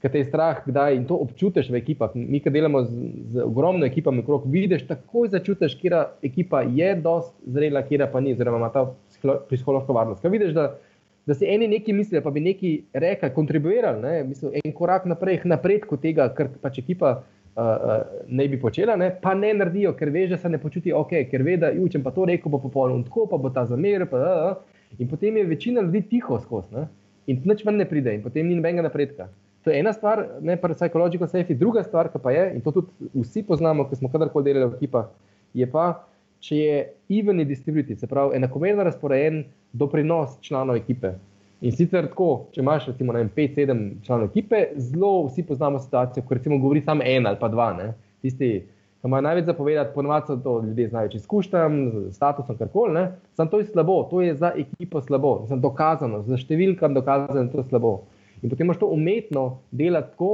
Ker 0.02 0.10
te 0.10 0.18
je 0.18 0.26
strah, 0.26 0.64
kdaj 0.66 0.96
in 0.96 1.04
to 1.06 1.14
občutiš 1.22 1.68
v 1.70 1.78
ekipah. 1.78 2.16
Mi, 2.18 2.40
ki 2.42 2.50
delamo 2.50 2.80
z, 2.82 3.10
z 3.36 3.44
ogromno 3.44 3.86
ekipami, 3.86 4.24
krok, 4.26 4.48
vidiš, 4.50 4.82
takoj 4.88 5.28
začutiš, 5.30 5.76
kje 5.78 6.00
ekipa 6.26 6.64
je 6.66 6.88
dost 6.98 7.30
zrela, 7.46 7.84
kje 7.86 8.08
pa 8.10 8.20
ni, 8.20 8.32
oziroma 8.34 8.58
ima 8.58 8.70
ta 8.74 8.82
psihološko 9.46 9.94
varnost. 9.94 10.24
Kaj 10.24 10.34
vidiš, 10.34 10.56
da 10.58 10.72
da 11.26 11.34
si 11.34 11.46
eni 11.46 11.68
neki 11.68 11.92
mislijo, 11.92 12.22
pa 12.22 12.30
bi 12.30 12.40
neki 12.40 12.72
rekli, 12.92 13.30
kontribuirali, 13.34 14.02
ne? 14.02 14.24
Mislim, 14.24 14.52
en 14.64 14.72
korak 14.74 15.04
naprej, 15.06 15.42
k 15.42 15.50
napredku 15.52 15.96
tega, 16.02 16.26
kar 16.34 16.50
pač 16.62 16.80
ekipa 16.82 17.12
uh, 17.20 17.62
uh, 17.62 18.24
ne 18.26 18.48
bi 18.48 18.58
počela, 18.60 18.96
ne? 18.96 19.12
pa 19.22 19.34
ne 19.38 19.52
naredijo, 19.54 19.94
ker 19.98 20.10
ve, 20.10 20.26
da 20.30 20.38
se 20.38 20.50
ne 20.50 20.58
počuti 20.58 20.92
ok, 20.92 21.14
ker 21.30 21.46
ve, 21.46 21.56
da 21.62 21.70
učem 21.78 22.02
pa 22.02 22.10
to 22.10 22.26
reko, 22.26 22.50
bo 22.50 22.58
popolno 22.62 23.04
tako, 23.06 23.28
pa 23.30 23.38
bo 23.38 23.52
ta 23.54 23.66
zamer. 23.70 24.06
Pa, 24.10 24.18
uh, 24.18 24.50
uh. 24.50 24.82
In 24.98 25.08
potem 25.08 25.36
je 25.36 25.46
večina 25.48 25.80
ljudi 25.80 26.02
tiho 26.10 26.40
skozi 26.40 26.84
in 27.26 27.40
nič 27.44 27.64
ven 27.64 27.78
ne 27.78 27.86
pride, 27.88 28.14
in 28.14 28.22
potem 28.22 28.48
ni 28.48 28.56
nobenega 28.58 28.82
napredka. 28.82 29.28
To 29.62 29.70
je 29.70 29.78
ena 29.78 29.92
stvar, 29.94 30.24
ne 30.42 30.56
pa 30.58 30.68
psihološko 30.72 31.28
safety, 31.30 31.54
druga 31.58 31.84
stvar, 31.86 32.10
pa 32.10 32.30
je, 32.34 32.48
in 32.56 32.64
to 32.64 32.72
tudi 32.74 33.10
vsi 33.14 33.44
poznamo, 33.46 33.86
ki 33.88 34.00
smo 34.00 34.10
kadarkoli 34.10 34.48
delali 34.48 34.72
v 34.72 34.80
ekipah, 34.80 35.06
je 35.54 35.68
pa, 35.70 36.02
če 36.42 36.56
je 36.58 36.78
evenly 37.08 37.46
distributed, 37.46 38.00
se 38.00 38.08
pravi, 38.10 38.36
enakomerno 38.36 38.82
razporejen 38.84 39.44
doprinos 39.72 40.40
članov 40.42 40.76
ekipe. 40.76 41.14
In 41.62 41.70
sicer 41.70 42.08
tako, 42.10 42.48
če 42.50 42.60
imaš 42.60 42.88
recimo 42.90 43.14
5-7 43.14 43.82
članov 44.02 44.32
ekipe, 44.32 44.64
zelo 44.76 45.28
vsi 45.28 45.44
poznamo 45.46 45.78
situacijo, 45.78 46.24
ko 46.26 46.34
recimo 46.34 46.58
govori 46.58 46.82
samo 46.82 47.06
en 47.06 47.26
ali 47.30 47.38
pa 47.38 47.48
dva. 47.48 47.68
Ne? 47.78 47.92
Tisti, 48.22 48.48
ki 49.02 49.10
imajo 49.10 49.22
največ 49.28 49.46
zapovedati, 49.46 49.94
ponovadi 49.94 50.26
so 50.26 50.36
to 50.42 50.56
ljudje 50.66 50.88
z 50.88 50.96
največjim 50.96 51.22
izkušnjam, 51.22 51.76
z 51.92 52.14
statusom, 52.16 52.58
karkoli. 52.58 53.06
Sam 53.38 53.50
to 53.50 53.62
je 53.62 53.68
slabo, 53.70 54.02
to 54.10 54.22
je 54.22 54.34
za 54.34 54.50
ekipo 54.58 55.02
slabo, 55.02 55.36
sem 55.48 55.62
dokazano, 55.62 56.24
za 56.26 56.38
številkam 56.38 56.98
dokazano, 56.98 57.38
da 57.38 57.46
je 57.46 57.52
to 57.54 57.64
slabo. 57.70 57.94
In 58.42 58.50
potem 58.50 58.66
imaš 58.66 58.82
to 58.82 58.90
umetno 58.90 59.46
delati 59.70 60.10
tako, 60.16 60.32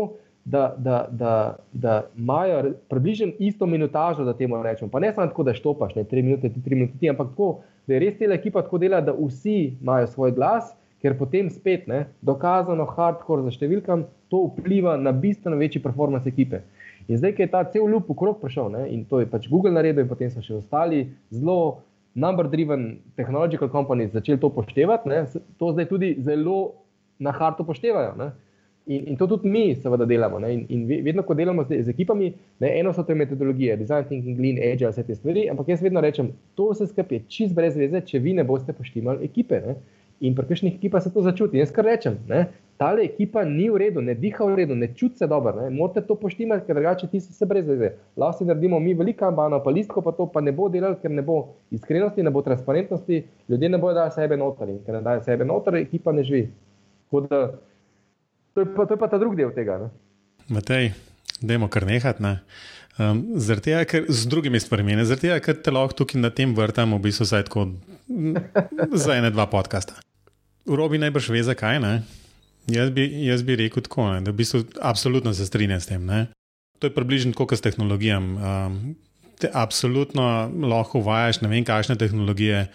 da, 0.51 0.75
da, 0.79 1.09
da, 1.11 1.57
da 1.73 2.05
imajo 2.17 2.73
približno 2.89 3.33
isto 3.39 3.67
minutažo, 3.67 4.25
da 4.25 4.33
temu 4.33 4.63
rečemo. 4.63 4.91
Pa 4.91 5.01
ne 5.01 5.13
samo 5.13 5.27
tako, 5.27 5.43
da 5.43 5.55
štopaš, 5.55 5.95
ne 5.95 6.05
tri 6.05 6.23
minute, 6.23 6.49
ti 6.49 6.63
tri 6.65 6.75
minute, 6.75 7.09
ampak 7.09 7.29
tako, 7.29 7.61
da 7.87 7.95
je 7.95 8.01
res 8.01 8.17
cela 8.19 8.35
ekipa 8.35 8.63
tako 8.63 8.79
dela, 8.79 9.01
da 9.01 9.13
vsi 9.13 9.75
imajo 9.83 10.07
svoj 10.07 10.33
glas, 10.33 10.73
ker 11.03 11.19
potem 11.19 11.51
spet 11.51 11.87
ne, 11.87 12.07
dokazano, 12.25 12.89
hardcore 12.97 13.45
za 13.45 13.53
številkam, 13.59 14.07
to 14.33 14.47
vpliva 14.57 14.97
na 14.97 15.13
bistveno 15.13 15.61
večji 15.61 15.85
performance 15.85 16.29
ekipe. 16.29 16.63
In 17.09 17.21
zdaj, 17.21 17.37
ki 17.37 17.45
je 17.45 17.53
ta 17.53 17.63
cel 17.69 17.85
lup 17.89 18.09
ukrog 18.11 18.41
prišel 18.41 18.73
ne, 18.73 18.89
in 18.93 19.05
to 19.09 19.21
je 19.21 19.29
pač 19.29 19.47
Google 19.53 19.77
naredil, 19.77 20.07
in 20.07 20.11
potem 20.11 20.33
so 20.33 20.45
še 20.45 20.59
ostali 20.63 21.05
zelo 21.29 21.85
number-driven 22.19 22.91
technological 23.21 23.69
companies 23.69 24.17
začeli 24.17 24.41
to 24.41 24.49
poštevati, 24.51 25.13
ne, 25.13 25.23
to 25.61 25.73
zdaj 25.77 25.93
tudi 25.93 26.17
zelo 26.25 26.61
na 27.21 27.37
hardo 27.37 27.69
poštevajo. 27.69 28.17
Ne. 28.17 28.33
In, 28.89 29.09
in 29.13 29.17
to 29.21 29.27
tudi 29.29 29.49
mi, 29.53 29.75
seveda, 29.77 30.07
delamo. 30.09 30.41
In, 30.49 30.65
in 30.73 30.87
vedno, 30.89 31.23
ko 31.23 31.35
delamo 31.37 31.65
z, 31.69 31.83
z 31.85 31.93
ekipami, 31.93 32.31
ne, 32.65 32.71
eno 32.81 32.93
so 32.97 33.05
te 33.05 33.15
metodologije, 33.15 33.77
design 33.77 34.09
thinking, 34.09 34.41
lean, 34.41 34.57
agile, 34.65 34.89
vse 34.95 35.05
te 35.05 35.15
stvari, 35.15 35.45
ampak 35.53 35.69
jaz 35.69 35.83
vedno 35.85 36.01
rečem, 36.01 36.31
to 36.57 36.71
vse 36.73 36.89
skupaj 36.89 37.19
je 37.19 37.25
čist 37.29 37.53
brez 37.57 37.77
veze, 37.77 38.01
če 38.01 38.23
vi 38.25 38.33
ne 38.39 38.47
boste 38.49 38.73
poštimali 38.73 39.29
ekipe. 39.29 39.61
Ne. 39.67 39.77
In 40.25 40.35
pri 40.35 40.49
kakšnih 40.49 40.79
ekipah 40.81 41.05
se 41.05 41.13
to 41.15 41.23
začuti. 41.23 41.61
Jaz 41.61 41.71
kar 41.71 41.85
rečem, 41.85 42.17
ta 42.79 42.89
ekipa 43.03 43.45
ni 43.45 43.69
v 43.71 43.77
redu, 43.85 44.01
ne 44.01 44.15
diha 44.15 44.47
v 44.47 44.57
redu, 44.57 44.75
ne 44.75 44.89
čuti 44.95 45.19
se 45.19 45.27
dobro. 45.27 45.69
Morate 45.71 46.01
to 46.07 46.15
poštimati, 46.15 46.65
ker 46.67 46.75
drugače 46.79 47.11
ti 47.13 47.21
se 47.21 47.47
brez 47.47 47.69
veze. 47.69 47.93
Lahko 48.17 48.39
si 48.39 48.49
naredimo 48.49 48.81
mi 48.81 48.95
velika 48.95 49.29
ambana, 49.29 49.61
pa 49.63 49.71
listko 49.71 50.01
pa 50.01 50.13
to 50.13 50.27
pa 50.27 50.41
ne 50.41 50.53
bo 50.53 50.69
delal, 50.69 50.97
ker 51.03 51.11
ne 51.11 51.23
bo 51.23 51.55
iskrenosti, 51.71 52.23
ne 52.23 52.31
bo 52.31 52.43
transparentnosti, 52.43 53.23
ljudje 53.49 53.69
ne 53.69 53.79
bodo 53.79 54.01
dali 54.01 54.15
sebe 54.15 54.37
noter. 54.37 54.73
In 54.73 54.79
ker 54.87 54.95
ne 54.95 55.03
dajo 55.03 55.23
sebe 55.23 55.45
noter, 55.45 55.77
ekipa 55.77 56.13
ne 56.13 56.25
živi. 56.25 56.49
Da, 57.29 57.43
to, 58.59 58.67
je 58.67 58.75
pa, 58.75 58.87
to 58.87 58.95
je 58.95 58.99
pa 58.99 59.07
ta 59.07 59.19
drugi 59.23 59.39
del 59.39 59.55
tega. 59.55 59.79
Ne? 59.79 59.89
Matej, 60.51 60.91
dajmo 61.41 61.69
kar 61.71 61.87
nehati. 61.87 62.23
Ne? 62.25 62.35
Um, 62.99 63.23
zaradi 63.39 63.71
tega, 63.71 63.85
ker 63.87 64.09
z 64.11 64.27
drugimi 64.27 64.59
stvarmi, 64.59 64.97
zaradi 65.07 65.29
tega, 65.29 65.39
ker 65.45 65.61
te 65.63 65.71
lahko 65.71 66.01
tukaj 66.03 66.19
na 66.19 66.33
tem 66.35 66.55
vrtam, 66.57 66.97
v 66.99 67.05
bistvu 67.07 67.29
zdaj 67.31 67.47
tako 67.47 67.69
za 69.07 69.15
ene, 69.15 69.31
dva 69.31 69.47
podcasta. 69.47 70.01
Urobi 70.67 70.99
najbrž 70.99 71.31
ve, 71.31 71.45
zakaj. 71.47 71.79
Jaz 72.69 72.91
bi, 72.93 73.07
jaz 73.29 73.47
bi 73.47 73.57
rekel 73.63 73.87
tako, 73.87 74.11
ne? 74.11 74.25
da 74.27 74.35
v 74.35 74.43
bistvu 74.43 74.65
absolutno 74.83 75.31
se 75.33 75.47
strinjam 75.47 75.81
s 75.81 75.87
tem. 75.87 76.03
Ne? 76.03 76.27
To 76.83 76.91
je 76.91 76.95
približno 76.95 77.33
kot 77.39 77.55
s 77.55 77.63
tehnologijami. 77.63 78.35
Um, 78.43 78.83
te 79.39 79.47
absolutno 79.55 80.51
lahko 80.67 80.99
uvajaš 80.99 81.41
ne 81.45 81.49
vem, 81.53 81.63
kakšne 81.65 81.95
tehnologije, 81.99 82.67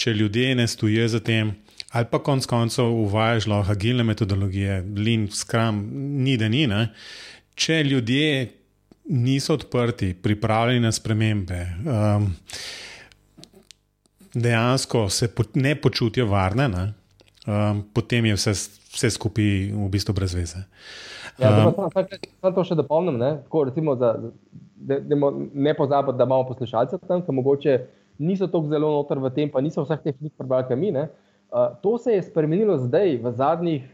če 0.00 0.16
ljudje 0.16 0.56
ne 0.56 0.64
stojijo 0.64 1.12
za 1.12 1.20
tem. 1.20 1.52
Ali 1.92 2.08
pa 2.10 2.18
konec 2.18 2.46
koncev 2.50 2.90
uvajaš 2.90 3.46
lahko 3.46 3.72
agilne 3.72 4.04
metodologije, 4.04 4.80
Lean, 4.96 5.28
Scrum, 5.32 5.82
ni 6.24 6.36
da 6.36 6.48
ni. 6.48 6.66
Ne? 6.66 6.88
Če 7.54 7.82
ljudje 7.84 8.52
niso 9.08 9.54
odprti, 9.54 10.14
pripravljeni 10.22 10.80
na 10.82 10.92
spremembe, 10.92 11.60
um, 11.86 12.26
dejansko 14.34 15.08
se 15.08 15.28
po, 15.34 15.46
ne 15.54 15.74
počutijo 15.80 16.26
varne, 16.26 16.68
ne? 16.68 16.86
Um, 17.46 17.84
potem 17.94 18.26
je 18.26 18.34
vse, 18.34 18.52
vse 18.96 19.10
skupaj 19.14 19.70
v 19.70 19.88
bistvu 19.90 20.14
brez 20.14 20.34
veze. 20.34 20.64
Ja, 21.38 21.52
um, 21.68 21.90
Samo 21.94 22.52
to 22.56 22.64
še 22.66 22.74
dopolnim. 22.74 23.20
Ne, 23.20 23.36
ne 25.54 25.74
pozabiti, 25.78 26.18
da 26.18 26.26
imamo 26.26 26.48
poslušalce 26.50 26.98
tam, 27.06 27.22
ki 27.22 27.36
morda 27.36 27.78
niso 28.18 28.48
tako 28.50 28.72
zelo 28.72 28.90
noter 28.96 29.20
v 29.22 29.30
tem, 29.36 29.52
pa 29.52 29.62
niso 29.62 29.84
vseh 29.84 30.02
teh 30.02 30.16
knjig 30.16 30.34
prebrali, 30.34 30.76
mi. 30.80 30.92
Uh, 31.52 31.76
to 31.82 31.98
se 31.98 32.12
je 32.12 32.22
spremenilo 32.22 32.78
zdaj, 32.78 33.16
v 33.22 33.32
zadnjih, 33.32 33.84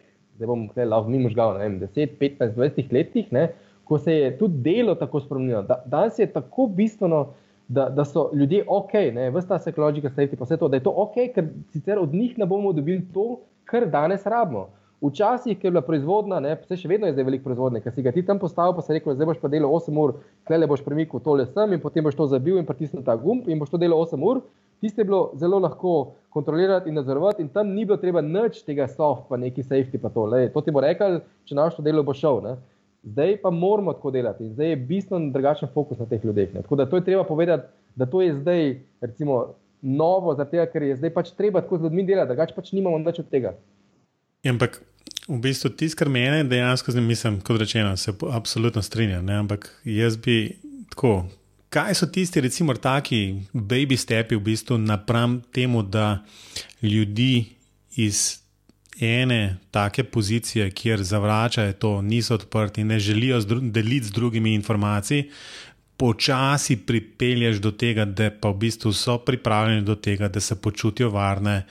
da 0.41 0.49
bom 0.49 0.65
rekel, 0.73 1.09
mimo 1.09 1.29
žgal, 1.29 1.59
10, 1.61 2.17
15, 2.19 2.57
20 2.57 2.93
letih. 2.93 3.33
Ne, 3.33 3.53
ko 3.85 3.99
se 3.99 4.15
je 4.15 4.39
tudi 4.39 4.63
delo 4.65 4.95
tako 4.95 5.21
spremenilo. 5.21 5.63
Da, 5.63 5.83
danes 5.87 6.19
je 6.19 6.27
tako 6.33 6.67
bistveno, 6.67 7.27
da, 7.69 7.89
da 7.89 8.05
so 8.05 8.31
ljudje 8.35 8.65
ok, 8.69 8.93
vse 9.35 9.49
ta 9.49 9.59
psihološka 9.59 10.09
safety, 10.09 10.37
pa 10.37 10.45
vse 10.45 10.57
to, 10.57 10.69
da 10.69 10.77
je 10.77 10.85
to 10.87 10.93
ok, 10.97 11.19
ker 11.35 11.49
sicer 11.73 11.99
od 11.99 12.15
njih 12.15 12.39
ne 12.39 12.47
bomo 12.47 12.73
dobili 12.73 13.05
to, 13.15 13.41
kar 13.65 13.87
danes 13.91 14.27
rabimo. 14.27 14.69
Včasih, 15.03 15.59
ker 15.59 15.67
je 15.67 15.71
bila 15.71 15.83
proizvodna, 15.83 16.39
ne, 16.41 16.55
vse 16.63 16.77
še 16.79 16.89
vedno 16.89 17.09
je 17.09 17.17
zdaj 17.17 17.27
veliko 17.27 17.49
proizvodne, 17.49 17.81
ker 17.83 17.93
si 17.93 18.05
ga 18.05 18.13
ti 18.15 18.23
tam 18.27 18.39
postavil, 18.39 18.75
pa 18.77 18.85
si 18.87 18.95
rekel, 18.95 19.17
zdaj 19.17 19.33
boš 19.33 19.41
pa 19.43 19.51
delal 19.51 19.73
8 19.75 19.99
ur, 19.99 20.13
klele 20.47 20.69
boš 20.71 20.85
premikal 20.87 21.21
tole 21.25 21.47
sem 21.49 21.75
in 21.75 21.83
potem 21.83 22.07
boš 22.07 22.17
to 22.19 22.29
zabil 22.31 22.61
in 22.61 22.69
pritisnil 22.69 23.03
ta 23.05 23.17
gumb 23.19 23.49
in 23.51 23.59
boš 23.59 23.73
to 23.73 23.81
delal 23.83 24.05
8 24.05 24.29
ur. 24.31 24.45
Tiste 24.83 25.05
je 25.05 25.07
bilo 25.07 25.31
zelo 25.39 25.61
lahko 25.63 26.15
kontrolirati 26.33 26.89
in 26.91 26.97
nadzorovati, 26.99 27.43
in 27.43 27.49
tam 27.55 27.69
ni 27.71 27.85
bilo 27.87 27.97
treba 28.03 28.21
nič 28.21 28.65
tega 28.67 28.89
soft, 28.91 29.29
pa 29.29 29.39
neki 29.39 29.63
safety, 29.63 30.01
pa 30.03 30.11
to. 30.11 30.25
Lej, 30.27 30.49
to 30.53 30.61
ti 30.61 30.75
bo 30.75 30.83
rekel, 30.83 31.21
če 31.47 31.55
naš 31.55 31.77
to 31.77 31.85
delo 31.87 32.03
bo 32.03 32.15
šel. 32.17 32.41
Ne. 32.43 32.57
Zdaj 33.07 33.37
pa 33.43 33.51
moramo 33.51 33.95
tako 33.95 34.11
delati, 34.15 34.49
zdaj 34.51 34.73
je 34.73 34.79
bistveno 34.89 35.31
drugačen 35.35 35.71
fokus 35.75 35.99
na 36.03 36.07
teh 36.11 36.25
ljudeh. 36.25 36.55
Ne. 36.55 36.63
Tako 36.67 36.79
da 36.81 36.87
to 36.91 36.99
je 36.99 37.05
treba 37.05 37.25
povedati, 37.25 37.69
da 37.95 38.07
to 38.07 38.23
je 38.23 38.35
zdaj 38.41 38.65
recimo, 39.01 39.43
novo, 39.83 40.35
zato 40.35 40.67
ker 40.73 40.83
je 40.83 40.97
zdaj 40.97 41.15
pač 41.15 41.31
treba 41.37 41.61
tako 41.61 41.79
z 41.79 41.87
ljudmi 41.87 42.07
delati, 42.07 42.31
drugače 42.33 42.55
pač 42.57 42.73
nimamo 42.73 42.99
nič 42.99 43.23
od 43.23 43.29
tega. 43.31 43.55
Ja, 44.43 44.51
ampak 44.55 44.81
v 45.29 45.39
bistvu 45.43 45.71
tisto, 45.77 45.99
kar 45.99 46.11
meni 46.11 46.49
dejansko 46.49 46.95
zdaj 46.95 47.07
mislim, 47.07 47.39
kot 47.47 47.61
rečeno, 47.61 47.97
se 47.97 48.15
absolutno 48.31 48.83
strinjam. 48.83 49.25
Ne? 49.27 49.39
Ampak 49.45 49.69
jaz 49.85 50.17
bi 50.17 50.57
tako. 50.91 51.23
Kaj 51.73 51.95
so 51.95 52.07
tisti, 52.07 52.41
recimo, 52.41 52.75
taki 52.75 53.47
baby 53.53 53.97
stepi 53.97 54.37
v 54.37 54.45
bistvu 54.45 54.77
napram 54.79 55.39
temu, 55.53 55.81
da 55.83 56.19
ljudi 56.83 57.47
iz 57.97 58.39
ene 59.01 59.57
take 59.71 60.05
pozicije, 60.05 60.71
kjer 60.71 61.03
zavračajo 61.03 61.73
to, 61.73 62.03
niso 62.03 62.35
odprti, 62.35 62.85
ne 62.85 62.99
želijo 63.01 63.41
deliti 63.61 64.07
z 64.07 64.13
drugimi 64.13 64.55
informacijami, 64.55 65.31
počasi 65.97 66.77
pripelješ 66.77 67.57
do 67.57 67.71
tega, 67.71 68.05
da 68.05 68.31
pa 68.31 68.51
v 68.51 68.59
bistvu 68.67 68.93
so 68.93 69.17
pripravljeni 69.19 69.83
do 69.83 69.95
tega, 69.95 70.29
da 70.29 70.41
se 70.41 70.61
počutijo 70.61 71.11
varne. 71.11 71.63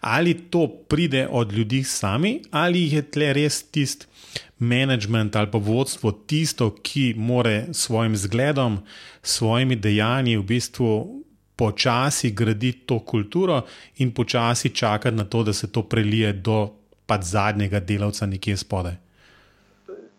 Ali 0.00 0.34
to 0.34 0.68
pride 0.88 1.26
od 1.30 1.52
ljudi 1.52 1.82
sami, 1.84 2.42
ali 2.50 2.94
je 2.94 3.02
tle 3.02 3.32
res 3.32 3.62
tisti 3.62 4.06
management 4.58 5.36
ali 5.36 5.50
pa 5.50 5.58
vodstvo 5.58 6.12
tisto, 6.12 6.70
ki 6.82 7.14
more 7.16 7.66
s 7.72 7.86
svojim 7.86 8.16
zgledom, 8.16 8.78
svojimi 9.28 9.76
dejanji 9.76 10.36
v 10.36 10.42
bistvu 10.42 10.92
počasi 11.58 12.30
graditi 12.30 12.86
to 12.86 12.98
kulturo 12.98 13.62
in 13.98 14.14
počasi 14.14 14.70
čakati 14.70 15.16
na 15.16 15.24
to, 15.24 15.42
da 15.42 15.52
se 15.52 15.72
to 15.72 15.82
prelije 15.82 16.32
do 16.32 16.68
pač 17.06 17.22
zadnjega 17.32 17.80
delavca 17.80 18.26
nekje 18.26 18.56
spodaj. 18.56 18.96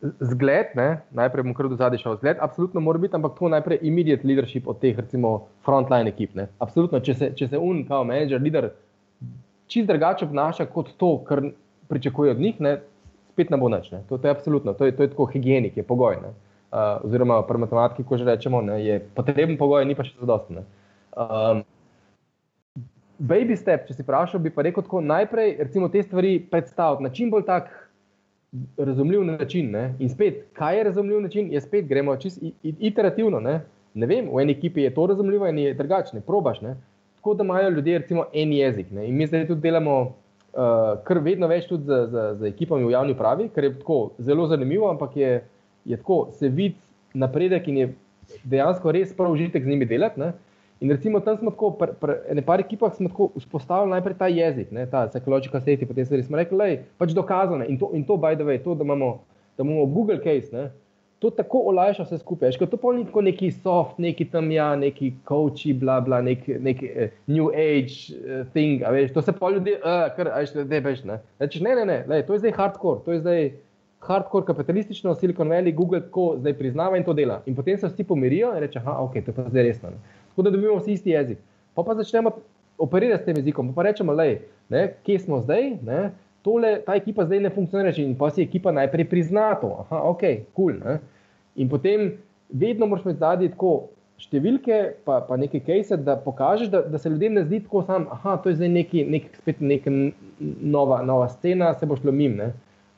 Zgled, 0.01 0.75
ne? 0.75 0.89
najprej 1.11 1.43
bom 1.43 1.53
kar 1.53 1.67
do 1.71 1.77
zadnjega 1.79 2.03
šel. 2.03 2.17
Zgled, 2.19 2.37
absolutno 2.41 2.81
mora 2.83 2.99
biti, 2.99 3.15
ampak 3.15 3.39
to 3.39 3.49
najprej 3.51 3.79
immediate 3.81 4.27
leadership 4.27 4.67
od 4.67 4.79
teh, 4.79 4.97
recimo, 4.97 5.33
frontline 5.65 6.11
ekip. 6.11 6.35
Ne? 6.39 6.47
Absolutno, 6.59 6.99
če 7.03 7.15
se, 7.15 7.31
če 7.35 7.49
se 7.51 7.59
un, 7.59 7.83
kao 7.87 8.03
manager, 8.07 8.41
leader, 8.41 8.69
čist 9.67 9.87
drugače 9.87 10.25
obnaša 10.25 10.67
kot 10.71 10.93
to, 10.97 11.17
kar 11.27 11.43
pričakuje 11.91 12.35
od 12.35 12.39
njih, 12.39 12.61
ne? 12.63 12.77
spet 13.33 13.51
ne 13.51 13.59
bo 13.59 13.71
nič. 13.71 13.91
Ne? 13.91 14.03
To, 14.09 14.17
to 14.17 14.27
je 14.27 14.35
absolutno, 14.35 14.73
to 14.73 14.87
je, 14.87 14.95
to 14.95 15.03
je 15.03 15.11
tako 15.15 15.27
higienik, 15.33 15.77
je 15.77 15.87
pogoj. 15.87 16.19
Uh, 16.69 17.01
oziroma, 17.05 17.41
pri 17.47 17.57
matematiki, 17.57 18.03
ko 18.05 18.17
že 18.17 18.25
rečemo, 18.29 18.61
ne? 18.61 18.77
je 18.85 18.99
potreben 19.17 19.57
pogoj, 19.57 19.85
ni 19.89 19.95
pa 19.97 20.05
še 20.05 20.13
zadostno. 20.19 20.61
Um, 21.17 21.63
baby 23.19 23.57
step, 23.57 23.87
če 23.87 23.97
si 23.97 24.05
vprašal, 24.05 24.41
bi 24.43 24.51
pa 24.53 24.63
rekel 24.65 24.85
tako 24.85 25.01
najprej, 25.01 25.55
recimo 25.65 25.89
te 25.89 26.03
stvari 26.05 26.37
predstaviti 26.51 27.03
na 27.03 27.09
čim 27.09 27.31
bolj 27.33 27.47
tak 27.49 27.71
razumljiv 28.77 29.23
način. 29.23 29.71
Ne? 29.71 29.95
In 29.99 30.09
spet, 30.09 30.45
kaj 30.53 30.77
je 30.77 30.83
razumljiv 30.83 31.21
način, 31.21 31.51
je 31.53 31.61
spet 31.61 31.89
gremo 31.89 32.15
čist 32.17 32.41
iterativno. 32.63 33.39
Ne? 33.39 33.59
ne 33.93 34.05
vem, 34.05 34.29
v 34.29 34.41
eni 34.41 34.53
ekipi 34.53 34.85
je 34.85 34.93
to 34.93 35.07
razumljivo, 35.07 35.47
in 35.47 35.57
je 35.59 35.73
drugačne, 35.73 36.21
probaš. 36.21 36.61
Ne? 36.61 36.75
Tako 37.15 37.33
da 37.33 37.43
imajo 37.43 37.69
ljudje 37.69 37.97
recimo 37.99 38.25
en 38.33 38.53
jezik. 38.53 38.91
Ne? 38.91 39.07
In 39.09 39.17
mi 39.17 39.27
zdaj 39.27 39.47
tudi 39.47 39.61
delamo. 39.61 40.01
Uh, 40.49 40.95
kar 41.05 41.19
vedno 41.21 41.45
več 41.47 41.67
tudi 41.69 41.85
za, 41.85 42.07
za, 42.09 42.21
za 42.39 42.47
ekipami 42.47 42.81
v 42.81 42.89
javni 42.89 43.13
pravi, 43.13 43.51
kar 43.53 43.63
je 43.63 43.75
tako 43.83 44.15
zelo 44.17 44.47
zanimivo, 44.49 44.87
ampak 44.89 45.13
je, 45.17 45.43
je 45.89 45.97
tako 45.97 46.29
se 46.37 46.49
vidi 46.49 46.75
napredek 47.13 47.67
in 47.67 47.77
je 47.77 47.89
dejansko 48.43 48.93
res 48.93 49.11
prav 49.17 49.33
užitek 49.33 49.63
z 49.65 49.73
njimi 49.73 49.89
delati. 49.89 50.21
Uh, 50.21 50.37
In 50.79 50.89
recimo 50.91 51.19
tam 51.19 51.37
smo 51.37 51.51
tako, 51.51 51.71
pri 51.71 52.13
nekaj 52.33 52.61
ekipah 52.63 52.93
smo 52.95 53.09
tako 53.09 53.29
vzpostavili 53.35 53.91
najprej 53.91 54.15
ta 54.17 54.27
jezik, 54.27 54.71
ne, 54.71 54.85
ta 54.87 55.07
psihološka 55.11 55.59
safety, 55.59 55.87
potem 55.87 56.05
smo 56.05 56.37
rekli, 56.37 56.57
da 56.57 56.65
je 56.65 56.83
pač 56.97 57.11
dokazano. 57.11 57.65
In 57.67 57.79
to, 57.79 57.89
in 57.93 58.05
to 58.07 58.15
by 58.15 58.35
the 58.35 58.47
way, 58.47 58.63
to, 58.63 58.75
da 58.75 58.87
imamo, 58.87 59.19
da 59.57 59.63
imamo 59.63 59.85
Google 59.85 60.23
case, 60.23 60.55
ne, 60.55 60.69
to 61.19 61.29
tako 61.35 61.65
olajša 61.73 62.05
vse 62.07 62.21
skupaj. 62.21 62.55
Škoda, 62.55 62.71
to 62.71 62.77
pa 62.79 62.93
ni 62.95 63.03
tako 63.05 63.25
neki 63.27 63.51
soft, 63.51 63.99
neki 63.99 64.29
tam 64.31 64.51
ja, 64.55 64.71
neki 64.79 65.11
coachi, 65.27 65.73
bla 65.73 65.99
bla, 66.01 66.21
neki 66.23 66.55
nek, 66.63 66.83
uh, 66.83 67.17
new 67.27 67.51
age 67.51 68.15
uh, 68.15 68.47
thing. 68.55 68.79
Veš, 68.79 69.11
to 69.13 69.21
se 69.21 69.35
pa 69.35 69.51
ljudi, 69.51 69.75
uh, 69.83 70.05
kar 70.15 70.31
ajš, 70.31 70.55
da 70.61 70.63
ne 70.63 70.79
veš. 70.85 71.03
Ne, 71.03 71.19
Rečeš, 71.43 71.65
ne, 71.67 71.75
ne, 71.75 71.85
ne, 71.85 72.03
lej, 72.07 72.23
to 72.23 72.39
je 72.39 72.45
zdaj 72.45 72.55
hardcore, 72.55 73.03
to 73.03 73.17
je 73.17 73.25
zdaj. 73.25 73.51
Hardcore 73.99 74.45
kapitalistično, 74.45 75.15
Silicon 75.15 75.49
Valley, 75.51 75.75
Google 75.75 75.99
tako 76.01 76.35
zdaj 76.37 76.53
priznava 76.57 76.97
in 76.97 77.03
to 77.03 77.13
dela. 77.13 77.41
In 77.45 77.55
potem 77.55 77.77
se 77.77 77.87
vsi 77.87 78.03
pomirijo 78.03 78.53
in 78.55 78.63
rečejo, 78.63 78.85
da 78.85 78.97
okay, 79.03 79.19
je 79.19 79.33
to 79.33 79.49
zdaj 79.49 79.63
resno. 79.63 79.89
Ne 79.89 80.19
tako 80.39 80.49
da 80.49 80.49
dobimo 80.49 80.75
vsi 80.75 80.93
isti 80.93 81.09
jezik. 81.09 81.37
Pa 81.75 81.83
pa 81.83 81.95
začnemo 81.95 82.31
operirati 82.77 83.23
s 83.23 83.25
tem 83.25 83.35
jezikom, 83.37 83.67
pa, 83.67 83.75
pa 83.75 83.83
rečemo, 83.83 84.15
da 84.15 84.87
kje 85.03 85.19
smo 85.19 85.41
zdaj, 85.41 85.71
ne? 85.83 86.11
Tole, 86.41 86.81
ta 86.85 86.95
ekipa 86.95 87.25
zdaj 87.25 87.39
ne 87.39 87.49
funkcionira, 87.49 87.91
in 87.97 88.15
pa 88.15 88.29
si 88.29 88.41
ekipa 88.41 88.71
najprej 88.71 89.09
prizna 89.09 89.55
to, 89.59 89.85
je 89.91 89.97
ok, 89.97 90.21
kul. 90.53 90.79
Cool, 90.79 90.97
in 91.55 91.69
potem 91.69 92.13
vedno 92.49 92.87
moraš 92.87 93.03
imeti 93.03 93.19
zadnji 93.19 93.49
tako 93.51 93.73
številke, 94.19 94.77
pa, 95.03 95.19
pa 95.27 95.35
nekaj 95.35 95.65
case, 95.67 95.97
da 95.97 96.15
pokažeš, 96.15 96.71
da, 96.71 96.81
da 96.87 96.97
se 96.97 97.11
ljudem 97.11 97.35
ne 97.35 97.43
zdi 97.43 97.59
tako 97.65 97.83
sam, 97.83 98.07
da 98.23 98.39
je 98.45 98.55
zdaj 98.55 98.71
neki, 98.77 99.03
nek, 99.11 99.27
spet 99.41 99.59
neka 99.59 99.91
nova, 100.39 101.01
nova 101.03 101.27
scena, 101.35 101.73
se 101.75 101.85
boš 101.85 102.07
lomim. 102.07 102.39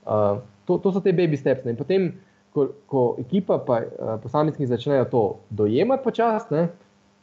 Uh, 0.05 0.37
to, 0.65 0.77
to 0.77 0.91
so 0.91 1.01
te 1.01 1.13
baby 1.13 1.37
steps. 1.37 1.65
Ne? 1.65 1.73
In 1.75 1.79
potem, 1.79 2.11
ko, 2.53 2.67
ko 2.91 3.03
ekipa 3.21 3.59
pa 3.65 3.81
uh, 3.81 4.13
posamezniki 4.23 4.69
začnejo 4.69 5.07
to 5.11 5.23
dojemati 5.49 6.03
počasno, 6.03 6.67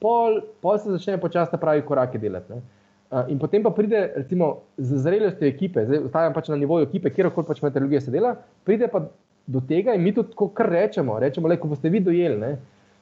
pol, 0.03 0.41
pol 0.63 0.79
se 0.79 0.95
začne 0.95 1.19
počasi 1.21 1.61
pravi 1.61 1.85
korake 1.87 2.19
delati. 2.19 2.61
Uh, 3.09 3.25
in 3.33 3.39
potem 3.41 3.65
pa 3.65 3.73
pride, 3.73 4.03
recimo, 4.17 4.51
z 4.77 5.01
zrelostjo 5.05 5.49
ekipe, 5.49 5.87
zdaj 5.87 6.09
ostajam 6.11 6.35
pač 6.37 6.51
na 6.53 6.61
nivoju 6.61 6.89
ekipe, 6.89 7.13
kjerkoli 7.15 7.49
pač 7.49 7.63
meteorologija 7.65 8.03
se 8.05 8.13
dela, 8.13 8.35
pride 8.69 8.91
pa 8.93 9.07
do 9.49 9.63
tega 9.65 9.95
in 9.97 10.05
mi 10.05 10.13
to 10.13 10.27
kar 10.53 10.69
rečemo. 10.69 11.17
Rečemo, 11.21 11.49
le, 11.49 11.57
ko 11.57 11.71
boste 11.73 11.89
vi 11.89 12.03
dojeli, 12.05 12.37
ne, 12.37 12.53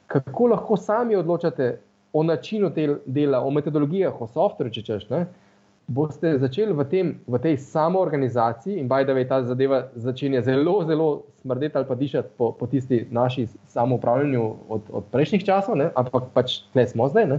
kako 0.07 0.53
lahko 0.55 0.79
sami 0.79 1.19
odločate 1.19 1.73
o 2.15 2.23
načinu 2.23 2.71
del, 2.71 3.01
dela, 3.05 3.43
o 3.43 3.51
metodologijah, 3.51 4.15
o 4.23 4.29
softverju, 4.31 4.77
če 4.79 4.85
češ. 4.87 5.09
Ne, 5.11 5.25
uh, 5.27 5.46
boste 5.87 6.39
začeli 6.39 6.75
v, 6.75 6.85
tem, 6.91 7.07
v 7.27 7.39
tej 7.39 7.57
samoorganizaciji, 7.63 8.79
in 8.83 8.89
baj 8.91 9.07
da 9.07 9.15
je 9.15 9.29
ta 9.29 9.43
zadeva 9.47 9.87
začenja 9.95 10.43
zelo, 10.43 10.83
zelo 10.87 11.09
smrdeti 11.41 11.79
ali 11.79 11.87
pa 11.87 11.95
dišati 11.95 12.29
po, 12.39 12.53
po 12.53 12.67
tisti 12.67 13.07
naši 13.11 13.47
samoupravljanju 13.71 14.43
od, 14.69 14.83
od 14.91 15.05
prejšnjih 15.15 15.45
časov, 15.47 15.79
ne? 15.79 15.91
ampak 15.95 16.35
pač 16.35 16.67
tle 16.75 16.87
smo 16.91 17.09
zdaj. 17.09 17.39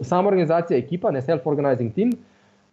Samoorganizacija, 0.00 0.78
ekipa, 0.78 1.14
ne 1.14 1.22
self-organizing 1.22 1.94
team. 1.94 2.10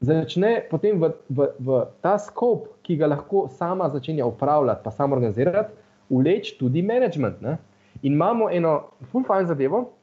začne 0.02 0.66
potem 0.68 1.00
v, 1.00 1.14
v, 1.30 1.48
v 1.60 1.86
ta 2.02 2.18
skop, 2.20 2.74
ki 2.84 2.98
ga 2.98 3.08
lahko 3.08 3.48
sama 3.48 3.88
začenja 3.94 4.26
upravljati, 4.26 4.82
pa 4.84 4.92
samo 4.92 5.16
organizirati, 5.16 5.72
uleč 6.10 6.58
tudi 6.58 6.82
management. 6.82 7.42
Ne? 7.42 7.58
In 8.02 8.14
imamo 8.18 8.50
eno 8.52 8.90
full 9.12 9.24
fine 9.24 9.46
zadevo, 9.48 9.94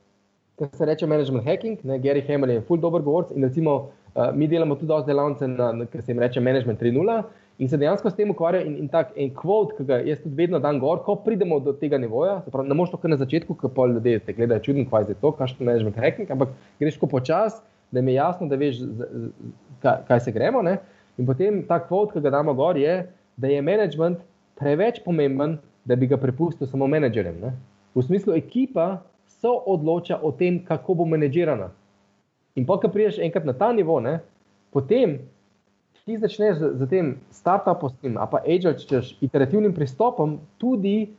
ki 0.56 0.70
se 0.72 0.86
reče 0.86 1.06
management 1.06 1.44
hacking, 1.44 1.82
ne? 1.84 1.98
Gary 1.98 2.22
Hamel 2.26 2.50
je 2.50 2.62
full 2.64 2.80
dober 2.80 3.02
govorc 3.02 3.32
in 3.34 3.44
recimo 3.44 3.90
uh, 4.14 4.30
mi 4.34 4.48
delamo 4.48 4.76
tudi 4.76 4.90
dosti 4.90 5.10
delavnice, 5.12 5.46
ki 5.92 6.02
se 6.02 6.12
jim 6.12 6.22
reče 6.22 6.40
management 6.40 6.80
3.0. 6.80 7.22
In 7.60 7.68
se 7.68 7.76
dejansko 7.76 8.08
s 8.08 8.16
tem 8.16 8.30
ukvarja, 8.32 8.62
in, 8.64 8.78
in 8.80 8.86
tako 8.88 9.12
en 9.20 9.32
kvot, 9.36 9.74
ki 9.76 9.84
ga 9.84 9.98
jaz 10.00 10.22
tudi 10.22 10.38
vedno 10.38 10.58
dam 10.64 10.78
gor, 10.80 11.02
ko 11.04 11.18
pridemo 11.20 11.58
do 11.60 11.74
tega 11.76 11.98
nivoja. 12.00 12.38
Pravi, 12.48 12.70
ne 12.70 12.76
moreš 12.78 12.94
to 12.94 13.00
kar 13.02 13.12
na 13.12 13.18
začetku, 13.20 13.56
ko 13.60 13.68
pa 13.76 13.84
ljudje 13.90 14.22
te 14.24 14.32
gledajo 14.32 14.64
čudno, 14.64 14.86
kaj 14.88 15.10
je 15.10 15.16
to, 15.20 15.32
kakšen 15.36 15.68
management 15.68 15.98
hacking, 16.00 16.30
ampak 16.32 16.54
greš 16.80 16.96
ko 17.02 17.10
počas, 17.10 17.58
da 17.92 18.00
mi 18.00 18.14
je 18.14 18.16
jasno, 18.16 18.48
da 18.48 18.56
veš, 18.56 18.80
kaj, 19.84 19.98
kaj 20.08 20.22
se 20.24 20.32
gremo. 20.32 20.62
Ne? 20.64 20.78
In 21.20 21.28
potem 21.28 21.60
ta 21.68 21.76
kvot, 21.84 22.14
ki 22.14 22.24
ga 22.24 22.32
damo 22.32 22.54
gor, 22.56 22.80
je, 22.80 23.02
da 23.36 23.52
je 23.52 23.60
management 23.60 24.24
preveč 24.56 25.02
pomemben, 25.04 25.58
da 25.84 26.00
bi 26.00 26.08
ga 26.08 26.16
prepustil 26.20 26.68
samo 26.70 26.88
menedžerjem. 26.88 27.36
Ne? 27.44 27.52
V 27.92 28.06
smislu, 28.08 28.38
ekipa 28.40 29.02
so 29.40 29.52
odloča 29.68 30.16
o 30.16 30.32
tem, 30.32 30.62
kako 30.64 30.96
bo 31.02 31.04
menedžirana. 31.12 31.68
In 32.58 32.66
pa, 32.66 32.78
ko 32.80 32.88
priješ 32.88 33.20
enkrat 33.22 33.44
na 33.46 33.52
ta 33.52 33.72
nivo, 33.72 34.00
ne, 34.00 34.18
potem 34.74 35.18
ti 36.04 36.18
začneš 36.18 36.58
z, 36.58 36.72
z 36.80 36.90
tem 36.90 37.14
start-upom, 37.30 38.16
a 38.18 38.26
pa 38.26 38.42
agile-češ, 38.42 39.16
iterativnim 39.22 39.74
pristopom, 39.76 40.38
tudi 40.58 41.12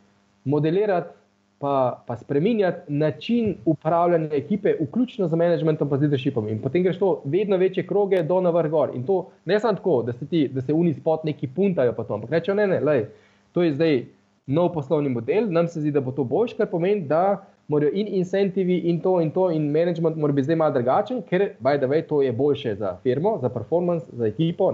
modelirati, 0.44 1.16
pa, 1.62 2.04
pa 2.08 2.18
spremenjati 2.18 2.94
način 2.94 3.56
upravljanja 3.66 4.34
ekipe, 4.34 4.74
vključno 4.82 5.28
z 5.28 5.38
managementom, 5.38 5.90
pa 5.90 5.98
z 5.98 6.08
leadershipom. 6.08 6.48
In 6.50 6.62
potem 6.62 6.84
greš 6.84 6.98
to 7.00 7.22
vedno 7.26 7.58
večje 7.58 7.86
kroge, 7.88 8.24
do 8.24 8.42
na 8.42 8.50
vrh 8.50 8.70
gor. 8.70 8.96
In 8.96 9.04
to 9.06 9.28
ne 9.46 9.60
samo 9.60 9.78
tako, 9.78 10.02
da 10.04 10.14
se 10.14 10.26
ti, 10.28 10.48
da 10.48 10.62
se 10.62 10.74
uni 10.74 10.94
spot 10.94 11.24
neki 11.24 11.48
puntajo, 11.48 11.94
pa 11.94 12.04
to, 12.04 12.18
ampak 12.18 12.32
rečejo, 12.32 12.56
ne, 12.56 12.68
ne, 12.68 12.80
lej, 12.80 13.06
to 13.54 13.64
je 13.64 13.74
zdaj 13.74 14.04
nov 14.48 14.74
poslovni 14.74 15.10
model, 15.10 15.52
nam 15.54 15.68
se 15.68 15.82
zdi, 15.82 15.92
da 15.92 16.02
bo 16.02 16.12
to 16.12 16.24
boljš, 16.24 16.58
kar 16.58 16.68
pomeni, 16.68 17.06
da 17.08 17.46
morajo 17.72 17.92
in 17.94 18.08
incentivi, 18.20 18.78
in 18.90 19.00
to, 19.02 19.20
in 19.22 19.32
to, 19.32 19.50
in 19.52 19.72
management 19.72 20.18
mora 20.18 20.34
biti 20.34 20.50
zdaj 20.50 20.60
malo 20.60 20.74
drugačen, 20.76 21.22
ker, 21.30 21.52
by 21.64 21.80
the 21.80 21.88
way, 21.88 22.04
to 22.08 22.22
je 22.22 22.32
boljše 22.32 22.76
za 22.76 22.98
firmo, 23.04 23.38
za 23.42 23.50
performance, 23.50 24.06
za 24.12 24.28
ekipo. 24.28 24.72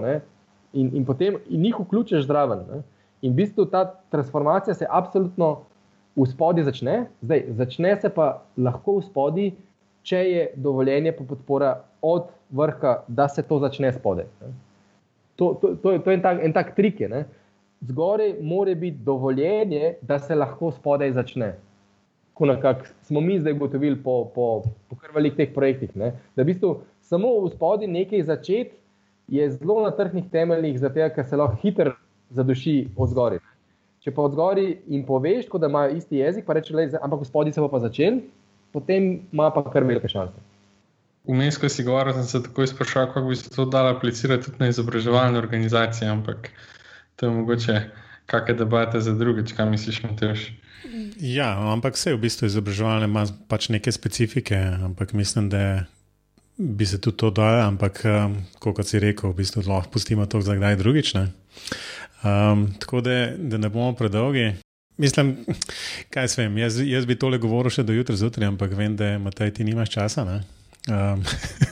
In, 0.72 0.90
in 0.92 1.04
potem 1.06 1.38
in 1.48 1.64
jih 1.64 1.78
vključiš 1.80 2.26
zraven. 2.26 2.64
Ne? 2.70 2.82
In 3.22 3.32
v 3.32 3.42
bistvu 3.42 3.66
ta 3.70 3.84
transformacija 4.10 4.74
se 4.74 4.86
absolutno 4.90 5.62
v 6.16 6.26
spodi 6.26 6.64
začne, 6.66 7.06
zdaj 7.22 7.44
začne 7.60 7.96
se 8.00 8.10
pa 8.10 8.42
lahko 8.56 8.98
v 8.98 9.04
spodi, 9.06 9.46
če 10.02 10.18
je 10.18 10.46
dovoljenje 10.56 11.12
pa 11.12 11.24
podpora 11.28 11.70
od 12.02 12.32
vrha, 12.50 13.02
da 13.08 13.28
se 13.28 13.42
to 13.42 13.58
začne 13.62 13.92
spode. 13.92 14.26
To, 15.36 15.54
to, 15.60 15.74
to, 15.82 15.98
to 15.98 16.10
je 16.10 16.18
en 16.18 16.22
tak, 16.22 16.42
en 16.42 16.52
tak 16.52 16.74
trik. 16.76 17.00
Je, 17.00 17.24
Zgoraj 17.86 18.34
mora 18.42 18.74
biti 18.74 18.98
dovoljenje, 19.06 19.94
da 20.02 20.18
se 20.18 20.34
lahko 20.34 20.72
spodaj 20.74 21.12
začne 21.14 21.52
ko 22.38 22.46
nekako 22.46 22.86
smo 23.02 23.20
mi 23.20 23.40
zdaj 23.40 23.52
ugotovili 23.52 23.96
po, 24.02 24.30
po, 24.34 24.62
po 24.88 24.96
kar 24.96 25.10
velikih 25.14 25.36
teh 25.36 25.54
projektih. 25.54 25.96
Ne? 25.96 26.12
Da 26.36 26.44
v 26.44 26.52
bistvu 26.52 26.74
samo 27.02 27.32
v 27.42 27.50
spodnji 27.50 27.88
nekaj 27.90 28.22
začeti 28.30 28.76
je 29.28 29.50
zelo 29.50 29.82
na 29.82 29.90
trhnih 29.90 30.30
temeljih, 30.32 30.78
zato 30.78 31.08
ker 31.14 31.26
se 31.26 31.36
lahko 31.36 31.58
hitro 31.62 31.96
zaduši 32.30 32.76
od 32.96 33.10
zgori. 33.10 33.40
Če 34.04 34.14
pa 34.14 34.22
od 34.22 34.36
zgori 34.36 34.68
jim 34.86 35.02
poveš, 35.04 35.48
da 35.50 35.66
imajo 35.66 35.96
isti 35.96 36.22
jezik, 36.22 36.46
pa 36.46 36.54
reče, 36.54 36.74
ampak 37.02 37.24
v 37.24 37.28
spodnji 37.28 37.52
se 37.52 37.60
bo 37.60 37.68
pa 37.68 37.82
začel, 37.82 38.22
potem 38.72 39.18
ima 39.32 39.50
pa 39.50 39.64
kar 39.66 39.84
velike 39.84 40.08
šanse. 40.08 40.38
Vmes, 41.28 41.58
ko 41.60 41.68
si 41.68 41.84
govoril, 41.84 42.14
sem 42.16 42.24
se 42.24 42.42
takoj 42.46 42.70
sprašal, 42.70 43.10
kako 43.12 43.28
bi 43.28 43.36
se 43.36 43.50
to 43.52 43.66
dalo 43.68 43.90
aplicirati 43.92 44.46
tudi 44.46 44.62
na 44.62 44.70
izobraževalne 44.70 45.38
organizacije, 45.38 46.08
ampak 46.08 46.52
to 47.16 47.26
je 47.26 47.32
mogoče 47.32 47.80
kakšne 48.28 48.58
debate 48.60 49.00
za 49.00 49.14
drugič, 49.16 49.52
kaj 49.56 49.70
misliš, 49.70 50.02
Mateoš? 50.04 50.50
Ja, 51.18 51.56
ampak 51.72 51.96
vse 51.96 52.14
v 52.14 52.22
bistvu 52.22 52.46
izobraževalne 52.46 53.08
ima 53.08 53.24
pač 53.48 53.68
neke 53.72 53.92
specifike, 53.92 54.56
ampak 54.84 55.12
mislim, 55.16 55.48
da 55.50 55.88
bi 56.58 56.86
se 56.86 57.00
tudi 57.00 57.16
to 57.16 57.30
dalo, 57.30 57.64
ampak 57.66 58.02
um, 58.04 58.36
kot 58.60 58.86
si 58.86 59.00
rekel, 59.02 59.32
v 59.32 59.40
bistvu 59.40 59.64
lahko 59.66 59.96
pustimo 59.96 60.26
to 60.26 60.40
za 60.44 60.54
kdaj 60.58 60.76
drugič. 60.76 61.14
Um, 62.22 62.68
tako 62.78 63.00
da, 63.00 63.32
da 63.38 63.58
ne 63.58 63.68
bomo 63.68 63.92
predolgi. 63.96 64.52
Mislim, 64.98 65.36
kaj 66.14 66.28
se 66.28 66.42
vem, 66.42 66.58
jaz, 66.58 66.80
jaz 66.82 67.06
bi 67.06 67.18
tole 67.18 67.38
govoril 67.38 67.70
še 67.70 67.86
do 67.86 67.94
jutra 67.94 68.16
zjutraj, 68.18 68.50
ampak 68.50 68.74
vem, 68.74 68.96
da 68.98 69.16
Matej, 69.22 69.54
ti 69.54 69.66
nimaš 69.66 69.94
časa. 69.94 70.26
Um, 70.88 71.22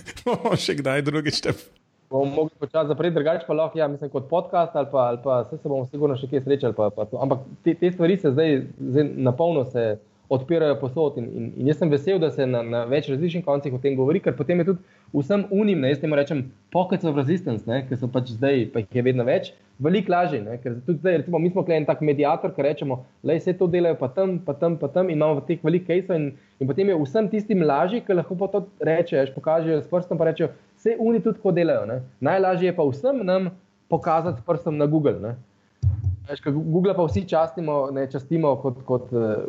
še 0.67 0.79
kdaj 0.81 1.07
drugič 1.07 1.43
te 1.45 1.55
bomo 2.11 2.25
mogli 2.25 2.59
počasi 2.59 2.89
zapreti, 2.89 3.15
drugače 3.15 3.47
pa 3.47 3.55
lahko, 3.55 3.79
ja, 3.79 3.89
mislim, 3.89 4.11
kot 4.11 4.29
podcast 4.29 4.77
ali 4.77 4.87
pa, 4.93 4.99
ali 4.99 5.19
pa 5.25 5.45
se, 5.45 5.59
se 5.59 5.69
bomo 5.69 5.87
sigurno 5.87 6.17
še 6.17 6.29
kje 6.31 6.43
srečali. 6.45 6.75
Pa, 6.77 6.91
pa 6.91 7.07
Ampak 7.21 7.47
te, 7.65 7.75
te 7.75 7.93
stvari 7.93 8.17
se 8.17 8.35
zdaj, 8.35 8.61
zdaj 8.79 9.11
na 9.17 9.33
polno 9.37 9.65
odpirajo 10.29 10.81
posod 10.81 11.19
in, 11.19 11.27
in, 11.39 11.51
in 11.57 11.69
jaz 11.71 11.79
sem 11.79 11.91
vesel, 11.91 12.19
da 12.19 12.31
se 12.35 12.47
na, 12.47 12.63
na 12.67 12.83
več 12.91 13.09
različnih 13.11 13.45
koncih 13.47 13.75
o 13.75 13.79
tem 13.83 13.95
govori, 13.99 14.21
ker 14.23 14.35
potem 14.37 14.59
je 14.63 14.73
tudi 14.73 14.97
vsem 15.15 15.45
unim, 15.55 15.79
ne, 15.83 15.93
jaz 15.93 16.01
temu 16.03 16.19
rečem, 16.19 16.43
pockets 16.75 17.07
of 17.07 17.19
resistance, 17.19 17.63
ne, 17.69 17.85
ker 17.87 18.01
so 18.01 18.09
pač 18.11 18.33
zdaj, 18.35 18.67
pa 18.75 18.83
jih 18.83 18.99
je 18.99 19.05
vedno 19.07 19.27
več, 19.29 19.53
veliko 19.83 20.11
lažje. 20.13 20.41
Ne, 20.43 20.57
ker 20.63 20.81
tudi 20.87 20.99
zdaj, 20.99 21.21
recimo, 21.23 21.39
mi 21.43 21.53
smo 21.53 21.63
klej 21.67 21.83
en 21.83 21.87
tak 21.89 22.03
medijator, 22.05 22.51
ki 22.57 22.67
rečemo, 22.67 22.99
da 23.23 23.37
vse 23.39 23.55
to 23.59 23.71
delajo 23.71 24.01
pa 24.01 24.11
tam, 24.17 24.39
pa 24.43 24.57
tam, 24.59 24.79
pa 24.81 24.91
tam 24.93 25.13
in 25.13 25.21
imamo 25.21 25.45
teh 25.47 25.63
velikih 25.63 25.93
kajsov 25.93 26.19
in, 26.19 26.31
in 26.59 26.71
potem 26.71 26.91
je 26.91 26.99
vsem 27.05 27.31
tistim 27.31 27.63
lažje, 27.67 28.03
ki 28.07 28.19
lahko 28.19 28.39
pa 28.41 28.51
to 28.51 28.65
rečeš, 28.83 29.31
pokažejo 29.37 29.85
s 29.85 29.91
prstom 29.93 30.19
pa 30.19 30.33
rečejo, 30.33 30.51
vse 30.87 30.97
oni 31.01 31.20
tudi 31.20 31.37
tako 31.37 31.53
delajo. 31.53 31.87
Ne? 31.87 32.01
Najlažje 32.20 32.66
je 32.66 32.76
pa 32.76 32.82
vsem 32.82 33.20
nam 33.26 33.51
pokazati 33.89 34.43
prstom 34.47 34.76
na 34.76 34.87
Google. 34.87 35.18
Ne? 35.20 35.37
Veš, 36.28 36.41
Google 36.47 36.95
pa 36.95 37.05
vsi 37.07 37.28
častimo, 37.28 37.91
ne 37.91 38.09
častimo 38.11 38.57
kot, 38.57 38.82
kot 38.84 39.12
uh, 39.12 39.47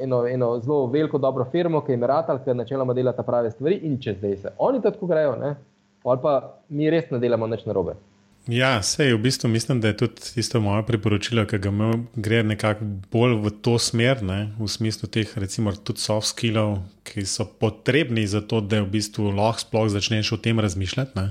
eno, 0.00 0.26
eno 0.26 0.58
zelo 0.58 0.86
veliko 0.86 1.18
dobro 1.18 1.44
firmo, 1.44 1.80
ki 1.80 1.92
je 1.92 1.96
Meratal, 1.96 2.40
ki 2.44 2.54
načeloma 2.54 2.94
dela 2.94 3.12
ta 3.12 3.22
prave 3.22 3.50
stvari 3.50 3.80
in 3.86 3.98
če 4.02 4.16
zdaj 4.18 4.36
se 4.36 4.52
oni 4.58 4.82
tako 4.82 5.06
grejo, 5.06 5.36
ali 6.04 6.18
pa 6.22 6.54
mi 6.68 6.90
res 6.90 7.10
ne 7.10 7.18
delamo 7.18 7.46
nič 7.46 7.64
narobe. 7.66 7.94
Ja, 8.48 8.82
sej, 8.82 9.12
v 9.12 9.20
bistvu 9.20 9.48
mislim, 9.52 9.80
da 9.80 9.88
je 9.88 9.96
tudi 9.96 10.40
isto 10.40 10.60
moje 10.60 10.86
priporočilo, 10.86 11.44
ki 11.46 11.58
ga 11.58 11.68
imam, 11.68 12.06
gre 12.16 12.40
nekako 12.42 12.86
bolj 13.12 13.34
v 13.44 13.50
to 13.60 13.74
smer, 13.76 14.22
ne, 14.24 14.38
v 14.56 14.68
smislu 14.72 15.08
teh, 15.12 15.34
recimo, 15.36 15.74
tudi 15.76 16.00
soft 16.00 16.30
skillov, 16.32 16.78
ki 17.04 17.26
so 17.28 17.44
potrebni 17.44 18.24
za 18.24 18.40
to, 18.40 18.62
da 18.64 18.80
v 18.80 18.88
bistvu 18.96 19.34
lahko 19.36 19.66
sploh 19.66 19.90
začneš 19.92 20.32
o 20.32 20.40
tem 20.40 20.60
razmišljati, 20.64 21.12
ne, 21.20 21.26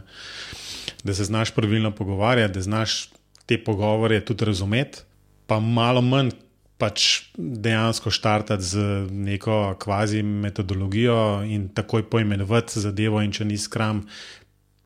da 1.04 1.18
se 1.18 1.26
znaš 1.26 1.56
pravilno 1.58 1.90
pogovarjati, 1.92 2.54
da 2.54 2.62
znaš 2.62 3.10
te 3.50 3.58
pogovore 3.58 4.22
tudi 4.22 4.46
razumeti, 4.46 5.02
pa 5.50 5.58
malo 5.60 6.06
manj 6.06 6.36
pač 6.78 7.32
dejansko 7.38 8.14
štartati 8.14 8.64
z 8.64 8.82
neko 9.10 9.76
kvazi 9.82 10.22
metodologijo 10.22 11.42
in 11.50 11.70
takoj 11.74 12.06
poimenovati 12.10 12.80
zadevo, 12.80 13.26
in 13.26 13.34
če 13.34 13.50
ni 13.50 13.58
skram 13.58 14.06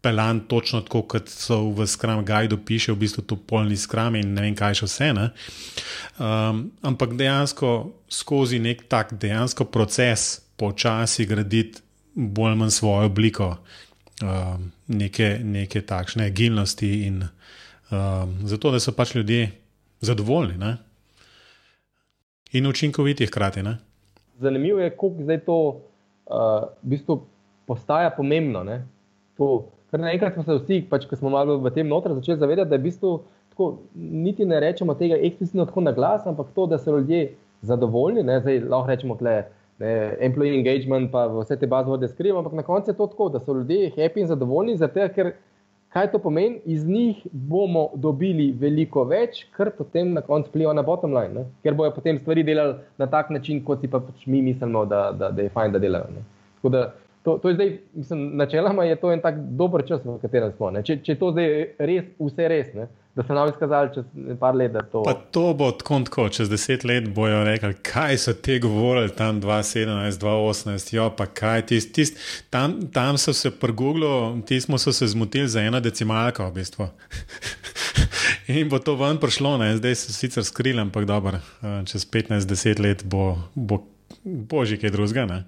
pelan 0.02 0.40
točno 0.50 0.82
tako, 0.82 1.02
kot 1.02 1.30
so 1.30 1.70
v 1.78 1.86
Scrum 1.88 2.26
Guide 2.26 2.58
piše, 2.66 2.92
v 2.92 3.04
bistvu 3.04 3.24
to 3.24 3.36
polni 3.36 3.78
Scrum 3.78 4.16
in 4.16 4.34
ne 4.34 4.42
vem, 4.48 4.56
kaj 4.58 4.82
še 4.82 4.90
vse. 4.90 5.10
Um, 5.14 6.64
ampak 6.82 7.14
dejansko 7.18 7.92
skozi 8.10 8.60
nek 8.60 8.88
tak 8.90 9.14
dejansko 9.22 9.70
proces 9.70 10.42
počasi 10.58 11.26
graditi 11.30 11.82
bolj 12.16 12.52
ali 12.52 12.60
manj 12.60 12.74
svojo 12.76 13.06
obliko, 13.06 13.56
um, 14.24 14.72
neke, 14.88 15.40
neke 15.44 15.82
takšne 15.82 16.26
agilnosti 16.26 16.92
in 17.08 17.22
um, 17.24 18.36
zato, 18.50 18.72
da 18.72 18.80
so 18.80 18.94
pač 18.98 19.16
ljudje 19.16 19.52
zadovoljni 20.02 20.58
ne? 20.58 20.78
in 22.52 22.68
učinkoviti 22.68 23.26
hkrati. 23.26 23.64
Ne? 23.64 23.78
Zanimivo 24.40 24.80
je, 24.80 24.90
kako 24.90 25.14
zdaj 25.24 25.40
to 25.46 25.58
uh, 25.62 25.78
v 26.84 26.90
bistvu 26.96 27.22
postaja 27.66 28.10
pomembno. 28.12 28.64
Ker 29.92 30.00
naenkrat 30.00 30.38
smo 30.38 30.44
se 30.48 30.56
vsi, 30.56 30.82
pač, 30.90 31.06
ki 31.10 31.20
smo 31.20 31.30
malo 31.34 31.58
v 31.60 31.72
tem 31.76 31.88
notranju, 31.92 32.22
začeli 32.22 32.40
zavedati, 32.40 32.70
da 32.72 32.78
je 32.78 32.82
v 32.82 32.88
bistvu 32.88 33.14
tako, 33.52 33.72
niti 33.96 34.48
ne 34.48 34.60
rečemo 34.64 34.96
tega 34.96 35.18
eksplicitno 35.20 35.66
tako 35.68 35.84
na 35.84 35.92
glas, 35.92 36.24
ampak 36.28 36.54
to, 36.56 36.66
da 36.72 36.80
so 36.80 36.96
ljudje 36.96 37.34
zadovoljni. 37.68 38.24
Ne, 38.24 38.40
zdaj 38.40 38.64
lahko 38.72 38.88
rečemo, 38.88 39.18
je 39.22 40.18
employee 40.22 40.56
engagement, 40.60 41.12
pa 41.12 41.26
vse 41.28 41.58
te 41.60 41.68
bazovode 41.68 42.08
skrivamo, 42.08 42.40
ampak 42.40 42.54
na 42.54 42.64
koncu 42.64 42.92
je 42.92 42.98
to 42.98 43.08
tako, 43.08 43.30
da 43.30 43.40
so 43.40 43.54
ljudje 43.54 43.92
happy 43.98 44.24
in 44.24 44.28
zadovoljni, 44.28 44.78
zato 44.78 45.08
ker 45.16 45.34
kaj 45.92 46.12
to 46.12 46.20
pomeni, 46.20 46.62
iz 46.66 46.88
njih 46.88 47.28
bomo 47.32 47.90
dobili 47.96 48.52
veliko 48.60 49.04
več, 49.04 49.44
kar 49.58 49.74
potem 49.76 50.14
na 50.14 50.22
koncu 50.22 50.50
vpliva 50.50 50.74
na 50.74 50.82
bottom 50.88 51.12
line, 51.14 51.34
ne? 51.34 51.46
ker 51.64 51.76
bojo 51.76 51.92
potem 51.92 52.20
stvari 52.20 52.44
delali 52.48 52.78
na 52.98 53.08
tak 53.12 53.30
način, 53.30 53.60
kot 53.64 53.82
si 53.82 53.90
pa 53.92 54.00
pač 54.00 54.26
mi 54.26 54.42
mislimo, 54.42 54.86
da, 54.86 55.10
da, 55.12 55.32
da 55.36 55.42
je 55.42 55.52
fajn, 55.52 55.76
da 55.76 55.80
delajo. 55.84 56.24
Tako 56.62 56.70
da 56.70 56.86
To, 57.24 57.38
to 57.38 57.50
je 57.50 57.56
zdaj, 57.56 57.78
mislim, 57.94 58.38
načeloma 58.38 58.84
je 58.84 58.96
to 58.96 59.12
en 59.14 59.22
tak 59.22 59.36
dober 59.38 59.84
čas, 59.88 60.02
v 60.06 60.18
katerem 60.22 60.52
smo. 60.58 60.72
Če, 60.82 60.98
če 61.06 61.16
to 61.20 61.30
zdaj 61.36 61.52
res, 61.78 62.10
vse 62.18 62.48
res, 62.50 62.74
ne? 62.74 62.88
da 63.16 63.24
se 63.28 63.34
nam 63.34 63.50
izkazali 63.50 63.90
čez 63.94 64.06
nekaj 64.16 64.54
let. 64.56 64.76
To... 64.92 65.04
to 65.32 65.54
bo 65.54 65.72
tako, 65.72 66.30
čez 66.30 66.50
deset 66.50 66.84
let 66.88 67.10
bojo 67.10 67.44
rekli, 67.44 67.74
kaj 67.84 68.18
so 68.18 68.34
te 68.34 68.60
govorili 68.60 69.12
tam 69.16 69.42
2017, 69.42 70.20
2018, 70.20 70.96
jo 70.96 71.10
pa 71.18 71.26
kaj 71.26 71.66
tist, 71.66 71.92
tist, 71.94 72.18
tam, 72.50 72.80
tam 72.94 73.18
so 73.18 73.34
se 73.34 73.52
pri 73.52 73.74
Google, 73.74 74.42
ti 74.48 74.62
smo 74.62 74.78
se 74.78 75.08
zmotili 75.08 75.48
za 75.48 75.62
eno 75.62 75.80
decimalko 75.80 76.48
v 76.48 76.54
bistvu. 76.54 76.88
In 78.48 78.70
bo 78.70 78.80
to 78.80 78.96
ven 78.96 79.18
prišlo, 79.18 79.58
ne? 79.58 79.76
zdaj 79.78 79.96
se 79.96 80.14
sicer 80.14 80.44
skril, 80.44 80.80
ampak 80.80 81.06
dobro, 81.06 81.38
eh, 81.38 81.84
čez 81.86 82.08
15-10 82.08 82.80
let 82.80 83.04
bo, 83.06 83.38
bo 83.56 83.84
božji 84.24 84.78
kaj 84.78 84.92
drugega. 84.94 85.42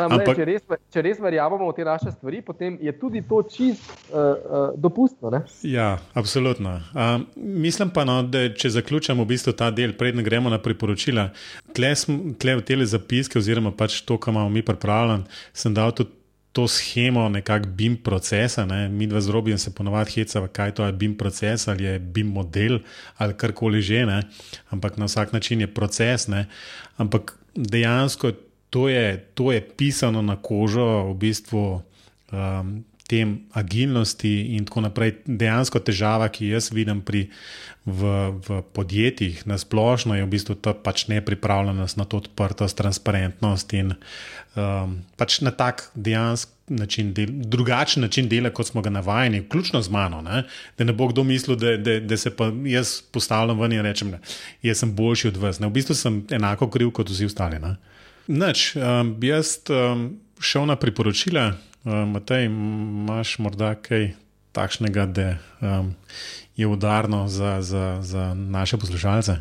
Ampak... 0.00 0.38
Če, 0.38 0.78
če 0.92 1.02
res 1.04 1.20
verjamemo 1.20 1.68
v 1.68 1.76
te 1.76 1.84
naše 1.86 2.12
stvari, 2.14 2.40
potem 2.44 2.76
je 2.82 2.92
tudi 2.96 3.22
to 3.26 3.42
čist 3.50 3.84
uh, 3.86 4.16
uh, 4.16 4.66
dopustno. 4.76 5.32
Ne? 5.32 5.42
Ja, 5.66 5.96
absolutno. 6.16 6.78
Um, 6.92 7.26
mislim 7.36 7.92
pa, 7.92 8.06
no, 8.08 8.20
da 8.22 8.46
če 8.52 8.72
zaključimo 8.78 9.24
v 9.24 9.32
bistvu 9.34 9.56
ta 9.56 9.70
del, 9.74 9.96
predtem 9.98 10.24
gremo 10.24 10.52
na 10.52 10.60
priporočila. 10.62 11.30
Tle, 11.76 11.92
sm, 11.96 12.36
tle 12.40 12.58
v 12.60 12.66
tele 12.66 12.88
zapiske, 12.88 13.40
oziroma 13.40 13.74
pač 13.76 14.02
to, 14.06 14.20
kar 14.20 14.34
imamo 14.34 14.52
mi 14.52 14.64
pripravljeno, 14.64 15.26
sem 15.56 15.76
dal 15.76 15.96
tudi. 15.96 16.14
To 16.56 16.62
schemo, 16.64 17.26
nekako 17.28 17.68
BIM 17.76 17.98
procesa, 18.00 18.62
ne? 18.64 18.86
mi 18.88 19.04
dva 19.04 19.20
z 19.20 19.28
Robijem 19.28 19.58
se 19.60 19.74
ponovadi 19.76 20.14
hecava, 20.14 20.48
kaj 20.48 20.70
to 20.78 20.86
je 20.86 20.94
BIM 20.96 21.12
proces 21.20 21.68
ali 21.68 21.84
je 21.84 21.98
BIM 22.00 22.30
model 22.32 22.78
ali 23.20 23.36
karkoli 23.36 23.82
že, 23.84 24.06
ne? 24.08 24.22
ampak 24.72 24.96
na 24.96 25.04
vsak 25.04 25.34
način 25.36 25.60
je 25.60 25.68
proces. 25.68 26.24
Ne? 26.32 26.46
Ampak 26.96 27.34
dejansko 27.56 28.32
to 28.70 28.88
je, 28.88 29.16
to 29.34 29.52
je 29.52 29.60
pisano 29.60 30.22
na 30.22 30.36
kožo, 30.36 31.12
v 31.12 31.14
bistvu 31.14 31.80
um, 32.32 32.84
tem 33.06 33.46
agilnosti 33.54 34.58
in 34.58 34.66
tako 34.66 34.82
naprej. 34.90 35.22
Dejansko 35.24 35.80
težava, 35.80 36.26
ki 36.28 36.50
jaz 36.50 36.72
vidim 36.74 37.00
pri, 37.06 37.30
v, 37.86 38.02
v 38.42 38.60
podjetjih 38.74 39.46
na 39.46 39.56
splošno, 39.56 40.18
je 40.18 40.26
v 40.26 40.32
bistvu 40.32 40.58
ta 40.58 40.74
pač 40.74 41.06
nepripravljenost 41.06 41.96
na 41.96 42.04
to 42.04 42.18
odprtost, 42.18 42.76
transparentnost 42.76 43.70
in 43.78 43.94
um, 43.94 45.00
pač 45.16 45.40
na 45.46 45.54
tak 45.54 45.88
dejansko. 45.94 46.52
Način 46.68 47.12
del, 47.14 47.28
drugačen 47.30 48.02
način 48.02 48.28
dela, 48.28 48.50
kot 48.50 48.66
smo 48.66 48.82
ga 48.82 48.90
navajeni, 48.90 49.40
vključno 49.40 49.82
z 49.82 49.90
mano. 49.90 50.22
Ne? 50.22 50.42
Da 50.78 50.84
ne 50.84 50.92
bo 50.92 51.06
kdo 51.08 51.24
mislil, 51.24 51.56
da, 51.56 51.76
da, 51.76 52.00
da 52.00 52.16
se 52.16 52.36
pa 52.36 52.50
jaz 52.64 53.00
postavljam 53.12 53.60
ven 53.60 53.72
in 53.72 53.82
rečem, 53.82 54.10
da 54.62 54.74
sem 54.74 54.94
boljši 54.94 55.28
od 55.28 55.36
vas. 55.36 55.60
Ne? 55.60 55.66
V 55.66 55.76
bistvu 55.78 55.94
sem 55.94 56.24
enako 56.30 56.70
kriv 56.70 56.90
kot 56.90 57.10
vsi 57.10 57.30
ostali. 57.30 57.58
Ne? 57.62 57.76
Noč, 58.26 58.72
um, 58.76 59.14
jaz 59.22 59.58
um, 59.70 60.08
šel 60.40 60.66
na 60.66 60.76
priporočila, 60.76 61.52
um, 61.84 62.10
Matej, 62.16 62.48
imaš 62.50 63.38
morda 63.38 63.74
kaj 63.74 64.10
takšnega, 64.52 65.06
da 65.06 65.28
um, 65.60 65.94
je 66.56 66.66
udarno 66.66 67.28
za, 67.28 67.62
za, 67.62 67.98
za 68.02 68.34
naše 68.34 68.76
poslušalce? 68.76 69.36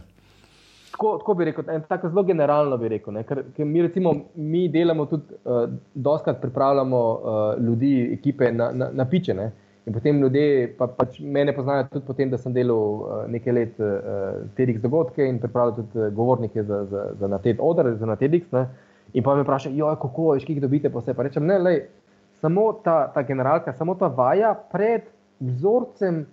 Tako, 0.96 1.18
tako 1.18 1.34
bi 1.34 1.46
rekel, 1.46 1.64
tako 1.88 2.10
zelo 2.10 2.24
generalno 2.24 2.78
bi 2.78 2.88
rekel. 2.88 3.18
Ker, 3.28 3.42
ker 3.56 3.66
mi, 3.68 3.82
recimo, 3.84 4.14
mi 4.36 4.70
delamo 4.72 5.06
tudi, 5.12 5.36
uh, 5.44 5.66
doskrat 5.94 6.40
pripravljamo 6.42 7.00
uh, 7.12 7.64
ljudi, 7.66 8.14
ekipe 8.14 8.52
na, 8.52 8.70
na, 8.72 8.90
na 8.94 9.06
piče. 9.06 9.34
Ne? 9.34 9.52
In 9.86 9.94
potem 9.94 10.22
ljudje, 10.22 10.70
pa, 10.78 10.88
pač 10.88 11.20
mene 11.20 11.52
poznajo 11.54 11.90
tudi 11.92 12.06
potem, 12.08 12.32
da 12.32 12.40
sem 12.40 12.56
delal 12.56 12.80
uh, 12.80 13.18
nekaj 13.28 13.54
let 13.54 13.82
uh, 13.84 14.40
TEDx 14.56 14.80
dogodke 14.82 15.28
in 15.28 15.42
pripravljal 15.44 15.76
tudi 15.82 16.08
govornike 16.16 16.64
za, 16.64 16.86
za, 16.90 17.04
za 17.20 17.28
na 17.28 17.42
TED 17.44 17.60
odr, 17.60 17.92
za 18.00 18.08
na 18.08 18.16
TEDx. 18.16 18.48
Ne? 18.56 18.64
In 19.14 19.24
pa 19.24 19.36
me 19.36 19.44
vprašajo, 19.44 19.92
kako 20.02 20.34
je, 20.36 20.46
kaj 20.48 20.64
dobite, 20.64 20.90
pa 20.90 21.04
vse. 21.04 21.14
Pa 21.14 21.28
rečem, 21.28 21.44
ne, 21.46 21.60
lej, 21.60 21.82
samo 22.40 22.70
ta, 22.88 23.12
ta 23.12 23.28
generalka, 23.28 23.76
samo 23.76 23.98
ta 24.00 24.08
vaja 24.08 24.56
pred 24.72 25.12
vzorcem 25.44 26.24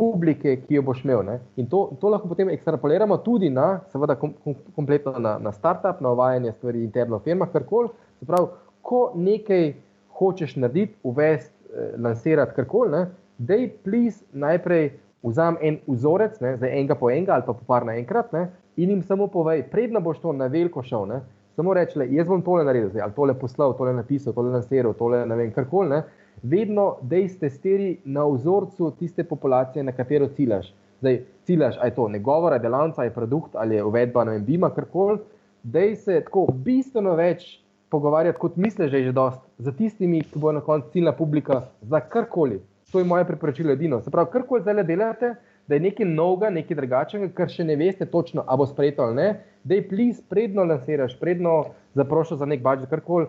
publike, 0.00 0.56
ki 0.64 0.78
jo 0.78 0.84
boš 0.86 1.04
imel. 1.04 1.20
Ne? 1.26 1.36
In 1.60 1.68
to, 1.68 1.82
to 2.00 2.08
lahko 2.12 2.30
potem 2.30 2.50
ekstrapoliramo 2.54 3.20
tudi 3.26 3.50
na, 3.52 3.82
seveda, 3.92 4.16
kom, 4.20 4.32
kom, 4.44 4.56
kompletno 4.76 5.12
na, 5.20 5.36
na 5.42 5.52
startup, 5.52 6.00
na 6.00 6.14
uvajanje 6.16 6.54
stvari 6.56 6.84
interno 6.86 7.20
v 7.20 7.28
firmah, 7.28 7.52
karkoli. 7.52 7.92
Se 8.20 8.28
pravi, 8.28 8.48
ko 8.82 9.02
nekaj 9.14 9.74
hočeš 10.20 10.56
narediti, 10.60 10.96
uvesti 11.04 11.52
eh, 11.52 11.92
lansirati 12.00 12.56
karkoli, 12.56 13.04
da 13.38 13.56
je 13.60 13.68
plis 13.84 14.22
najprej 14.32 14.90
vzam 15.22 15.56
en 15.60 15.78
vzorec, 15.86 16.40
ne, 16.40 16.56
zdaj 16.56 16.72
enega 16.78 16.96
po 16.96 17.10
enega 17.10 17.36
ali 17.36 17.44
pa 17.46 17.52
po 17.52 17.64
par 17.66 17.84
naenkrat 17.84 18.32
in 18.76 18.90
jim 18.90 19.02
samo 19.02 19.26
povej, 19.28 19.62
predno 19.70 20.00
boš 20.00 20.20
to 20.20 20.32
na 20.32 20.46
veliko 20.46 20.82
šel. 20.82 21.06
Ne, 21.08 21.20
samo 21.56 21.74
reči, 21.74 22.00
jaz 22.14 22.28
bom 22.28 22.42
tole 22.42 22.64
naredil, 22.64 22.88
zdaj, 22.90 23.02
ali 23.02 23.12
tole 23.12 23.34
poslal, 23.34 23.74
tole 23.76 23.92
napisal, 23.92 24.32
tole 24.32 24.52
lansiral, 24.54 24.94
tole 24.96 25.26
ne 25.26 25.36
vem, 25.36 25.52
karkoli. 25.52 26.02
Vedno 26.42 26.96
dej 27.02 27.28
testiri 27.40 27.98
na 28.04 28.24
vzorcu 28.24 28.90
tiste 28.98 29.24
populacije, 29.24 29.82
na 29.84 29.92
katero 29.92 30.28
ciljaš. 30.28 30.74
Zdaj, 31.00 31.22
ciljaš, 31.44 31.76
ali 31.80 31.90
je 31.90 31.94
to 31.94 32.08
negovora, 32.08 32.58
delavnica, 32.58 33.00
ali 33.00 33.08
je 33.08 33.14
produkt, 33.14 33.54
ali 33.54 33.74
je 33.74 33.84
uvedba, 33.84 34.24
ne 34.24 34.32
vem, 34.32 34.44
bima, 34.44 34.70
karkoli. 34.70 35.18
Dej 35.62 35.96
se 35.96 36.20
tako 36.24 36.46
bistveno 36.52 37.14
več 37.14 37.60
pogovarjati, 37.90 38.38
kot 38.38 38.56
misliš, 38.56 38.90
že 38.90 38.98
je 38.98 39.04
že 39.04 39.12
dost, 39.12 39.40
za 39.58 39.72
tistimi, 39.72 40.22
ki 40.22 40.38
bo 40.38 40.52
na 40.52 40.60
koncu 40.60 40.92
ciljna 40.92 41.12
publika, 41.12 41.62
za 41.82 42.00
karkoli. 42.00 42.60
To 42.92 42.98
je 42.98 43.04
moje 43.04 43.24
priporočilo 43.24 43.72
edino. 43.72 44.00
Se 44.00 44.10
pravi, 44.10 44.30
karkoli 44.32 44.62
zdaj 44.62 44.84
delate, 44.84 45.34
da 45.68 45.74
je 45.74 45.80
nekaj 45.80 46.06
novega, 46.06 46.50
nekaj 46.50 46.76
drugačnega, 46.76 47.28
kar 47.34 47.48
še 47.48 47.64
ne 47.64 47.76
veste 47.76 48.06
točno, 48.06 48.44
ali 48.46 48.58
bo 48.58 48.66
sprejeto 48.66 49.02
ali 49.02 49.14
ne, 49.14 49.28
da 49.64 49.76
je 49.76 49.84
plis, 49.88 50.22
predno 50.28 50.64
lansiraš, 50.64 51.18
predno 51.20 51.64
zaprošaš 51.94 52.38
za 52.38 52.48
nek 52.50 52.62
budžet, 52.64 52.90
karkoli. 52.90 53.28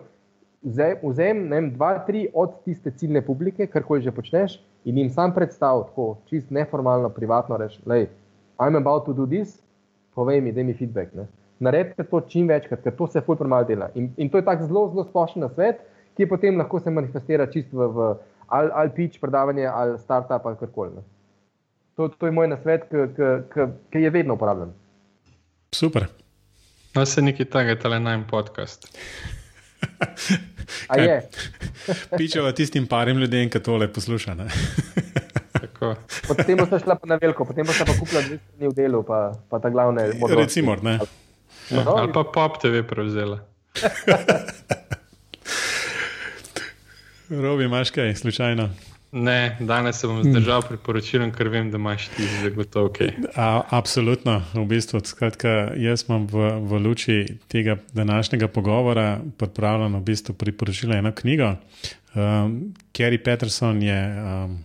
Vzem 0.62 1.48
vem, 1.50 1.70
dva, 1.74 1.98
tri 2.06 2.28
od 2.34 2.60
tiste 2.64 2.90
ciljne 2.90 3.22
publike, 3.26 3.66
karkoli 3.66 4.02
že 4.02 4.12
počneš, 4.14 4.60
in 4.84 4.98
jim 4.98 5.10
sam 5.10 5.34
predstavljam, 5.34 5.88
tako 5.90 6.16
čist 6.30 6.50
neformalno, 6.50 7.08
privatno 7.08 7.56
reči: 7.56 7.82
I'm 8.58 8.76
about 8.76 9.06
to 9.06 9.12
do 9.12 9.26
this, 9.26 9.58
povej 10.14 10.40
mi, 10.40 10.52
da 10.52 10.62
mi 10.62 10.74
feedback. 10.74 11.14
Ne? 11.14 11.26
naredite 11.62 12.04
to 12.10 12.20
čim 12.28 12.48
večkrat, 12.50 12.82
ker 12.82 12.94
to 12.98 13.06
se 13.06 13.22
fulpro 13.26 13.48
malo 13.48 13.64
dela. 13.64 13.90
In, 13.94 14.10
in 14.16 14.30
to 14.30 14.40
je 14.40 14.44
tako 14.44 14.66
zelo, 14.66 14.84
zelo 14.90 15.04
splošen 15.08 15.46
svet, 15.54 15.82
ki 16.16 16.28
potem 16.28 16.58
lahko 16.58 16.80
se 16.80 16.90
manifestira 16.90 17.46
čisto 17.50 17.78
v, 17.78 17.88
v 17.96 18.08
ali, 18.48 18.70
ali 18.72 18.94
pitch 18.96 19.20
predavanje, 19.20 19.66
ali 19.66 19.98
startup 19.98 20.46
ali 20.46 20.58
karkoli. 20.60 21.04
To, 21.96 22.08
to 22.08 22.26
je 22.26 22.32
moj 22.32 22.48
nasvet, 22.48 22.88
ki 23.92 24.02
je 24.02 24.10
vedno 24.10 24.34
uporabljen. 24.34 24.72
Super. 25.74 26.08
No, 26.96 27.04
se 27.06 27.22
nekaj 27.22 27.48
takega, 27.52 27.80
tale 27.80 28.00
najem 28.00 28.24
podcast. 28.28 28.88
A 30.88 30.98
je. 30.98 31.28
Pičeva 32.18 32.52
tistim 32.52 32.86
parim 32.86 33.18
ljudem, 33.18 33.50
ki 33.50 33.60
tole 33.62 33.92
poslušajo. 33.92 34.46
potem 36.28 36.58
boš 36.58 36.82
šla 36.84 36.98
na 37.04 37.18
veliko, 37.20 37.44
potem 37.44 37.66
boš 37.66 37.78
pa 37.86 37.92
kupila 37.98 38.22
dve 38.22 38.38
strani 38.38 38.68
v 38.68 38.74
delu, 38.76 39.02
pa, 39.06 39.32
pa 39.50 39.58
ta 39.58 39.70
glavne. 39.70 40.10
Recimo, 40.36 40.76
ne. 40.82 40.98
Ja, 41.70 41.84
no, 41.84 41.96
ali 41.96 42.12
pa 42.12 42.24
pop 42.24 42.62
TV 42.62 42.82
prevzela. 42.86 43.38
Robi, 47.42 47.64
imaš 47.64 47.90
kaj, 47.90 48.14
slučajno? 48.14 48.70
Ne, 49.12 49.56
danes 49.60 50.00
se 50.00 50.08
bom 50.08 50.22
zdržal 50.24 50.62
priporočilom, 50.64 51.34
ker 51.36 51.50
vem, 51.52 51.70
da 51.70 51.76
imaš 51.76 52.06
ti 52.16 52.24
zagotovo 52.42 52.88
ok. 52.88 52.98
A, 53.36 53.62
absolutno, 53.70 54.38
v 54.54 54.64
bistvu. 54.70 55.02
Skratka, 55.04 55.72
jaz 55.76 56.06
imam 56.08 56.24
v, 56.30 56.48
v 56.64 56.80
luči 56.80 57.16
tega 57.52 57.76
današnjega 57.92 58.48
pogovora 58.48 59.20
pripravljeno 59.38 59.98
v 59.98 60.02
bistvu 60.02 60.34
priporočilo 60.34 60.96
eno 60.96 61.12
knjigo. 61.12 61.54
Um, 62.14 62.74
Kerry 62.92 63.20
Peterson 63.24 63.82
je 63.82 64.00
um, 64.00 64.58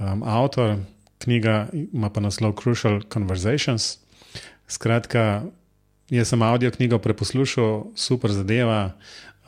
um, 0.00 0.22
avtor, 0.22 0.76
knjiga 1.18 1.68
ima 1.92 2.10
pa 2.10 2.20
naslov 2.20 2.58
Crucial 2.58 3.02
Conversations. 3.12 3.98
Skratka, 4.66 5.44
Jaz 6.12 6.28
sem 6.28 6.42
avdio 6.42 6.70
knjigo 6.70 6.98
preposlušal, 6.98 7.86
super 7.96 8.32
zadeva. 8.32 8.92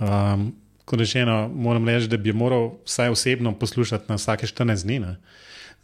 Um, 0.01 0.55
kot 0.87 1.01
rečeno, 1.03 1.49
moram 1.51 1.89
reči, 1.89 2.09
da 2.09 2.17
bi 2.17 2.33
moral 2.33 2.77
vsaj 2.87 3.11
osebno 3.11 3.53
poslušati 3.59 4.05
na 4.09 4.17
vsake 4.17 4.47
14 4.47 4.87
dni. 4.87 5.01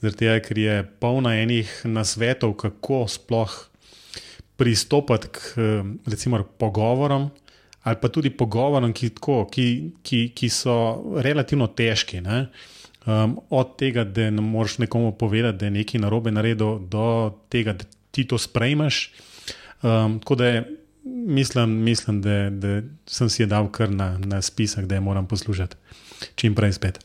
Zato, 0.03 0.32
ker 0.46 0.59
je 0.59 0.82
polna 1.03 1.34
enih 1.42 1.70
nasvetov, 1.84 2.55
kako 2.59 3.05
sploh 3.11 3.53
pristopiti 4.57 5.28
k 5.32 5.40
recimo, 6.07 6.42
pogovorom, 6.59 7.30
ali 7.82 7.96
pa 8.00 8.09
tudi 8.09 8.30
pogovorom, 8.30 8.92
ki, 8.94 9.11
tako, 9.18 9.44
ki, 9.50 9.66
ki, 10.03 10.28
ki 10.34 10.50
so 10.50 10.76
relativno 11.22 11.66
težki. 11.66 12.22
Um, 12.22 13.40
od 13.50 13.74
tega, 13.78 14.05
da 14.05 14.28
ne 14.30 14.42
moreš 14.42 14.78
nekomu 14.78 15.12
povedati, 15.18 15.59
da 15.59 15.66
je 15.66 15.76
nekaj 15.78 16.00
narobe 16.00 16.30
naredil, 16.30 16.78
do 16.78 17.34
tega, 17.50 17.74
da 17.74 17.84
ti 18.11 18.24
to 18.26 18.38
sprejmeš. 18.38 19.09
Um, 19.82 20.20
tako 20.22 20.38
da 20.38 20.46
je, 20.46 20.62
mislim, 21.05 21.70
mislim 21.70 22.22
da, 22.22 22.50
da 22.50 22.82
sem 23.07 23.28
si 23.28 23.42
je 23.42 23.46
dal 23.46 23.70
kar 23.70 23.90
na, 23.90 24.18
na 24.18 24.42
spisek, 24.42 24.86
da 24.86 24.94
je 24.94 25.00
moram 25.00 25.26
poslušati 25.26 25.76
čim 26.34 26.55
prej 26.55 26.72
spet. 26.72 26.98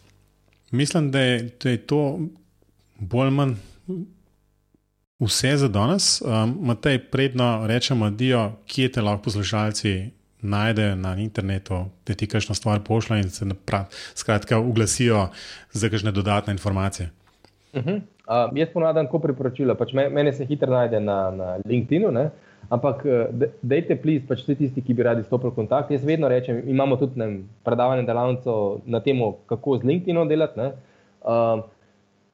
Mislim, 0.72 1.12
da 1.12 1.20
je, 1.20 1.50
da 1.64 1.70
je 1.70 1.78
to 1.78 2.20
bolj 3.00 3.22
ali 3.22 3.32
manj 3.32 3.54
vse 5.20 5.58
za 5.58 5.68
danes. 5.68 6.22
Um, 6.22 6.58
Matej, 6.62 7.00
predno 7.12 7.68
rečemo, 7.68 8.10
dio, 8.10 8.52
kje 8.68 8.92
te 8.92 9.02
lahko 9.02 9.24
poslušalci 9.24 10.10
najdejo 10.42 10.96
na 10.96 11.16
internetu, 11.18 11.86
da 12.08 12.14
ti 12.14 12.28
kakšno 12.28 12.56
stvar 12.56 12.80
pošljajo 12.84 13.24
in 13.24 13.30
se 13.30 13.46
naprav, 13.46 13.86
skratka, 14.16 14.60
uglasijo 14.60 15.28
za 15.72 15.90
kakšne 15.90 16.12
dodatne 16.12 16.54
informacije. 16.54 17.10
Uh 17.74 17.84
-huh. 17.84 17.96
uh, 17.96 18.58
jaz 18.58 18.70
ponavljam, 18.74 19.08
ko 19.08 19.20
priporočila. 19.20 19.76
Pač 19.76 19.94
mene 19.94 20.34
se 20.34 20.46
hitro 20.46 20.72
najde 20.74 21.00
na, 21.00 21.32
na 21.32 21.58
LinkedIn-u. 21.66 22.12
Ne? 22.12 22.30
Ampak, 22.68 23.06
dajte, 23.64 23.96
plis, 23.96 24.26
pač 24.28 24.42
vsi 24.44 24.58
tisti, 24.60 24.82
ki 24.84 24.96
bi 24.98 25.06
radi 25.08 25.24
stopili 25.24 25.54
v 25.54 25.60
kontakt. 25.62 25.92
Jaz 25.94 26.04
vedno 26.04 26.28
rečem, 26.28 26.60
imamo 26.68 26.98
tudi 27.00 27.20
ne, 27.20 27.28
predavanje 27.64 28.04
delavnico 28.08 28.56
na 28.86 29.00
temo, 29.00 29.38
kako 29.48 29.78
z 29.80 29.88
LinkedInom 29.88 30.28
delati. 30.28 30.68
Uh, 31.24 31.64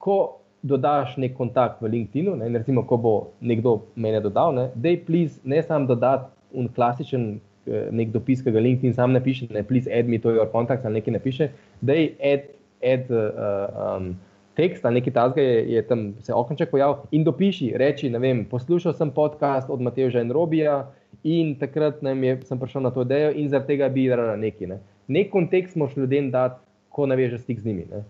ko 0.02 0.18
dodaš 0.64 1.18
nek 1.20 1.36
kontakt 1.38 1.82
v 1.84 1.92
LinkedInu, 1.92 2.36
ne, 2.40 2.48
recimo, 2.58 2.84
ko 2.88 2.98
bo 2.98 3.14
nekdo 3.44 3.84
mene 3.96 4.22
dodal, 4.24 4.56
ne, 4.56 4.70
dej, 4.76 5.02
plis, 5.08 5.38
ne 5.44 5.60
samo 5.64 5.88
dodati 5.88 6.32
un 6.56 6.70
klasičen 6.72 7.26
eh, 7.68 7.90
nek 7.92 8.14
dopis, 8.16 8.44
ki 8.44 8.54
ga 8.56 8.64
LinkedIn 8.64 8.96
sam 8.96 9.16
napiše, 9.16 9.50
ne, 9.52 9.64
plis, 9.68 9.90
add 9.92 10.08
me 10.08 10.22
to 10.24 10.32
your 10.32 10.48
contact 10.52 10.88
ali 10.88 11.02
nekaj 11.02 11.18
napiše, 11.18 11.50
dej, 11.84 12.14
add, 12.32 12.48
add 12.84 13.12
uh, 13.12 13.98
um, 13.98 14.14
tekst 14.56 14.86
ali 14.86 15.00
nekaj 15.00 15.14
tasga 15.14 15.42
je, 15.42 15.74
je 15.74 15.82
tam 15.88 16.14
se 16.22 16.34
okenček 16.34 16.72
pojavil 16.72 17.08
in 17.12 17.24
dopiši, 17.24 17.72
reči, 17.78 18.10
ne 18.10 18.20
vem, 18.20 18.46
poslušal 18.50 18.94
sem 18.94 19.12
podcast 19.12 19.70
od 19.70 19.82
Mateja 19.82 20.22
in 20.22 20.32
Robija 20.32 20.92
in 21.24 21.56
takrat 21.60 22.02
ne, 22.02 22.16
je, 22.28 22.40
sem 22.44 22.60
prišel 22.60 22.82
na 22.82 22.92
to 22.92 23.02
idejo 23.02 23.32
in 23.32 23.50
zaradi 23.50 23.74
tega 23.74 23.90
bi 23.90 24.10
rada 24.10 24.36
nekaj. 24.36 24.68
Ne. 24.68 24.80
Nek 25.08 25.32
kontekst 25.32 25.76
moš 25.76 25.98
ljudem 25.98 26.32
dati, 26.32 26.60
ko 26.90 27.06
navežeš 27.06 27.42
stik 27.42 27.60
z 27.60 27.66
njimi. 27.66 27.86
Ne. 27.92 28.04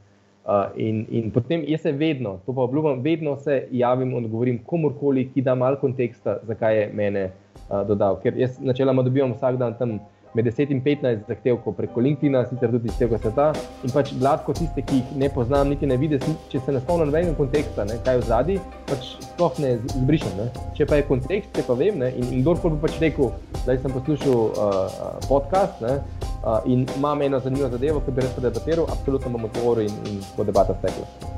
Uh, 0.44 0.74
in, 0.76 1.06
in 1.10 1.30
potem 1.32 1.64
jaz 1.68 1.86
se 1.86 1.92
vedno, 1.92 2.40
to 2.46 2.54
pa 2.54 2.62
obljubim, 2.62 3.00
vedno 3.04 3.38
se 3.40 3.68
javim 3.72 4.10
in 4.12 4.26
odgovorim 4.26 4.58
komorkoli, 4.66 5.30
ki 5.34 5.42
da 5.42 5.56
malo 5.56 5.80
konteksta, 5.80 6.42
zakaj 6.44 6.80
je 6.80 6.90
mene 6.94 7.24
uh, 7.30 7.88
dodal. 7.88 8.20
Ker 8.20 8.36
jaz 8.38 8.60
načeloma 8.60 9.06
dobivam 9.08 9.32
vsak 9.32 9.58
dan 9.62 9.78
tam 9.80 10.00
med 10.34 10.46
10 10.46 10.72
in 10.74 10.82
15 10.82 11.28
zahtevkov 11.28 11.76
preko 11.78 12.02
LinkedIn, 12.02 12.38
sicer 12.50 12.72
tudi 12.74 12.90
iz 12.90 12.98
tega 12.98 13.20
sveta. 13.22 13.52
In 13.86 13.94
pač 13.94 14.14
gladko 14.18 14.56
tiste, 14.58 14.82
ki 14.82 15.02
jih 15.02 15.12
ne 15.22 15.30
poznam, 15.34 15.70
niti 15.70 15.90
ne 15.90 15.98
vidim, 16.02 16.38
če 16.52 16.62
se 16.66 16.74
ne 16.74 16.82
spomnim 16.82 17.12
nobenega 17.12 17.36
konteksta, 17.38 17.86
ne, 17.90 18.00
kaj 18.06 18.18
je 18.18 18.22
v 18.24 18.28
zadnji, 18.30 18.58
pač 18.90 19.12
sploh 19.28 19.60
ne 19.64 19.76
zbrišem. 19.94 20.40
Ne. 20.40 20.48
Če 20.78 20.88
pa 20.90 21.00
je 21.00 21.08
kontekst, 21.10 21.54
če 21.58 21.66
pa 21.68 21.78
vem, 21.80 22.02
ne, 22.02 22.10
in, 22.18 22.30
in 22.32 22.42
kdorkoli 22.42 22.80
bi 22.80 22.88
pač 22.88 22.98
rekel, 23.04 23.30
da 23.64 23.78
sem 23.78 23.94
poslušal 23.94 24.34
uh, 24.34 25.20
podcast 25.28 25.86
ne, 25.86 26.00
uh, 26.42 26.58
in 26.70 26.88
imam 26.98 27.22
eno 27.22 27.42
zanimivo 27.44 27.70
zadevo, 27.76 28.02
ki 28.06 28.16
bi 28.16 28.26
res 28.26 28.34
debatiral, 28.40 28.90
absolutno 28.96 29.36
bom 29.38 29.48
odgovoril 29.52 29.92
in, 29.92 30.02
in 30.10 30.20
bo 30.38 30.48
debata 30.48 30.78
stekla. 30.82 31.32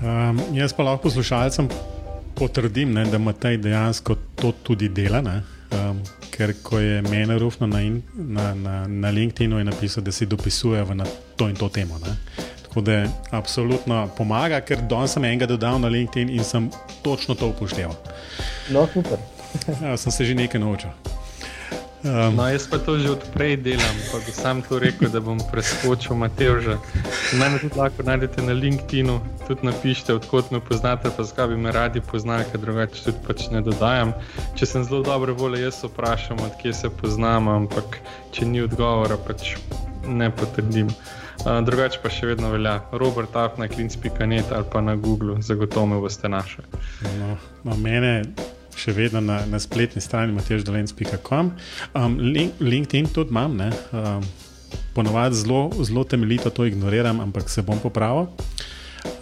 Um, 0.00 0.42
jaz 0.56 0.72
pa 0.72 0.86
lahko 0.86 1.08
poslušalcem 1.08 1.68
potrdim, 2.34 2.94
ne, 2.96 3.04
da 3.04 3.20
ima 3.20 3.32
taj 3.36 3.60
dejansko 3.60 4.16
to 4.40 4.52
tudi 4.64 4.88
dela. 4.88 5.20
Um, 5.70 6.00
ker 6.34 6.50
ko 6.62 6.78
je 6.78 7.02
meni 7.02 7.38
rufno 7.38 7.66
na, 7.66 7.78
na, 8.14 8.54
na, 8.54 8.86
na 8.88 9.10
LinkedIn-u, 9.10 9.58
je 9.58 9.64
napisal, 9.64 10.04
da 10.04 10.12
si 10.12 10.26
dopisuje 10.26 10.84
na 10.94 11.04
to 11.36 11.48
in 11.48 11.56
to 11.56 11.68
temo. 11.68 11.98
Ne? 11.98 12.16
Tako 12.62 12.80
da 12.80 13.04
absolutno 13.30 14.08
pomaga, 14.16 14.60
ker 14.60 14.82
danes 14.82 15.14
sem 15.14 15.24
enega 15.24 15.46
dodal 15.46 15.78
na 15.78 15.88
LinkedIn 15.88 16.30
in 16.30 16.44
sem 16.44 16.70
točno 17.02 17.34
to 17.34 17.48
upošteval. 17.48 17.94
No, 18.70 18.86
super. 18.92 19.18
ja, 19.82 19.96
sem 19.96 20.12
se 20.12 20.24
že 20.24 20.34
nekaj 20.34 20.60
naučil. 20.60 20.90
Um, 22.04 22.36
no, 22.36 22.48
jaz 22.48 22.64
pa 22.64 22.78
to 22.80 22.96
že 22.96 23.12
odprej 23.12 23.60
delam, 23.60 23.96
pa 24.08 24.18
bi 24.24 24.32
sam 24.32 24.62
to 24.64 24.78
rekel, 24.80 25.12
da 25.12 25.20
bom 25.20 25.36
preskočil 25.52 26.16
Mateoža. 26.16 26.78
Mene 27.36 27.60
tudi 27.60 27.76
lahko 27.76 28.02
najdete 28.02 28.40
na 28.40 28.56
LinkedIn-u, 28.56 29.20
tudi 29.44 29.68
napišite, 29.68 30.14
odkot 30.16 30.48
me 30.48 30.64
poznate, 30.64 31.12
pa 31.12 31.20
zakaj 31.20 31.52
bi 31.52 31.60
me 31.60 31.72
radi 31.72 32.00
poznali, 32.00 32.48
ker 32.48 32.60
drugače 32.60 33.04
tudi 33.04 33.20
pač 33.26 33.50
ne 33.52 33.60
dodajam. 33.60 34.14
Če 34.56 34.66
sem 34.66 34.84
zelo 34.88 35.02
dobro 35.04 35.36
volje, 35.36 35.60
jaz 35.60 35.84
vprašam, 35.84 36.40
odkje 36.40 36.72
se 36.72 36.88
poznam, 36.88 37.52
ampak 37.52 38.00
če 38.32 38.48
ni 38.48 38.64
odgovora, 38.64 39.20
pač 39.20 39.58
ne 40.08 40.30
potrdim. 40.32 40.88
Uh, 40.88 41.60
drugače 41.60 42.00
pa 42.00 42.08
še 42.08 42.32
vedno 42.32 42.48
velja, 42.48 42.78
Robert 42.96 43.36
Afna, 43.36 43.68
klinc.net 43.68 44.48
ali 44.56 44.70
pa 44.72 44.80
na 44.80 44.96
Google, 44.96 45.36
zagotovo 45.44 45.92
me 45.92 46.00
boste 46.00 46.32
našli. 46.32 46.64
No, 47.60 47.76
mene 47.76 48.24
še 48.76 48.92
vedno 48.92 49.20
na, 49.20 49.40
na 49.46 49.60
spletni 49.60 50.02
strani 50.02 50.32
mateždolenc.com. 50.36 51.52
Um, 51.94 52.18
link, 52.18 52.60
LinkedIn 52.60 53.10
tudi 53.14 53.30
imam, 53.30 53.58
um, 53.60 54.26
ponovadi 54.94 55.34
zelo, 55.36 55.70
zelo 55.82 56.04
temeljito 56.04 56.50
to 56.50 56.64
ignoriram, 56.64 57.20
ampak 57.20 57.50
se 57.50 57.62
bom 57.62 57.78
popravil. 57.78 58.28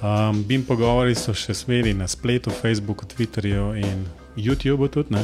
Um, 0.03 0.45
Bim 0.45 0.65
pogovori 0.67 1.15
so 1.15 1.35
še 1.35 1.55
smeri 1.55 1.95
na 1.95 2.09
spletu, 2.11 2.51
Facebooku, 2.51 3.07
Twitterju 3.07 3.73
in 3.79 4.07
YouTubu 4.37 4.89
tudi. 4.91 5.15
Ne? 5.15 5.23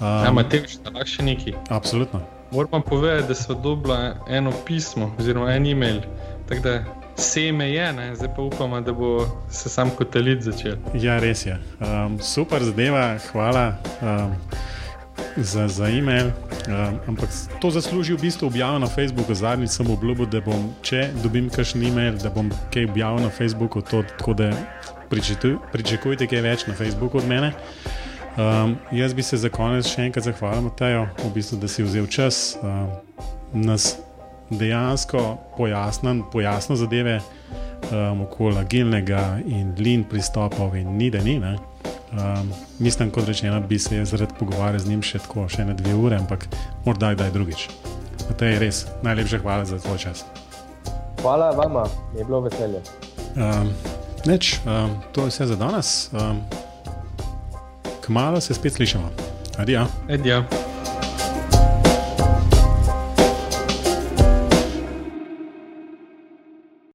Um, 0.00 0.24
ja, 0.24 0.32
Matej, 0.32 0.66
še 1.06 1.24
nekaj. 1.24 1.56
Absolutno. 1.68 2.22
Moram 2.52 2.82
povedati, 2.82 3.28
da 3.28 3.34
so 3.34 3.54
dobila 3.54 4.16
eno 4.28 4.52
pismo 4.66 5.12
oziroma 5.18 5.52
en 5.54 5.66
e-mail 5.66 6.00
seme 7.20 7.70
je, 7.70 7.92
ne? 7.92 8.16
zdaj 8.16 8.34
pa 8.36 8.42
upamo, 8.42 8.80
da 8.80 8.92
bo 8.92 9.28
se 9.50 9.68
sam 9.68 9.90
kot 9.90 10.16
elit 10.16 10.42
začel. 10.42 10.76
Ja, 10.94 11.18
res 11.20 11.46
je. 11.46 11.58
Um, 11.80 12.18
super 12.20 12.64
zadeva, 12.64 13.18
hvala 13.32 13.74
um, 14.00 14.34
za, 15.36 15.68
za 15.68 15.88
e-mail. 15.88 16.32
Um, 16.68 16.98
ampak 17.08 17.28
to 17.60 17.70
zasluži 17.70 18.14
v 18.14 18.20
bistvu 18.20 18.46
objavljeno 18.46 18.86
na 18.86 18.92
Facebooku. 18.92 19.34
Zadnjič 19.34 19.70
sem 19.70 19.90
obljubil, 19.90 20.26
da 20.26 20.40
bom, 20.40 20.70
če 20.82 21.10
dobim 21.22 21.50
kakšen 21.50 21.86
e-mail, 21.86 22.18
da 22.18 22.30
bom 22.30 22.50
kaj 22.72 22.88
objavil 22.90 23.22
na 23.24 23.30
Facebooku. 23.30 23.82
To, 23.82 24.02
tako 24.02 24.34
da 24.34 24.50
pričakujte 25.72 26.26
kaj 26.26 26.40
več 26.40 26.66
na 26.66 26.74
Facebooku 26.74 27.18
od 27.18 27.28
mene. 27.28 27.52
Um, 28.36 28.76
jaz 28.92 29.14
bi 29.14 29.22
se 29.22 29.36
za 29.36 29.50
konec 29.52 29.88
še 29.90 30.06
enkrat 30.06 30.24
zahvalil, 30.24 30.68
Matejo, 30.68 31.08
v 31.24 31.32
bistvu, 31.34 31.58
da 31.60 31.68
si 31.68 31.84
vzel 31.84 32.06
čas. 32.06 32.56
Um, 32.62 32.94
nas 33.52 33.96
dejansko 34.50 35.38
pojasnil, 35.56 36.22
pojasnil 36.32 36.78
zadeve 36.78 37.20
um, 37.20 38.22
okoli 38.26 38.58
agilnega 38.58 39.38
in 39.46 39.74
lin 39.78 40.04
pristopov, 40.04 40.76
in 40.76 40.96
ni 40.96 41.10
da 41.10 41.22
ni. 41.22 41.38
Um, 41.40 42.52
mislim, 42.78 43.10
kot 43.10 43.28
rečeno, 43.28 43.60
bi 43.60 43.78
se 43.78 43.96
jaz 43.96 44.14
rad 44.14 44.32
pogovarjal 44.38 44.78
z 44.78 44.88
njim 44.88 45.02
še 45.02 45.18
tako, 45.18 45.46
še 45.48 45.64
ne 45.64 45.74
dve 45.74 45.94
ure, 45.94 46.18
ampak 46.18 46.48
morda 46.84 47.14
kdaj 47.14 47.30
drugič. 47.30 47.68
Na 48.28 48.36
tej 48.38 48.58
res 48.62 48.86
najlepša 49.02 49.42
hvala 49.42 49.64
za 49.64 49.78
tvoj 49.78 49.98
čas. 49.98 50.24
Hvala 51.22 51.50
vam, 51.54 51.82
je 52.16 52.24
bilo 52.24 52.40
veselje. 52.40 52.82
Um, 53.36 53.70
neč, 54.26 54.58
um, 54.64 54.96
to 55.12 55.28
je 55.28 55.34
vse 55.34 55.46
za 55.52 55.56
danes. 55.56 56.10
Um, 56.12 56.42
kmalo 58.06 58.40
se 58.40 58.54
spet 58.54 58.74
slišimo. 58.74 59.10
Adijo. 59.58 59.86
Adijo. 60.08 60.69